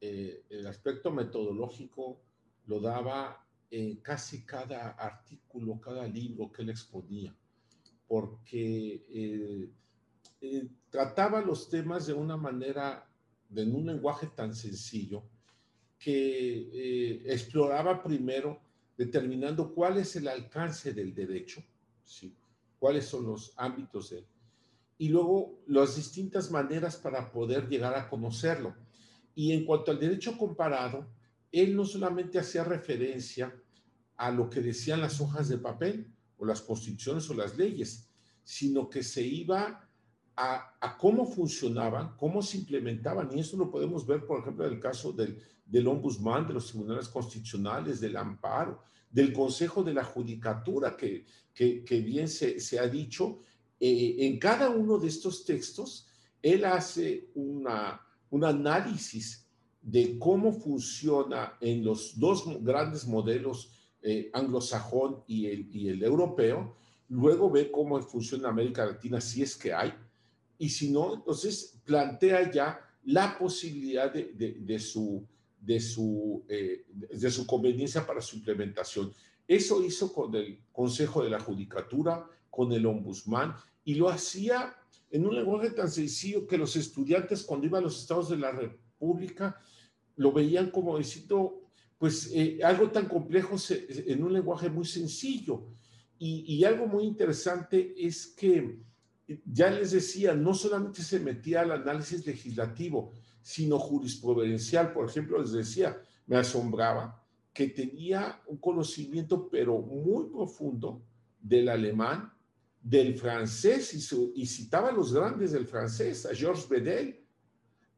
eh, 0.00 0.44
el 0.50 0.66
aspecto 0.66 1.10
metodológico 1.10 2.20
lo 2.66 2.80
daba 2.80 3.46
en 3.70 3.96
casi 3.96 4.44
cada 4.44 4.90
artículo, 4.90 5.80
cada 5.80 6.06
libro 6.06 6.52
que 6.52 6.62
él 6.62 6.70
exponía, 6.70 7.34
porque 8.06 9.70
trataba 10.90 11.40
los 11.40 11.70
temas 11.70 12.06
de 12.06 12.12
una 12.12 12.36
manera, 12.36 13.08
en 13.54 13.74
un 13.74 13.86
lenguaje 13.86 14.26
tan 14.26 14.54
sencillo, 14.54 15.24
que 16.04 16.68
eh, 16.74 17.22
exploraba 17.24 18.02
primero 18.02 18.60
determinando 18.94 19.72
cuál 19.72 19.96
es 19.96 20.14
el 20.16 20.28
alcance 20.28 20.92
del 20.92 21.14
derecho, 21.14 21.64
¿sí? 22.04 22.36
cuáles 22.78 23.06
son 23.06 23.24
los 23.24 23.54
ámbitos 23.56 24.10
de 24.10 24.22
y 24.98 25.08
luego 25.08 25.58
las 25.66 25.96
distintas 25.96 26.50
maneras 26.50 26.96
para 26.96 27.32
poder 27.32 27.68
llegar 27.68 27.94
a 27.94 28.08
conocerlo. 28.08 28.74
Y 29.34 29.52
en 29.52 29.64
cuanto 29.64 29.90
al 29.90 29.98
derecho 29.98 30.36
comparado, 30.38 31.08
él 31.50 31.74
no 31.74 31.84
solamente 31.84 32.38
hacía 32.38 32.64
referencia 32.64 33.54
a 34.16 34.30
lo 34.30 34.48
que 34.48 34.60
decían 34.60 35.00
las 35.00 35.20
hojas 35.20 35.48
de 35.48 35.58
papel 35.58 36.12
o 36.36 36.44
las 36.44 36.60
constituciones 36.60 37.28
o 37.30 37.34
las 37.34 37.56
leyes, 37.56 38.08
sino 38.44 38.88
que 38.88 39.02
se 39.02 39.22
iba 39.22 39.83
a, 40.36 40.74
a 40.80 40.98
cómo 40.98 41.26
funcionaban, 41.26 42.16
cómo 42.16 42.42
se 42.42 42.58
implementaban. 42.58 43.30
Y 43.32 43.40
eso 43.40 43.56
lo 43.56 43.70
podemos 43.70 44.06
ver, 44.06 44.24
por 44.26 44.40
ejemplo, 44.40 44.66
en 44.66 44.74
el 44.74 44.80
caso 44.80 45.12
del, 45.12 45.40
del 45.64 45.86
ombudsman, 45.86 46.46
de 46.46 46.54
los 46.54 46.68
tribunales 46.68 47.08
constitucionales, 47.08 48.00
del 48.00 48.16
amparo, 48.16 48.82
del 49.10 49.32
Consejo 49.32 49.82
de 49.82 49.94
la 49.94 50.04
Judicatura, 50.04 50.96
que, 50.96 51.24
que, 51.54 52.00
bien 52.00 52.28
se, 52.28 52.60
se, 52.60 52.78
ha 52.78 52.88
dicho. 52.88 53.38
Eh, 53.78 54.16
en 54.20 54.38
cada 54.38 54.70
uno 54.70 54.98
de 54.98 55.08
estos 55.08 55.44
textos, 55.44 56.08
él 56.42 56.64
hace 56.64 57.30
una, 57.34 58.00
un 58.30 58.44
análisis 58.44 59.46
de 59.80 60.18
cómo 60.18 60.52
funciona 60.52 61.56
en 61.60 61.84
los 61.84 62.18
dos 62.18 62.44
grandes 62.62 63.06
modelos 63.06 63.70
eh, 64.02 64.30
anglosajón 64.32 65.22
y 65.26 65.46
el, 65.46 65.74
y 65.74 65.88
el 65.88 66.02
europeo, 66.02 66.76
luego 67.08 67.50
ve 67.50 67.70
cómo 67.70 68.00
funciona 68.02 68.48
América 68.48 68.84
Latina, 68.84 69.20
si 69.20 69.42
es 69.42 69.56
que 69.56 69.72
hay, 69.72 69.94
y 70.58 70.68
si 70.68 70.90
no, 70.90 71.14
entonces 71.14 71.80
plantea 71.84 72.50
ya 72.50 72.80
la 73.04 73.36
posibilidad 73.38 74.12
de, 74.12 74.32
de, 74.34 74.52
de 74.60 74.78
su, 74.78 75.26
de 75.60 75.80
su, 75.80 76.44
eh, 76.48 76.84
de 76.88 77.30
su 77.30 77.46
conveniencia 77.46 78.06
para 78.06 78.20
su 78.20 78.36
implementación. 78.36 79.12
Eso 79.46 79.84
hizo 79.84 80.12
con 80.12 80.34
el 80.34 80.60
Consejo 80.72 81.22
de 81.22 81.30
la 81.30 81.40
Judicatura, 81.40 82.26
con 82.50 82.72
el 82.72 82.86
Ombudsman, 82.86 83.54
y 83.84 83.94
lo 83.94 84.08
hacía 84.08 84.74
en 85.10 85.26
un 85.26 85.36
lenguaje 85.36 85.70
tan 85.70 85.90
sencillo 85.90 86.46
que 86.46 86.58
los 86.58 86.76
estudiantes 86.76 87.44
cuando 87.44 87.66
iban 87.66 87.82
a 87.82 87.84
los 87.84 88.00
estados 88.00 88.30
de 88.30 88.38
la 88.38 88.50
República 88.50 89.60
lo 90.16 90.32
veían 90.32 90.70
como 90.70 90.96
diciendo, 90.98 91.62
pues 91.98 92.30
eh, 92.32 92.60
algo 92.62 92.90
tan 92.90 93.06
complejo 93.06 93.56
en 93.78 94.22
un 94.22 94.32
lenguaje 94.32 94.68
muy 94.68 94.84
sencillo. 94.84 95.66
Y, 96.18 96.64
algo 96.64 96.86
muy 96.86 97.04
interesante 97.04 97.94
es 97.98 98.28
que, 98.28 98.78
ya 99.44 99.70
les 99.70 99.92
decía, 99.92 100.34
no 100.34 100.54
solamente 100.54 101.02
se 101.02 101.18
metía 101.20 101.62
al 101.62 101.72
análisis 101.72 102.26
legislativo, 102.26 103.12
sino 103.42 103.78
jurisprudencial. 103.78 104.92
Por 104.92 105.08
ejemplo, 105.08 105.38
les 105.40 105.52
decía, 105.52 105.96
me 106.26 106.36
asombraba 106.36 107.22
que 107.52 107.68
tenía 107.68 108.40
un 108.46 108.56
conocimiento, 108.58 109.48
pero 109.48 109.78
muy 109.78 110.26
profundo, 110.26 111.02
del 111.40 111.68
alemán, 111.68 112.32
del 112.82 113.16
francés, 113.16 113.92
y, 114.34 114.46
citaba 114.46 114.88
a 114.88 114.92
los 114.92 115.12
grandes 115.12 115.52
del 115.52 115.66
francés, 115.66 116.26
a 116.26 116.34
Georges 116.34 116.68
Bedel, 116.68 117.20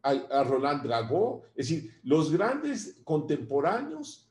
a, 0.02 0.44
Roland 0.44 0.84
Dragot, 0.84 1.44
es 1.56 1.68
decir, 1.68 1.94
los 2.04 2.30
grandes 2.30 3.00
contemporáneos 3.02 4.28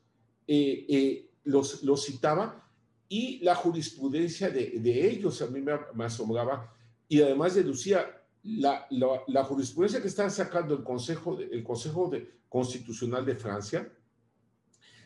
eh, 0.48 0.86
eh, 0.88 1.32
los, 1.44 1.84
los 1.84 2.06
citaba 2.06 2.66
y 3.08 3.40
la 3.44 3.56
jurisprudencia 3.56 4.50
de, 4.50 5.10
ellos 5.10 5.42
a 5.42 5.48
mí 5.48 5.62
me, 5.62 6.06
asombraba 6.06 6.74
y 7.08 7.22
además 7.22 7.56
deducía 7.56 8.22
la, 8.44 8.88
la, 9.28 9.44
jurisprudencia 9.44 10.02
que 10.02 10.08
están 10.08 10.30
sacando 10.30 10.76
el 10.76 10.84
Consejo, 10.84 11.40
el 11.40 11.64
Consejo 11.64 12.12
Constitucional 12.48 13.26
de 13.26 13.36
Francia 13.36 13.92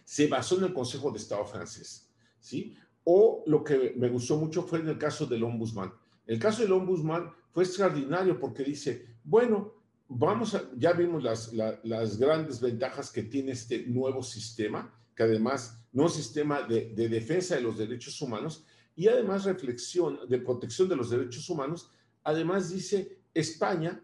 se 0.03 0.27
basó 0.27 0.57
en 0.57 0.65
el 0.65 0.73
Consejo 0.73 1.11
de 1.11 1.19
Estado 1.19 1.45
francés, 1.45 2.09
¿sí? 2.39 2.75
O 3.03 3.43
lo 3.45 3.63
que 3.63 3.93
me 3.95 4.09
gustó 4.09 4.37
mucho 4.37 4.63
fue 4.63 4.79
en 4.79 4.89
el 4.89 4.97
caso 4.97 5.25
del 5.25 5.43
ombudsman. 5.43 5.93
El 6.25 6.39
caso 6.39 6.63
del 6.63 6.73
ombudsman 6.73 7.31
fue 7.51 7.63
extraordinario 7.63 8.39
porque 8.39 8.63
dice, 8.63 9.05
bueno, 9.23 9.73
vamos 10.07 10.57
ya 10.75 10.93
vimos 10.93 11.23
las, 11.23 11.53
las 11.53 12.17
grandes 12.17 12.59
ventajas 12.59 13.11
que 13.11 13.23
tiene 13.23 13.51
este 13.51 13.85
nuevo 13.85 14.23
sistema, 14.23 14.93
que 15.15 15.23
además 15.23 15.79
no 15.93 16.07
es 16.07 16.13
sistema 16.13 16.63
de, 16.63 16.93
de, 16.95 17.07
defensa 17.07 17.55
de 17.55 17.61
los 17.61 17.77
derechos 17.77 18.19
humanos 18.21 18.65
y 18.99 19.07
además 19.07 19.45
reflexión 19.45 20.19
de 20.27 20.39
protección 20.39 20.89
de 20.89 20.97
los 20.97 21.09
derechos 21.09 21.49
humanos, 21.49 21.89
además 22.21 22.69
dice 22.69 23.19
España 23.33 24.03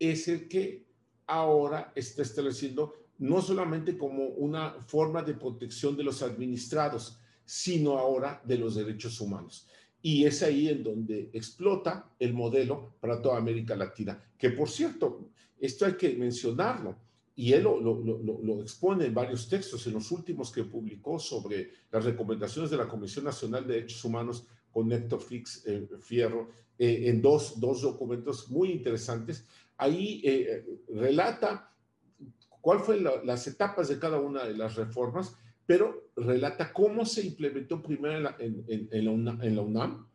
es 0.00 0.26
el 0.26 0.48
que 0.48 0.84
ahora 1.28 1.92
está 1.94 2.22
estableciendo 2.22 2.92
no 3.18 3.40
solamente 3.40 3.96
como 3.96 4.24
una 4.30 4.82
forma 4.88 5.22
de 5.22 5.34
protección 5.34 5.96
de 5.96 6.02
los 6.02 6.22
administrados, 6.22 7.20
sino 7.44 7.98
ahora 7.98 8.42
de 8.44 8.58
los 8.58 8.74
derechos 8.74 9.20
humanos. 9.20 9.68
Y 10.02 10.24
es 10.24 10.42
ahí 10.42 10.70
en 10.70 10.82
donde 10.82 11.30
explota 11.32 12.10
el 12.18 12.34
modelo 12.34 12.96
para 12.98 13.22
toda 13.22 13.38
América 13.38 13.76
Latina, 13.76 14.20
que 14.36 14.50
por 14.50 14.68
cierto, 14.68 15.30
esto 15.56 15.86
hay 15.86 15.96
que 15.96 16.16
mencionarlo, 16.16 16.96
y 17.36 17.52
él 17.52 17.62
lo, 17.62 18.62
expone 18.62 19.06
en 19.06 19.14
varios 19.14 19.48
textos, 19.48 19.86
en 19.86 19.92
los 19.92 20.10
últimos 20.10 20.50
que 20.50 20.64
publicó 20.64 21.18
sobre 21.18 21.70
las 21.90 22.04
recomendaciones 22.04 22.70
de 22.70 22.78
la 22.78 22.88
Comisión 22.88 23.26
Nacional 23.26 23.66
de 23.66 23.74
Derechos 23.74 24.04
Humanos 24.04 24.46
con 24.72 24.90
Héctor 24.90 25.20
Fix 25.20 25.64
eh, 25.66 25.86
Fierro, 26.00 26.48
eh, 26.78 27.04
en 27.06 27.22
dos, 27.22 27.60
dos, 27.60 27.82
documentos 27.82 28.50
muy 28.50 28.72
interesantes. 28.72 29.46
Ahí 29.76 30.22
eh, 30.24 30.64
relata 30.88 31.72
cuál 32.60 32.80
fue 32.80 33.00
las 33.00 33.46
etapas 33.46 33.88
de 33.88 33.98
cada 33.98 34.18
una 34.18 34.44
de 34.44 34.56
las 34.56 34.74
reformas 34.74 35.36
pero 35.66 36.10
relata 36.14 36.72
cómo 36.72 37.04
se 37.04 37.26
implementó 37.26 37.82
primero 37.82 38.34
en 38.38 39.04
la, 39.04 39.10
UNAM, 39.60 40.06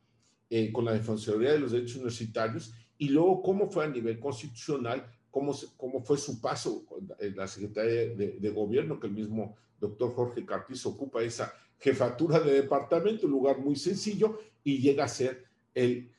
eh, 0.49 0.72
con 0.72 0.86
la 0.86 0.93
Defensoría 0.93 1.51
de 1.51 1.59
los 1.59 1.74
Derechos 1.74 1.97
Universitarios 1.97 2.74
y 2.97 3.09
luego 3.09 3.41
cómo 3.41 3.69
fue 3.69 3.86
a 3.86 3.89
nivel 3.89 4.19
constitucional, 4.19 5.05
cómo, 5.32 5.56
cómo 5.78 6.02
fue 6.02 6.18
su 6.18 6.40
paso 6.40 6.86
en 7.20 7.36
la 7.36 7.48
Secretaría 7.48 8.14
de, 8.14 8.50
Gobierno, 8.52 9.00
que 9.00 9.08
el 9.08 9.14
mismo 9.14 9.56
doctor 9.80 10.14
Jorge 10.14 10.46
Cartiz 10.46 10.86
ocupa 10.86 11.24
esa 11.24 11.54
jefatura 11.80 12.40
de 12.40 12.54
departamento, 12.54 13.26
un 13.26 13.32
lugar 13.32 13.58
muy 13.58 13.76
sencillo, 13.76 14.40
y 14.64 14.78
llega 14.78 15.06
a 15.06 15.08
ser 15.08 15.46
el 15.74 16.12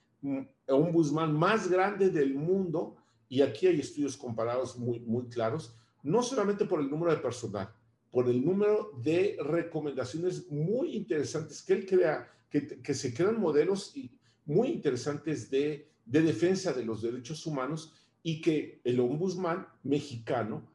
ombudsman 0.66 1.32
más 1.32 1.70
grande 1.70 2.10
del 2.10 2.34
mundo. 2.34 2.96
Y 3.28 3.42
aquí 3.42 3.66
hay 3.66 3.80
estudios 3.80 4.16
comparados 4.16 4.76
muy, 4.76 5.00
muy 5.00 5.28
claros, 5.28 5.76
no 6.02 6.22
solamente 6.22 6.64
por 6.64 6.80
el 6.80 6.90
número 6.90 7.12
de 7.12 7.18
personal, 7.18 7.72
por 8.10 8.28
el 8.28 8.44
número 8.44 8.92
de 9.02 9.38
recomendaciones 9.42 10.50
muy 10.50 10.96
interesantes 10.96 11.62
que 11.62 11.72
él 11.72 11.86
crea, 11.86 12.28
que, 12.50 12.94
se 12.94 13.14
crean 13.14 13.40
modelos 13.40 13.94
muy 14.44 14.68
interesantes 14.68 15.50
de, 15.50 15.88
defensa 16.04 16.72
de 16.72 16.84
los 16.84 17.00
derechos 17.00 17.46
humanos 17.46 17.94
y 18.22 18.40
que 18.40 18.80
el 18.84 19.00
ombudsman 19.00 19.66
mexicano 19.82 20.68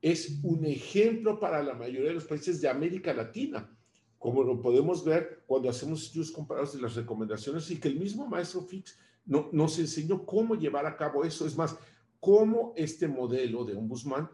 es 0.00 0.40
un 0.42 0.64
ejemplo 0.64 1.38
para 1.38 1.62
la 1.62 1.74
mayoría 1.74 2.08
de 2.08 2.14
los 2.14 2.24
países 2.24 2.60
de 2.60 2.68
América 2.68 3.12
Latina, 3.12 3.70
como 4.18 4.42
lo 4.42 4.60
podemos 4.60 5.04
ver 5.04 5.42
cuando 5.46 5.68
hacemos 5.68 6.02
estudios 6.02 6.30
comparados 6.30 6.74
de 6.74 6.82
las 6.82 6.94
recomendaciones 6.94 7.70
y 7.70 7.78
que 7.78 7.88
el 7.88 7.98
mismo 7.98 8.26
maestro 8.26 8.62
Fix 8.62 8.98
no, 9.24 9.48
nos 9.52 9.78
enseñó 9.78 10.24
cómo 10.24 10.54
llevar 10.54 10.86
a 10.86 10.96
cabo 10.96 11.24
eso. 11.24 11.46
Es 11.46 11.56
más, 11.56 11.76
cómo 12.20 12.72
este 12.76 13.08
modelo 13.08 13.64
de 13.64 13.74
ombudsman 13.74 14.28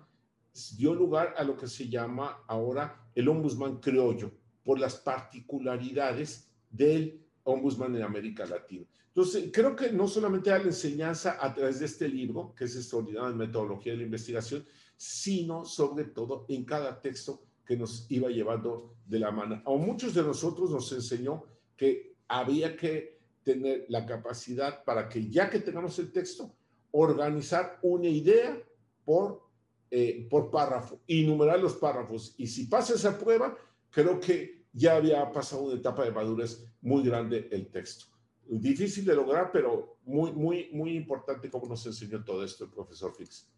dio 0.77 0.95
lugar 0.95 1.35
a 1.37 1.45
lo 1.45 1.57
que 1.57 1.69
se 1.69 1.89
llama 1.89 2.43
ahora 2.47 3.09
el 3.15 3.29
ombudsman 3.29 3.79
criollo, 3.81 4.31
por 4.63 4.79
las 4.79 4.97
particularidades 4.97 6.51
del 6.71 7.28
ombudsman 7.49 7.97
en 7.97 8.03
América 8.03 8.47
Latina. 8.47 8.85
Entonces, 9.09 9.51
creo 9.53 9.75
que 9.75 9.91
no 9.93 10.07
solamente 10.07 10.51
da 10.51 10.59
la 10.59 10.65
enseñanza 10.65 11.39
a 11.41 11.53
través 11.53 11.81
de 11.81 11.87
este 11.87 12.09
libro, 12.09 12.55
que 12.55 12.65
es 12.65 12.77
extraordinario 12.77 13.31
en 13.31 13.37
metodología 13.37 13.93
de 13.93 13.99
la 13.99 14.05
investigación, 14.05 14.65
sino 14.97 15.65
sobre 15.65 16.05
todo 16.05 16.45
en 16.49 16.65
cada 16.65 17.01
texto 17.01 17.43
que 17.65 17.77
nos 17.77 18.07
iba 18.11 18.29
llevando 18.29 18.97
de 19.07 19.19
la 19.19 19.31
mano. 19.31 19.63
A 19.65 19.71
muchos 19.71 20.15
de 20.15 20.23
nosotros 20.23 20.71
nos 20.71 20.91
enseñó 20.93 21.45
que 21.77 22.17
había 22.29 22.77
que 22.77 23.19
tener 23.43 23.87
la 23.89 24.05
capacidad 24.05 24.85
para 24.85 25.09
que 25.09 25.29
ya 25.29 25.49
que 25.49 25.61
tengamos 25.61 25.99
el 25.99 26.13
texto, 26.13 26.55
organizar 26.91 27.79
una 27.83 28.09
idea 28.09 28.59
por 29.05 29.49
eh, 29.91 30.27
por 30.29 30.51
párrafo 30.51 31.01
y 31.07 31.25
numerar 31.25 31.59
los 31.61 31.77
párrafos. 31.77 32.35
Y 32.37 32.47
si 32.47 32.67
pasa 32.67 32.93
esa 32.93 33.19
prueba, 33.19 33.57
creo 33.89 34.21
que 34.21 34.58
ya 34.73 34.97
había 34.97 35.31
pasado 35.33 35.63
una 35.63 35.75
etapa 35.75 36.05
de 36.05 36.13
madurez 36.13 36.67
muy 36.81 37.03
grande 37.03 37.49
el 37.51 37.69
texto. 37.71 38.07
Difícil 38.47 39.05
de 39.05 39.15
lograr, 39.15 39.51
pero 39.53 39.99
muy, 40.05 40.33
muy, 40.33 40.71
muy 40.73 40.97
importante 40.97 41.51
como 41.51 41.67
nos 41.67 41.85
enseñó 41.87 42.25
todo 42.25 42.45
esto 42.45 42.65
el 42.65 42.71
profesor 42.71 43.15
Fix. 43.15 43.51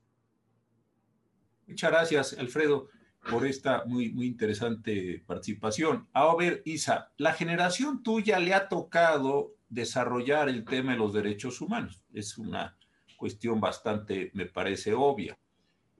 Muchas 1.66 1.90
gracias, 1.90 2.36
Alfredo, 2.38 2.88
por 3.30 3.46
esta 3.46 3.84
muy, 3.84 4.10
muy 4.12 4.26
interesante 4.26 5.22
participación. 5.24 6.08
A 6.12 6.34
ver, 6.34 6.62
Isa, 6.64 7.12
la 7.16 7.32
generación 7.32 8.02
tuya 8.02 8.40
le 8.40 8.54
ha 8.54 8.68
tocado 8.68 9.54
desarrollar 9.68 10.48
el 10.48 10.64
tema 10.64 10.92
de 10.92 10.98
los 10.98 11.12
derechos 11.12 11.60
humanos. 11.60 12.02
Es 12.12 12.38
una 12.38 12.76
cuestión 13.16 13.60
bastante, 13.60 14.30
me 14.34 14.46
parece, 14.46 14.94
obvia. 14.94 15.38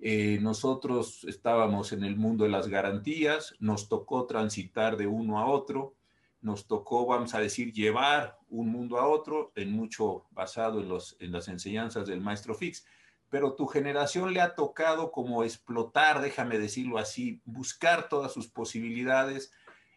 Eh, 0.03 0.39
nosotros 0.41 1.25
estábamos 1.25 1.93
en 1.93 2.05
el 2.05 2.17
mundo 2.17 2.45
de 2.45 2.51
las 2.51 2.69
garantías, 2.69 3.55
nos 3.61 3.89
tocó 3.89 4.27
transitar 4.27 4.97
de 4.97 5.07
uno 5.07 5.39
a 5.39 5.47
otro, 5.47 5.95
nos 6.41 6.67
tocó, 6.67 7.05
vamos 7.05 7.35
a 7.35 7.41
decir, 7.41 7.73
llevar 7.75 8.39
un 8.49 8.71
mundo 8.71 8.99
a 8.99 9.07
otro, 9.07 9.53
en 9.57 9.73
mucho 9.73 10.25
basado 10.31 10.81
en, 10.81 10.89
los, 10.89 11.17
en 11.21 11.33
las 11.33 11.49
enseñanzas 11.49 12.07
del 12.07 12.23
maestro 12.23 12.55
Fix, 12.55 12.87
pero 13.29 13.55
tu 13.55 13.67
generación 13.67 14.33
le 14.33 14.41
ha 14.41 14.55
tocado 14.55 15.13
como 15.13 15.45
explotar, 15.45 16.23
déjame 16.23 16.59
decirlo 16.59 16.97
así, 16.97 17.43
buscar 17.45 18.09
todas 18.09 18.33
sus 18.33 18.49
posibilidades. 18.49 19.53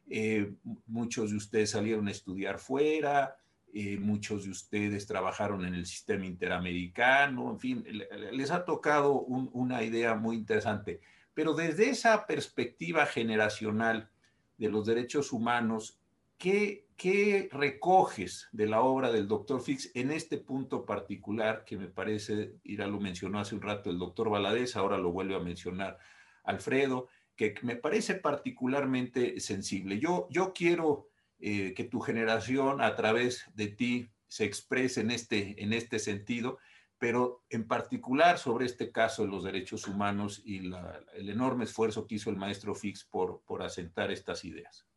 Eh, 0.10 0.54
muchos 0.86 1.32
de 1.32 1.38
ustedes 1.38 1.72
salieron 1.72 2.10
a 2.10 2.12
estudiar 2.12 2.60
fuera, 2.60 3.38
eh, 3.76 3.97
muchos 3.97 4.43
de 4.43 4.51
ustedes 4.51 5.07
trabajaron 5.07 5.65
en 5.65 5.74
el 5.74 5.88
sistema 5.88 6.28
interamericano, 6.28 7.49
en 7.49 7.59
fin, 7.59 7.84
les 8.32 8.51
ha 8.51 8.65
tocado 8.65 9.21
una 9.21 9.82
idea 9.82 10.13
muy 10.13 10.36
interesante. 10.36 11.01
Pero 11.34 11.55
desde 11.55 11.89
esa 11.89 12.28
perspectiva 12.28 13.07
generacional 13.07 14.11
de 14.59 14.69
los 14.69 14.86
derechos 14.86 15.34
humanos, 15.34 15.99
¿qué, 16.38 16.86
¿qué, 16.95 17.49
recoges 17.51 18.47
de 18.51 18.67
la 18.67 18.82
obra 18.82 19.11
del 19.11 19.28
doctor 19.28 19.59
Fix 19.59 19.89
en 19.95 20.11
este 20.11 20.38
punto 20.38 20.86
particular 20.86 21.65
que 21.65 21.76
me 21.76 21.88
parece, 21.88 22.53
Ira 22.63 22.86
lo 22.86 22.99
mencionó 22.99 23.39
hace 23.39 23.55
un 23.55 23.63
rato 23.63 23.89
el 23.89 23.97
doctor 23.97 24.30
Valadez, 24.30 24.76
ahora 24.76 24.99
lo 24.99 25.11
vuelve 25.11 25.34
a 25.36 25.39
mencionar 25.39 25.97
Alfredo, 26.43 27.07
que 27.36 27.55
me 27.63 27.76
parece 27.76 28.13
particularmente 28.13 29.39
sensible. 29.39 29.99
Yo, 29.99 30.28
yo 30.30 30.53
quiero 30.53 31.09
eh, 31.45 31.73
que 31.73 31.83
tu 31.83 31.99
generación 31.99 32.79
a 32.79 32.95
través 32.95 33.43
de 33.53 33.67
ti 33.67 34.09
se 34.27 34.45
exprese 34.45 35.01
en 35.01 35.11
este, 35.11 35.61
en 35.61 35.73
este 35.73 35.99
sentido, 35.99 36.57
pero 36.97 37.43
en 37.49 37.67
particular 37.67 38.37
sobre 38.37 38.65
este 38.65 38.93
caso 38.93 39.23
de 39.23 39.27
los 39.27 39.43
derechos 39.43 39.85
humanos 39.85 40.41
y 40.45 40.71
el 41.15 41.29
enorme 41.29 41.65
esfuerzo 41.65 42.07
que 42.07 42.15
hizo 42.15 42.29
el 42.29 42.37
maestro 42.37 42.73
Fix 42.73 43.03
por, 43.03 43.41
por 43.41 43.61
asentar 43.61 44.09
estas 44.09 44.45
ideas. 44.45 44.87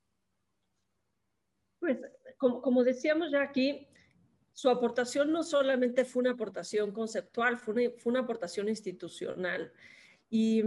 Pues, 1.80 1.98
como, 2.38 2.62
como 2.62 2.84
decíamos 2.84 3.32
ya 3.32 3.42
aquí, 3.42 3.88
su 4.52 4.70
aportación 4.70 5.32
no 5.32 5.42
solamente 5.42 6.04
fue 6.04 6.20
una 6.20 6.30
aportación 6.30 6.92
conceptual, 6.92 7.58
fue 7.58 7.74
una, 7.74 7.90
fue 7.98 8.12
una 8.12 8.20
aportación 8.20 8.68
institucional. 8.68 9.72
Y 10.30 10.62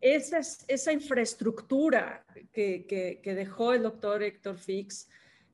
esa, 0.00 0.40
esa 0.68 0.92
infraestructura 0.92 2.24
que, 2.52 3.20
dejó 3.24 3.74
el 3.74 3.82
doctor 3.82 4.22
Héctor 4.22 4.58
Fix, 4.58 5.08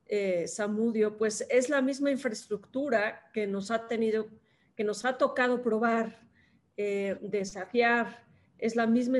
eh, 0.07 0.47
Samudio, 0.47 1.17
pues 1.17 1.45
es 1.49 1.69
la 1.69 1.81
misma 1.81 2.11
infraestructura 2.11 3.29
que 3.33 3.47
nos 3.47 3.71
ha 3.71 3.87
tenido, 3.87 4.27
que 4.75 4.83
nos 4.83 5.03
ha 5.03 5.17
tocado 5.17 5.61
probar, 5.63 6.19
eh, 6.77 7.17
desafiar, 7.21 8.23
es 8.57 8.75
la 8.75 8.85
misma 8.85 9.17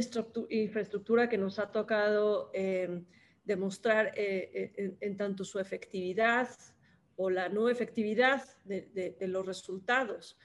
infraestructura 0.49 1.28
que 1.28 1.38
nos 1.38 1.59
ha 1.59 1.71
tocado 1.71 2.51
eh, 2.53 3.03
demostrar 3.43 4.13
en, 4.15 5.17
tanto 5.17 5.43
su 5.43 5.59
efectividad 5.59 6.49
o 7.15 7.30
la 7.30 7.49
no 7.49 7.69
efectividad 7.69 8.43
de, 8.63 9.15
de 9.19 9.28
los 9.28 9.45
resultados 9.45 10.38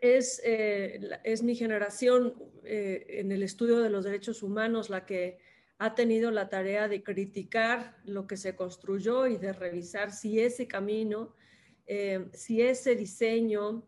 es, 0.00 0.40
eh, 0.44 1.00
es 1.24 1.42
mi 1.42 1.54
generación 1.54 2.34
eh, 2.64 3.04
en 3.08 3.32
el 3.32 3.42
estudio 3.42 3.80
de 3.80 3.90
los 3.90 4.04
derechos 4.04 4.42
humanos 4.42 4.90
la 4.90 5.04
que 5.04 5.38
ha 5.78 5.94
tenido 5.94 6.30
la 6.30 6.48
tarea 6.48 6.88
de 6.88 7.02
criticar 7.02 7.96
lo 8.04 8.26
que 8.26 8.36
se 8.36 8.56
construyó 8.56 9.26
y 9.26 9.36
de 9.36 9.52
revisar 9.52 10.12
si 10.12 10.40
ese 10.40 10.66
camino, 10.66 11.34
eh, 11.86 12.26
si 12.32 12.62
ese 12.62 12.96
diseño, 12.96 13.84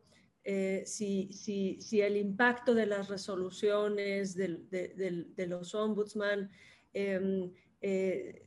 si, 0.84 1.30
si, 1.32 1.80
si, 1.80 2.00
el 2.00 2.16
impacto 2.16 2.74
de 2.74 2.86
las 2.86 3.08
resoluciones 3.08 4.34
de, 4.34 5.46
los 5.46 5.74
ombudsman, 5.74 6.50
em, 6.92 7.52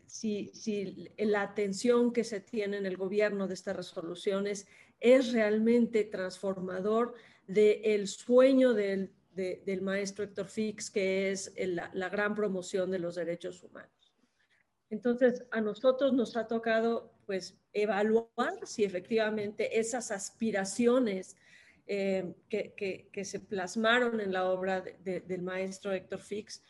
si, 0.05 0.51
si, 0.53 1.09
la 1.17 1.43
atención 1.43 2.11
que 2.11 2.25
se 2.25 2.41
tiene 2.41 2.77
en 2.77 2.85
el 2.85 2.97
gobierno 2.97 3.47
de 3.47 3.53
estas 3.53 3.75
resoluciones 3.75 4.67
es 4.99 5.31
realmente 5.31 6.03
transformador 6.05 7.13
del 7.47 8.07
sueño 8.07 8.73
del, 8.73 9.11
maestro 9.81 10.23
Héctor 10.23 10.47
Fix, 10.47 10.89
que 10.89 11.31
es 11.31 11.53
la, 11.57 12.09
gran 12.09 12.35
promoción 12.35 12.91
de 12.91 12.99
los 12.99 13.15
derechos 13.15 13.63
humanos. 13.63 14.13
Entonces, 14.89 15.45
a 15.51 15.59
nosotros 15.59 16.13
nos 16.13 16.37
ha 16.37 16.47
tocado 16.47 17.11
pues 17.25 17.57
evaluar 17.71 18.59
si 18.65 18.83
efectivamente 18.83 19.79
esas 19.79 20.11
aspiraciones 20.11 21.35
eh, 21.87 22.35
que, 22.49 23.25
se 23.25 23.39
plasmaron 23.39 24.19
en 24.19 24.31
la 24.31 24.45
obra 24.45 24.81
del 24.81 25.41
maestro 25.41 25.91
Héctor 25.91 26.19
Fix 26.19 26.63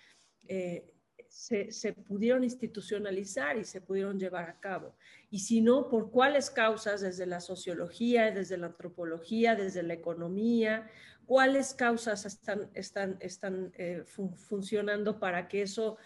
eh, 0.47 0.93
se, 1.33 1.93
pudieron 1.93 2.43
institucionalizar 2.43 3.57
y 3.57 3.63
se 3.63 3.81
pudieron 3.81 4.19
llevar 4.19 4.49
a 4.49 4.59
cabo. 4.59 4.95
Y 5.31 5.39
si 5.39 5.61
no, 5.61 5.89
¿por 5.89 6.11
cuáles 6.11 6.51
causas 6.51 7.01
desde 7.01 7.25
la 7.25 7.41
sociología, 7.41 8.29
desde 8.31 8.55
la 8.57 8.67
antropología, 8.67 9.55
desde 9.55 9.81
la 9.81 9.95
economía? 9.95 10.87
¿Cuáles 11.25 11.73
causas 11.73 12.25
están, 12.25 12.69
están, 12.75 13.17
están 13.19 13.73
eh, 13.77 14.03
funcionando 14.47 15.19
para 15.19 15.47
que 15.47 15.63
eso 15.63 15.97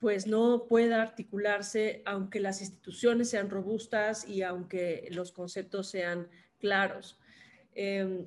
pues 0.00 0.26
no 0.26 0.66
pueda 0.68 1.02
articularse 1.02 2.02
aunque 2.04 2.40
las 2.40 2.60
instituciones 2.60 3.30
sean 3.30 3.50
robustas 3.50 4.28
y 4.28 4.42
aunque 4.42 5.08
los 5.12 5.30
conceptos 5.30 5.88
sean 5.88 6.28
claros? 6.58 7.20
Em, 7.74 8.26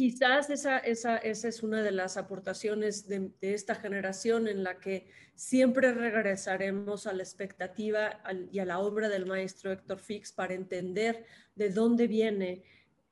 Quizás 0.00 0.48
esa, 0.48 0.78
esa, 0.78 1.18
esa, 1.18 1.48
es 1.48 1.62
una 1.62 1.82
de 1.82 1.90
las 1.90 2.16
aportaciones 2.16 3.06
de, 3.06 3.34
esta 3.42 3.74
generación 3.74 4.48
en 4.48 4.64
la 4.64 4.80
que 4.80 5.08
siempre 5.34 5.92
regresaremos 5.92 7.06
a 7.06 7.12
la 7.12 7.22
expectativa 7.22 8.22
y 8.50 8.60
a 8.60 8.64
la 8.64 8.78
obra 8.78 9.10
del 9.10 9.26
maestro 9.26 9.70
Héctor 9.70 9.98
Fix 9.98 10.32
para 10.32 10.54
entender 10.54 11.26
de 11.54 11.68
dónde 11.68 12.06
viene 12.06 12.62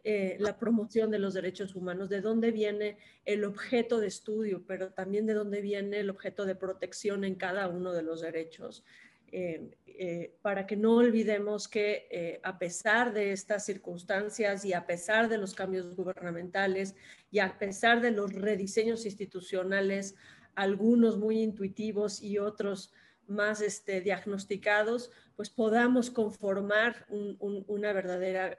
eh, 0.03 0.39
la 0.41 0.59
promoción 0.59 1.11
de 1.11 1.19
los 1.19 1.35
derechos 1.35 1.75
humanos, 1.75 2.09
de 2.09 2.23
dónde 2.23 2.53
viene 2.53 2.97
el 3.27 3.45
objeto 3.45 4.01
de 4.01 4.07
estudio, 4.07 4.65
pero 4.67 4.95
también 4.95 5.27
de 5.27 5.35
dónde 5.35 5.61
viene 5.61 6.01
el 6.01 6.09
objeto 6.09 6.47
de 6.47 6.55
protección 6.55 7.23
en 7.23 7.35
cada 7.35 7.69
uno 7.69 7.93
de 7.93 8.03
los 8.03 8.23
derechos. 8.23 8.83
Eh, 9.31 9.71
eh, 10.01 10.39
para 10.43 10.65
que 10.67 10.77
no 10.77 10.97
olvidemos 10.97 11.67
que 11.67 12.07
eh, 12.11 12.41
a 12.45 12.57
pesar 12.59 13.13
de 13.13 13.33
estas 13.33 13.65
circunstancias 13.65 14.65
y 14.65 14.73
a 14.73 14.87
pesar 14.87 15.29
de 15.29 15.39
los 15.39 15.55
cambios 15.55 15.97
gubernamentales 15.97 16.95
y 17.33 17.41
a 17.41 17.59
pesar 17.59 18.01
de 18.01 18.13
los 18.13 18.33
rediseños 18.33 19.05
institucionales, 19.05 20.15
algunos 20.55 21.19
muy 21.19 21.43
intuitivos 21.43 22.23
y 22.23 22.39
otros 22.39 22.93
más 23.27 23.61
este, 23.61 24.01
diagnosticados, 24.01 25.11
pues 25.37 25.51
podamos 25.51 26.11
conformar 26.11 27.05
un, 27.11 27.37
una 27.67 27.93
verdadera 27.93 28.59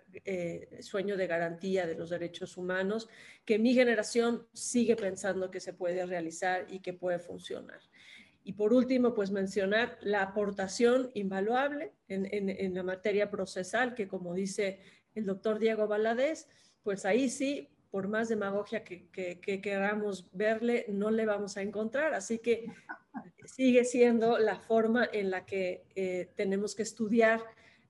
sueño 0.81 1.17
de 1.17 1.25
garantía 1.25 1.87
de 1.87 1.95
los 1.95 2.11
derechos 2.11 2.57
humanos 2.57 3.09
que 3.45 3.57
mi 3.57 3.73
generación 3.73 4.45
sigue 4.53 4.95
pensando 4.95 5.49
que 5.49 5.59
se 5.59 5.73
puede 5.73 6.05
realizar 6.05 6.67
y 6.69 6.81
que 6.81 6.93
puede 6.93 7.17
funcionar. 7.17 7.79
Y 8.49 8.53
por 8.53 8.73
último, 8.73 9.13
pues 9.13 9.29
mencionar 9.29 9.99
la 10.01 10.23
aportación 10.23 11.11
invaluable 11.13 11.93
en, 12.07 12.73
la 12.73 12.81
materia 12.81 13.29
procesal, 13.29 13.93
que 13.93 14.07
como 14.07 14.33
dice 14.33 14.79
el 15.13 15.27
doctor 15.27 15.59
Diego 15.59 15.87
Valadez, 15.87 16.47
pues 16.81 17.05
ahí 17.05 17.29
sí, 17.29 17.69
por 17.91 18.07
más 18.07 18.27
demagogia 18.27 18.83
que, 18.83 19.11
queramos 19.61 20.31
verle, 20.31 20.87
no 20.89 21.11
le 21.11 21.27
vamos 21.27 21.57
a 21.57 21.61
encontrar. 21.61 22.15
Así 22.15 22.39
que 22.39 22.65
sigue 23.45 23.85
siendo 23.85 24.39
la 24.39 24.59
forma 24.59 25.07
en 25.13 25.29
la 25.29 25.45
que 25.45 25.85
eh, 25.93 26.31
tenemos 26.35 26.73
que 26.73 26.81
estudiar 26.81 27.43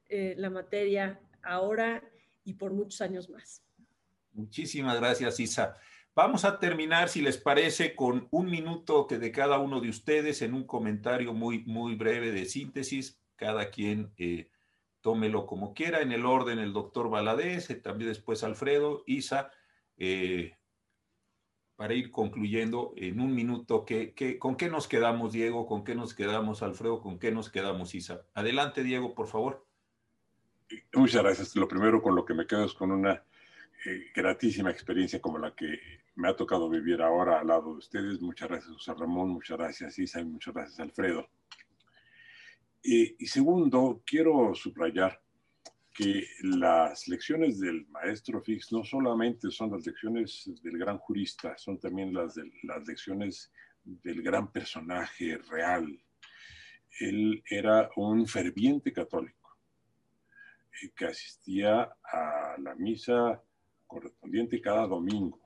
eh, 0.09 0.33
la 0.37 0.49
materia 0.49 1.21
ahora 1.41 2.03
y 2.43 2.55
por 2.55 2.73
muchos 2.73 2.99
años 2.99 3.29
más. 3.29 3.63
Muchísimas 4.33 4.99
gracias, 4.99 5.39
Isa. 5.39 5.77
Vamos 6.19 6.43
a 6.43 6.59
terminar, 6.59 7.07
si 7.07 7.21
les 7.21 7.37
parece, 7.37 7.95
con 7.95 8.27
un 8.31 8.51
minuto 8.51 9.07
que 9.07 9.19
de 9.19 9.31
cada 9.31 9.57
uno 9.57 9.79
de 9.79 9.87
ustedes 9.87 10.41
en 10.41 10.53
un 10.53 10.65
comentario 10.65 11.33
muy, 11.33 11.59
muy 11.59 11.95
breve 11.95 12.33
de 12.33 12.43
síntesis. 12.43 13.21
Cada 13.37 13.69
quien 13.69 14.11
eh, 14.17 14.49
tómelo 14.99 15.45
como 15.45 15.73
quiera, 15.73 16.01
en 16.01 16.11
el 16.11 16.25
orden 16.25 16.59
el 16.59 16.73
doctor 16.73 17.09
Valadez, 17.09 17.69
eh, 17.69 17.75
también 17.75 18.09
después 18.09 18.43
Alfredo, 18.43 19.01
Isa, 19.05 19.49
eh, 19.95 20.57
para 21.77 21.93
ir 21.93 22.11
concluyendo 22.11 22.91
en 22.97 23.21
un 23.21 23.33
minuto, 23.33 23.85
¿qué, 23.85 24.13
con 24.39 24.57
qué 24.57 24.67
nos 24.67 24.89
quedamos, 24.89 25.31
Diego? 25.31 25.65
¿Con 25.65 25.85
qué 25.85 25.95
nos 25.95 26.13
quedamos, 26.13 26.61
Alfredo? 26.61 26.99
¿Con 26.99 27.17
qué 27.17 27.31
nos 27.31 27.49
quedamos, 27.49 27.95
Isa? 27.95 28.25
Adelante, 28.33 28.83
Diego, 28.83 29.15
por 29.15 29.27
favor. 29.27 29.65
Muchas 30.93 31.23
gracias. 31.23 31.55
Lo 31.55 31.69
primero 31.69 32.01
con 32.01 32.13
lo 32.13 32.25
que 32.25 32.33
me 32.33 32.45
quedo 32.45 32.65
es 32.65 32.73
con 32.73 32.91
una 32.91 33.23
gratísima 34.13 34.71
experiencia 34.71 35.21
como 35.21 35.37
la 35.37 35.55
que 35.55 35.79
me 36.15 36.29
ha 36.29 36.35
tocado 36.35 36.69
vivir 36.69 37.01
ahora 37.01 37.39
al 37.39 37.47
lado 37.47 37.71
de 37.73 37.79
ustedes. 37.79 38.21
Muchas 38.21 38.49
gracias, 38.49 38.71
José 38.73 38.93
Ramón, 38.93 39.29
muchas 39.29 39.57
gracias, 39.57 39.99
Isa, 39.99 40.21
y 40.21 40.25
muchas 40.25 40.53
gracias, 40.53 40.79
Alfredo. 40.79 41.29
y 42.81 43.25
segundo, 43.25 44.01
quiero 44.05 44.53
subrayar 44.55 45.21
que 45.99 46.25
las 46.43 47.09
lecciones 47.09 47.59
del 47.59 47.85
maestro 47.89 48.41
Fix 48.41 48.71
no 48.71 48.85
solamente 48.85 49.51
son 49.51 49.71
las 49.71 49.85
lecciones 49.85 50.49
del 50.63 50.77
gran 50.77 50.97
jurista, 50.97 51.57
son 51.57 51.77
también 51.77 52.13
las, 52.13 52.35
de, 52.35 52.49
las 52.63 52.87
lecciones 52.87 53.51
del 53.83 54.21
gran 54.21 54.49
personaje 54.49 55.37
real. 55.49 56.01
Él 57.01 57.43
era 57.49 57.89
un 57.97 58.25
ferviente 58.27 58.93
católico 58.93 59.57
eh, 60.81 60.89
que 60.95 61.07
asistía 61.07 61.91
a 62.01 62.55
la 62.59 62.75
misa 62.75 63.43
correspondiente 63.89 64.61
cada 64.61 64.87
domingo 64.87 65.41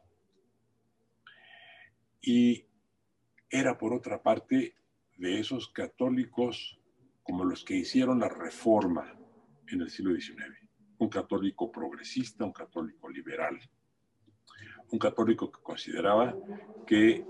y 2.22 2.66
era 3.50 3.78
por 3.78 3.94
otra 3.94 4.22
parte 4.22 4.76
de 5.18 5.40
esos 5.40 5.70
católicos 5.70 6.80
como 7.24 7.46
los 7.46 7.64
que 7.64 7.78
hicieron 7.78 8.20
la 8.20 8.30
reforma 8.30 9.18
en 9.68 9.82
el 9.82 9.90
siglo 9.90 10.14
XIX. 10.14 10.44
Un 10.98 11.10
católico 11.10 11.72
progresista, 11.72 12.44
un 12.44 12.52
católico 12.52 13.10
liberal, 13.10 13.58
un 14.92 15.00
católico 15.00 15.52
que 15.52 15.62
consideraba 15.62 16.36
que 16.86 17.26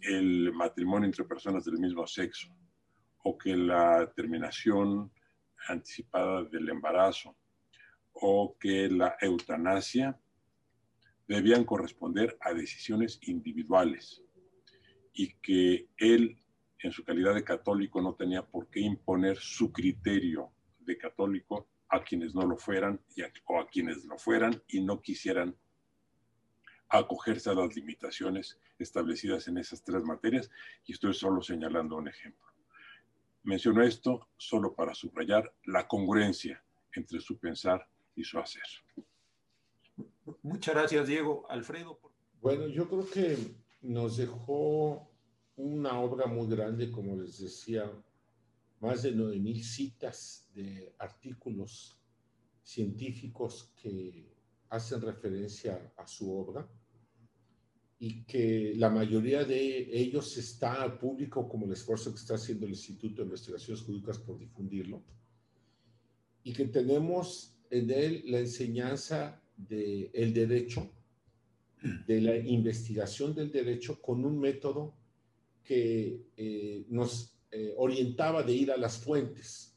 el 0.00 0.52
matrimonio 0.52 1.06
entre 1.06 1.24
personas 1.24 1.64
del 1.64 1.78
mismo 1.78 2.06
sexo 2.06 2.48
o 3.24 3.36
que 3.36 3.56
la 3.56 4.12
terminación 4.14 5.10
anticipada 5.68 6.44
del 6.44 6.68
embarazo 6.68 7.36
o 8.12 8.56
que 8.58 8.88
la 8.88 9.16
eutanasia 9.20 10.18
debían 11.28 11.64
corresponder 11.64 12.36
a 12.40 12.54
decisiones 12.54 13.20
individuales 13.22 14.22
y 15.12 15.34
que 15.34 15.88
él, 15.98 16.38
en 16.78 16.90
su 16.90 17.04
calidad 17.04 17.34
de 17.34 17.44
católico, 17.44 18.00
no 18.00 18.14
tenía 18.14 18.42
por 18.42 18.68
qué 18.68 18.80
imponer 18.80 19.36
su 19.36 19.70
criterio 19.70 20.50
de 20.80 20.96
católico 20.96 21.68
a 21.90 22.02
quienes 22.02 22.34
no 22.34 22.46
lo 22.46 22.56
fueran 22.56 23.00
o 23.46 23.60
a 23.60 23.68
quienes 23.68 24.04
lo 24.04 24.18
fueran 24.18 24.62
y 24.68 24.80
no 24.80 25.00
quisieran 25.00 25.54
acogerse 26.88 27.50
a 27.50 27.54
las 27.54 27.76
limitaciones 27.76 28.58
establecidas 28.78 29.48
en 29.48 29.58
esas 29.58 29.82
tres 29.82 30.02
materias 30.04 30.50
y 30.86 30.92
estoy 30.92 31.12
solo 31.12 31.42
señalando 31.42 31.96
un 31.96 32.08
ejemplo. 32.08 32.46
Menciono 33.42 33.82
esto 33.82 34.28
solo 34.36 34.74
para 34.74 34.94
subrayar 34.94 35.52
la 35.64 35.86
congruencia 35.86 36.62
entre 36.94 37.20
su 37.20 37.38
pensar 37.38 37.86
y 38.14 38.24
su 38.24 38.38
hacer. 38.38 38.64
Muchas 40.42 40.74
gracias, 40.74 41.06
Diego. 41.06 41.46
Alfredo. 41.48 41.98
Bueno, 42.40 42.66
yo 42.68 42.88
creo 42.88 43.08
que 43.08 43.36
nos 43.82 44.16
dejó 44.16 45.10
una 45.56 46.00
obra 46.00 46.26
muy 46.26 46.48
grande, 46.48 46.90
como 46.90 47.16
les 47.16 47.38
decía, 47.38 47.90
más 48.80 49.02
de 49.02 49.14
9.000 49.14 49.62
citas 49.62 50.48
de 50.54 50.94
artículos 50.98 51.98
científicos 52.62 53.72
que 53.80 54.36
hacen 54.70 55.00
referencia 55.00 55.92
a 55.96 56.06
su 56.06 56.32
obra 56.32 56.68
y 57.98 58.24
que 58.24 58.74
la 58.76 58.90
mayoría 58.90 59.44
de 59.44 59.88
ellos 59.98 60.36
está 60.36 60.82
al 60.82 60.98
público 60.98 61.48
como 61.48 61.66
el 61.66 61.72
esfuerzo 61.72 62.12
que 62.12 62.18
está 62.18 62.34
haciendo 62.34 62.66
el 62.66 62.72
Instituto 62.72 63.22
de 63.22 63.28
Investigaciones 63.28 63.82
Jurídicas 63.82 64.18
por 64.18 64.38
difundirlo 64.38 65.02
y 66.44 66.52
que 66.52 66.66
tenemos 66.66 67.56
en 67.70 67.90
él 67.90 68.22
la 68.26 68.38
enseñanza 68.38 69.42
del 69.58 70.10
el 70.12 70.32
derecho, 70.32 70.88
de 72.06 72.20
la 72.20 72.36
investigación 72.36 73.34
del 73.34 73.50
derecho 73.50 74.00
con 74.00 74.24
un 74.24 74.38
método 74.38 74.94
que 75.64 76.22
eh, 76.36 76.86
nos 76.88 77.36
eh, 77.50 77.74
orientaba 77.76 78.42
de 78.42 78.52
ir 78.52 78.72
a 78.72 78.76
las 78.76 78.98
fuentes, 78.98 79.76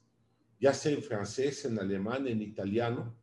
ya 0.59 0.73
sea 0.73 0.93
en 0.93 1.03
francés, 1.03 1.65
en 1.65 1.79
alemán, 1.79 2.27
en 2.27 2.41
italiano, 2.41 3.15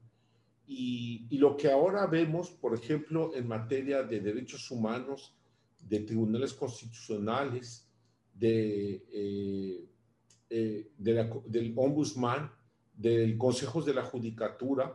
y, 0.66 1.26
lo 1.38 1.56
que 1.56 1.70
ahora 1.70 2.06
vemos, 2.06 2.50
por 2.50 2.74
ejemplo, 2.74 3.34
en 3.34 3.48
materia 3.48 4.02
de 4.02 4.20
derechos 4.20 4.70
humanos, 4.70 5.34
de 5.80 6.00
tribunales 6.00 6.52
constitucionales, 6.52 7.88
de, 8.34 9.02
eh, 10.50 10.90
del 10.98 11.72
ombudsman, 11.74 12.52
del 12.94 13.38
consejos 13.38 13.86
de 13.86 13.94
la 13.94 14.04
judicatura, 14.04 14.94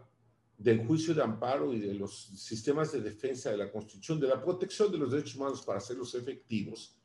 del 0.63 0.87
juicio 0.87 1.13
de 1.13 1.21
amparo 1.21 1.73
y 1.73 1.79
de 1.79 1.93
los 1.93 2.27
sistemas 2.37 2.93
de 2.93 3.01
defensa 3.01 3.51
de 3.51 3.57
la 3.57 3.69
Constitución, 3.69 4.17
de 4.17 4.29
la 4.29 4.41
protección 4.41 4.89
de 4.89 4.97
los 4.97 5.11
derechos 5.11 5.35
humanos 5.35 5.61
para 5.61 5.79
hacerlos 5.79 6.15
efectivos, 6.15 6.95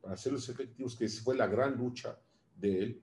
para 0.00 0.14
hacerlos 0.14 0.48
efectivos, 0.48 0.96
que 0.96 1.08
fue 1.08 1.36
la 1.36 1.46
gran 1.46 1.76
lucha 1.76 2.18
de 2.56 2.82
él, 2.82 3.02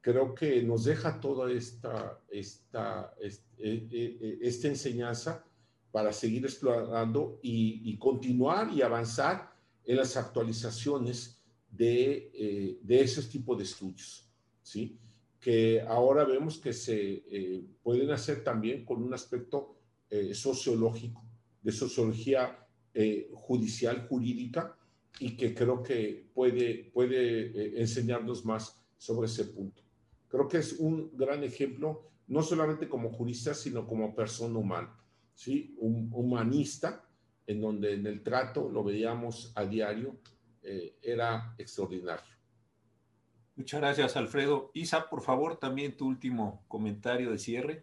creo 0.00 0.34
que 0.34 0.64
nos 0.64 0.84
deja 0.84 1.20
toda 1.20 1.52
esta, 1.52 2.20
esta, 2.28 3.14
eh, 3.20 3.30
eh, 3.58 3.88
eh, 3.92 4.38
esta, 4.42 4.66
enseñanza 4.66 5.46
para 5.92 6.12
seguir 6.12 6.44
explorando 6.44 7.38
y, 7.40 7.96
continuar 7.98 8.68
y 8.72 8.82
avanzar 8.82 9.54
en 9.84 9.96
las 9.96 10.16
actualizaciones 10.16 11.40
de, 11.70 12.80
de 12.82 13.00
ese 13.00 13.22
tipo 13.24 13.54
de 13.54 13.62
estudios, 13.62 14.28
¿sí? 14.62 14.98
Que 15.42 15.82
ahora 15.82 16.24
vemos 16.24 16.56
que 16.58 16.72
se 16.72 17.66
pueden 17.82 18.10
hacer 18.12 18.42
también 18.44 18.84
con 18.84 19.02
un 19.02 19.12
aspecto 19.12 19.76
sociológico, 20.32 21.22
de 21.60 21.72
sociología 21.72 22.64
judicial, 23.34 24.06
jurídica, 24.08 24.76
y 25.18 25.36
que 25.36 25.54
creo 25.54 25.82
que 25.82 26.30
puede, 26.34 26.90
puede 26.92 27.46
eh, 27.46 27.80
enseñarnos 27.80 28.44
más 28.44 28.80
sobre 28.96 29.26
ese 29.26 29.44
punto. 29.46 29.82
Creo 30.28 30.48
que 30.48 30.58
es 30.58 30.74
un 30.78 31.16
gran 31.16 31.44
ejemplo, 31.44 32.10
no 32.28 32.42
solamente 32.42 32.88
como 32.88 33.10
jurista, 33.10 33.54
sino 33.54 33.86
como 33.86 34.14
persona 34.14 34.58
humana, 34.58 34.96
¿sí? 35.34 35.76
Un 35.78 36.10
humanista, 36.12 37.04
en 37.46 37.60
donde 37.60 37.94
en 37.94 38.06
el 38.06 38.22
trato, 38.22 38.68
lo 38.68 38.82
veíamos 38.82 39.52
a 39.54 39.64
diario, 39.64 40.16
eh, 40.62 40.96
era 41.02 41.54
extraordinario. 41.58 42.31
Muchas 43.56 43.80
gracias, 43.80 44.16
Alfredo. 44.16 44.70
Isa, 44.74 45.08
por 45.08 45.22
favor, 45.22 45.56
también 45.58 45.96
tu 45.96 46.06
último 46.06 46.64
comentario 46.68 47.30
de 47.30 47.38
cierre. 47.38 47.82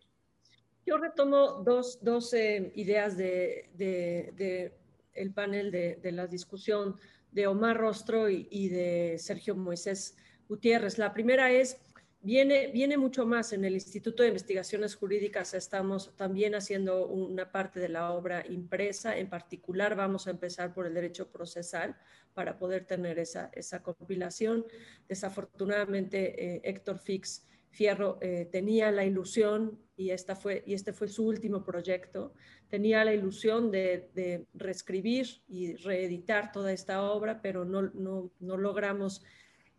Yo 0.85 0.97
retomo 0.97 1.61
dos, 1.63 2.03
dos 2.03 2.33
eh, 2.33 2.71
ideas 2.75 3.15
de, 3.15 3.69
de, 3.75 4.73
el 5.13 5.31
panel 5.33 5.69
de, 5.69 5.97
de 5.97 6.11
la 6.11 6.25
discusión 6.25 6.95
de 7.31 7.47
Omar 7.47 7.77
Rostro 7.77 8.29
y, 8.29 8.69
de 8.69 9.17
Sergio 9.19 9.55
Moisés 9.55 10.17
Gutiérrez. 10.47 10.97
La 10.97 11.13
primera 11.13 11.51
es, 11.51 11.77
viene, 12.21 12.67
viene 12.67 12.97
mucho 12.97 13.25
más. 13.25 13.53
En 13.53 13.65
el 13.65 13.73
Instituto 13.73 14.23
de 14.23 14.29
Investigaciones 14.29 14.95
Jurídicas 14.95 15.53
estamos 15.53 16.15
también 16.15 16.55
haciendo 16.55 17.07
una 17.07 17.51
parte 17.51 17.79
de 17.79 17.89
la 17.89 18.11
obra 18.11 18.45
impresa. 18.47 19.17
En 19.17 19.29
particular, 19.29 19.95
vamos 19.95 20.27
a 20.27 20.31
empezar 20.31 20.73
por 20.73 20.85
el 20.85 20.93
derecho 20.93 21.31
procesal 21.31 21.95
para 22.33 22.57
poder 22.57 22.85
tener 22.85 23.19
esa, 23.19 23.49
esa 23.53 23.81
compilación. 23.81 24.65
Desafortunadamente, 25.07 26.55
eh, 26.55 26.61
Héctor 26.63 26.99
Fix 26.99 27.45
Fierro 27.71 28.17
eh, 28.21 28.47
tenía 28.51 28.91
la 28.91 29.05
ilusión, 29.05 29.79
y, 29.95 30.09
esta 30.11 30.35
fue, 30.35 30.63
y 30.65 30.73
este 30.73 30.91
fue 30.93 31.07
su 31.07 31.27
último 31.27 31.63
proyecto, 31.63 32.33
tenía 32.67 33.03
la 33.05 33.13
ilusión 33.13 33.69
de, 33.69 34.47
reescribir 34.53 35.27
y 35.47 35.75
reeditar 35.75 36.51
toda 36.51 36.71
esta 36.71 37.03
obra, 37.03 37.41
pero 37.41 37.65
no, 37.65 37.83
no, 37.93 38.31
no 38.39 38.57
logramos 38.57 39.21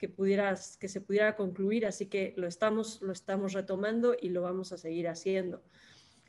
que, 0.01 0.09
pudieras, 0.09 0.79
que 0.79 0.89
se 0.89 1.03
pudiera 1.03 1.37
concluir, 1.37 1.85
así 1.85 2.07
que 2.07 2.33
lo 2.39 2.47
estamos, 2.47 3.03
lo 3.03 3.13
estamos 3.13 3.53
retomando 3.53 4.17
y 4.19 4.31
lo 4.31 4.41
vamos 4.41 4.73
a 4.73 4.79
seguir 4.79 5.09
haciendo. 5.09 5.63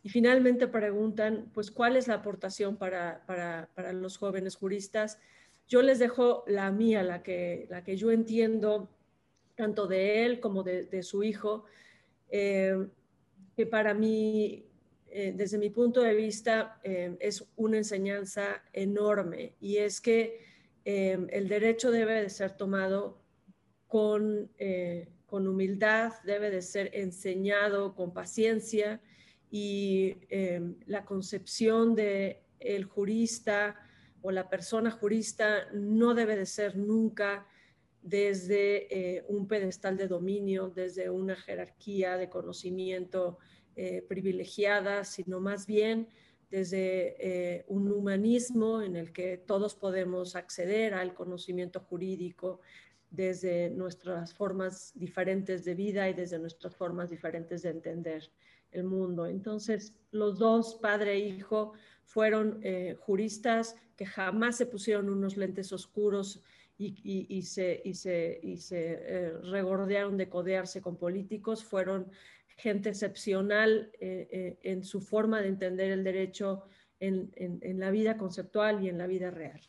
Y 0.04 0.10
finalmente 0.10 0.68
preguntan, 0.68 1.50
pues, 1.54 1.72
¿cuál 1.72 1.96
es 1.96 2.10
la 2.10 2.16
aportación 2.16 2.76
para, 2.76 3.24
para, 3.26 3.70
para 3.74 3.94
los 3.94 4.18
jóvenes 4.18 4.58
juristas? 4.58 5.20
Yo 5.70 5.82
les 5.82 6.00
dejo 6.00 6.44
la 6.48 6.70
mía, 6.70 7.02
la 7.02 7.24
que, 7.24 7.66
la 7.70 7.82
que 7.82 7.96
yo 7.96 8.12
entiendo 8.12 8.90
tanto 9.56 9.88
de 9.88 10.26
él 10.26 10.42
como 10.42 10.64
de, 10.64 11.02
su 11.02 11.24
hijo, 11.24 11.64
eh, 12.30 12.76
que 13.56 13.66
para 13.66 13.94
mí, 13.94 14.66
eh, 15.08 15.32
desde 15.34 15.58
mi 15.58 15.70
punto 15.70 16.02
de 16.02 16.14
vista, 16.14 16.82
eh, 16.84 17.16
es 17.22 17.46
una 17.56 17.78
enseñanza 17.78 18.64
enorme 18.74 19.54
y 19.62 19.78
es 19.78 20.02
que 20.02 20.52
el 20.84 21.48
derecho 21.48 21.92
debe 21.92 22.24
de 22.24 22.30
ser 22.32 22.58
tomado 22.58 23.21
con, 23.92 24.50
con 25.26 25.48
humildad, 25.50 26.14
debe 26.24 26.50
de 26.50 26.62
ser 26.62 26.92
enseñado 26.94 27.94
con 27.94 28.14
paciencia 28.14 29.02
y 29.50 30.16
la 30.86 31.04
concepción 31.04 31.94
de 31.94 32.42
el 32.62 32.86
jurista 32.86 33.76
o 34.22 34.32
la 34.32 34.48
persona 34.50 34.92
jurista 34.92 35.68
no 35.74 36.14
debe 36.14 36.38
de 36.38 36.46
ser 36.46 36.78
nunca 36.78 37.48
desde 38.02 39.18
eh, 39.18 39.26
un 39.28 39.48
pedestal 39.48 39.98
de 39.98 40.08
dominio, 40.08 40.70
desde 40.70 41.10
una 41.10 41.36
jerarquía 41.36 42.18
de 42.18 42.30
conocimiento 42.30 43.38
eh, 43.76 44.04
privilegiada, 44.08 45.04
sino 45.04 45.40
más 45.40 45.66
bien 45.66 46.08
desde 46.50 47.16
eh, 47.20 47.66
un 47.68 47.92
humanismo 47.92 48.82
en 48.82 48.96
el 48.96 49.14
que 49.14 49.38
todos 49.38 49.76
podemos 49.76 50.36
acceder 50.36 50.94
al 50.94 51.14
conocimiento 51.14 51.80
jurídico 51.80 52.60
desde 53.12 53.70
nuestras 53.70 54.34
formas 54.34 54.92
diferentes 54.96 55.64
de 55.64 55.76
vida 55.76 56.10
y 56.10 56.14
desde 56.14 56.40
nuestras 56.40 56.76
formas 56.76 57.12
diferentes 57.12 57.62
de 57.62 57.70
entender 57.70 58.32
el 58.72 58.86
mundo. 58.86 59.28
Entonces, 59.28 59.94
los 60.12 60.40
dos, 60.40 60.76
padre 60.82 61.14
e 61.14 61.20
hijo, 61.20 61.74
fueron 62.04 62.62
juristas 63.00 63.76
que 63.96 64.06
jamás 64.06 64.58
se 64.58 64.66
pusieron 64.66 65.10
unos 65.10 65.38
lentes 65.38 65.72
oscuros 65.72 66.42
y, 66.82 67.42
se, 67.44 67.82
y 67.84 67.94
se, 67.94 68.40
y 68.42 68.58
se 68.58 68.94
eh, 68.94 69.38
regordearon 69.44 70.18
de 70.18 70.30
codearse 70.30 70.82
con 70.82 70.98
políticos, 70.98 71.64
fueron 71.64 72.12
gente 72.58 72.90
excepcional 72.90 73.92
eh, 74.00 74.28
eh, 74.32 74.60
en 74.64 74.84
su 74.84 75.02
forma 75.02 75.42
de 75.42 75.50
entender 75.50 75.92
el 75.92 76.04
derecho 76.04 76.64
en, 77.00 77.32
en, 77.36 77.80
la 77.80 77.90
vida 77.90 78.18
conceptual 78.18 78.84
y 78.84 78.90
en 78.90 78.98
la 78.98 79.08
vida 79.08 79.32
real. 79.32 79.60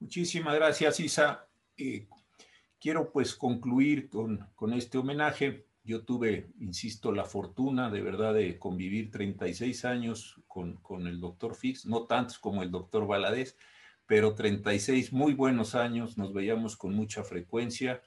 Muchísimas 0.00 0.54
gracias, 0.54 0.98
Isa. 0.98 1.48
Quiero 2.80 3.12
pues 3.12 3.34
concluir 3.34 4.08
con, 4.08 4.72
este 4.74 4.98
homenaje. 4.98 5.66
Yo 5.84 6.04
tuve, 6.04 6.50
insisto, 6.58 7.12
la 7.12 7.24
fortuna 7.24 7.90
de 7.90 8.00
verdad 8.00 8.34
de 8.34 8.58
convivir 8.58 9.10
36 9.10 9.84
años 9.84 10.40
con, 10.48 10.76
con 10.76 11.06
el 11.06 11.20
doctor 11.20 11.54
Fix, 11.54 11.86
no 11.86 12.04
tantos 12.06 12.38
como 12.38 12.62
el 12.62 12.70
doctor 12.70 13.06
Valadez, 13.06 13.56
pero 14.06 14.34
36 14.34 15.12
muy 15.12 15.34
buenos 15.34 15.74
años, 15.74 16.18
nos 16.18 16.32
veíamos 16.32 16.76
con 16.76 16.94
mucha 16.94 17.22
frecuencia, 17.22 18.02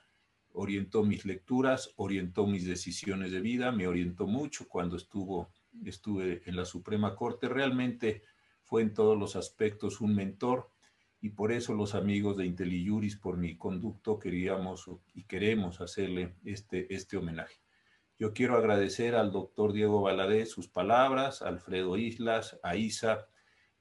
orientó 0.54 1.04
mis 1.04 1.26
lecturas, 1.26 1.94
orientó 1.96 2.48
mis 2.48 2.66
decisiones 2.66 3.32
de 3.32 3.40
vida, 3.40 3.72
me 3.72 3.88
orientó 3.88 4.28
mucho 4.28 4.68
cuando 4.68 4.98
estuvo, 4.98 5.50
estuve 5.86 6.42
en 6.46 6.56
la 6.56 6.66
Suprema 6.66 7.16
Corte, 7.16 7.48
realmente 7.48 8.24
fue 8.64 8.82
en 8.82 8.94
todos 8.94 9.18
los 9.18 9.36
aspectos 9.36 10.02
un 10.02 10.16
mentor 10.16 10.70
y 11.22 11.30
por 11.30 11.52
eso 11.52 11.74
los 11.74 11.96
amigos 11.96 12.38
de 12.38 12.46
IntelliJuris, 12.46 13.18
por 13.18 13.38
mi 13.38 13.58
conducto, 13.58 14.20
queríamos 14.20 14.90
y 15.14 15.24
queremos 15.24 15.82
hacerle 15.82 16.36
este, 16.46 16.94
este 16.94 17.18
homenaje. 17.18 17.60
Yo 18.18 18.34
quiero 18.34 18.58
agradecer 18.58 19.16
al 19.16 19.32
doctor 19.32 19.74
Diego 19.74 20.02
Valadez 20.02 20.50
sus 20.50 20.68
palabras, 20.68 21.42
a 21.42 21.48
Alfredo 21.48 21.98
Islas, 21.98 22.60
a 22.64 22.76
Isa, 22.76 23.28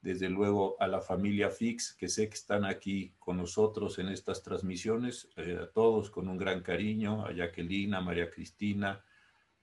desde 0.01 0.29
luego 0.29 0.77
a 0.81 0.87
la 0.87 1.01
familia 1.01 1.51
Fix, 1.51 1.93
que 1.93 2.09
sé 2.09 2.29
que 2.29 2.37
están 2.37 2.65
aquí 2.65 3.15
con 3.19 3.37
nosotros 3.37 3.99
en 3.99 4.09
estas 4.09 4.43
transmisiones, 4.43 5.29
eh, 5.37 5.59
a 5.61 5.67
todos 5.73 6.11
con 6.11 6.29
un 6.29 6.39
gran 6.39 6.63
cariño, 6.63 7.25
a 7.27 7.33
Jacqueline, 7.33 7.95
a 7.95 8.01
María 8.01 8.31
Cristina, 8.31 9.05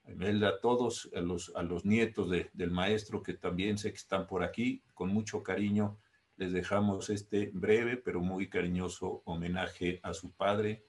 a 0.03 0.11
Imelda, 0.11 0.49
a 0.49 0.59
todos, 0.59 1.09
a 1.15 1.21
los, 1.21 1.53
a 1.55 1.63
los 1.63 1.86
nietos 1.86 2.30
del 2.30 2.71
maestro 2.71 3.23
que 3.23 3.34
también 3.34 3.78
sé 3.78 3.91
que 3.91 3.97
están 3.97 4.28
por 4.28 4.43
aquí, 4.43 4.84
con 4.93 5.09
mucho 5.09 5.41
cariño, 5.41 5.97
les 6.38 6.51
dejamos 6.51 7.09
este 7.09 7.51
breve 7.53 7.97
pero 7.97 8.21
muy 8.21 8.49
cariñoso 8.49 9.21
homenaje 9.25 9.99
a 10.03 10.13
su 10.13 10.31
padre 10.31 10.83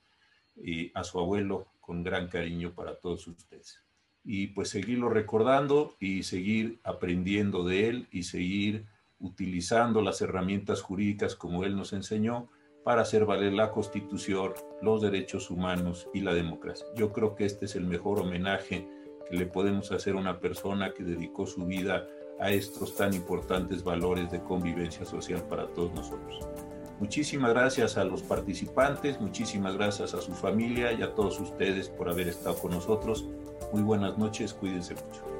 y 0.57 0.90
a 0.94 1.05
su 1.05 1.18
abuelo 1.18 1.66
con 1.80 2.03
gran 2.03 2.28
cariño 2.28 2.74
para 2.74 2.99
todos 2.99 3.26
ustedes. 3.26 3.82
Y 4.24 4.49
pues 4.49 4.70
seguirlo 4.70 5.09
recordando 5.09 5.94
y 6.01 6.24
seguir 6.24 6.80
aprendiendo 6.82 7.64
de 7.64 7.88
él 7.88 8.09
y 8.11 8.24
seguir 8.24 8.86
utilizando 9.20 10.03
las 10.03 10.20
herramientas 10.20 10.82
jurídicas 10.82 11.36
como 11.36 11.64
él 11.64 11.76
nos 11.76 11.92
enseñó 11.92 12.49
para 12.84 13.03
hacer 13.03 13.24
valer 13.24 13.53
la 13.53 13.70
constitución, 13.70 14.53
los 14.82 15.03
derechos 15.03 15.51
humanos 15.51 16.09
y 16.12 16.20
la 16.20 16.34
democracia. 16.34 16.86
Yo 16.97 17.12
creo 17.12 17.34
que 17.34 17.44
este 17.44 17.64
es 17.64 17.76
el 17.76 17.84
mejor 17.84 18.20
homenaje 18.20 18.88
que 19.28 19.36
le 19.36 19.47
podemos 19.47 19.90
hacer 19.92 20.14
a 20.14 20.18
una 20.18 20.38
persona 20.38 20.92
que 20.92 21.03
dedicó 21.03 21.47
su 21.47 21.66
vida 21.66 22.07
a 22.41 22.51
estos 22.51 22.95
tan 22.95 23.14
importantes 23.14 23.82
valores 23.82 24.30
de 24.30 24.41
convivencia 24.41 25.05
social 25.05 25.43
para 25.43 25.66
todos 25.68 25.93
nosotros. 25.95 26.47
Muchísimas 26.99 27.53
gracias 27.53 27.99
a 27.99 28.05
los 28.05 28.22
participantes, 28.22 29.20
muchísimas 29.20 29.76
gracias 29.76 30.14
a 30.14 30.20
su 30.20 30.32
familia 30.32 30.93
y 30.93 31.03
a 31.03 31.14
todos 31.14 31.39
ustedes 31.41 31.89
por 31.89 32.09
haber 32.09 32.28
estado 32.28 32.57
con 32.57 32.70
nosotros. 32.70 33.26
Muy 33.72 33.82
buenas 33.82 34.16
noches, 34.16 34.55
cuídense 34.55 34.95
mucho. 34.95 35.36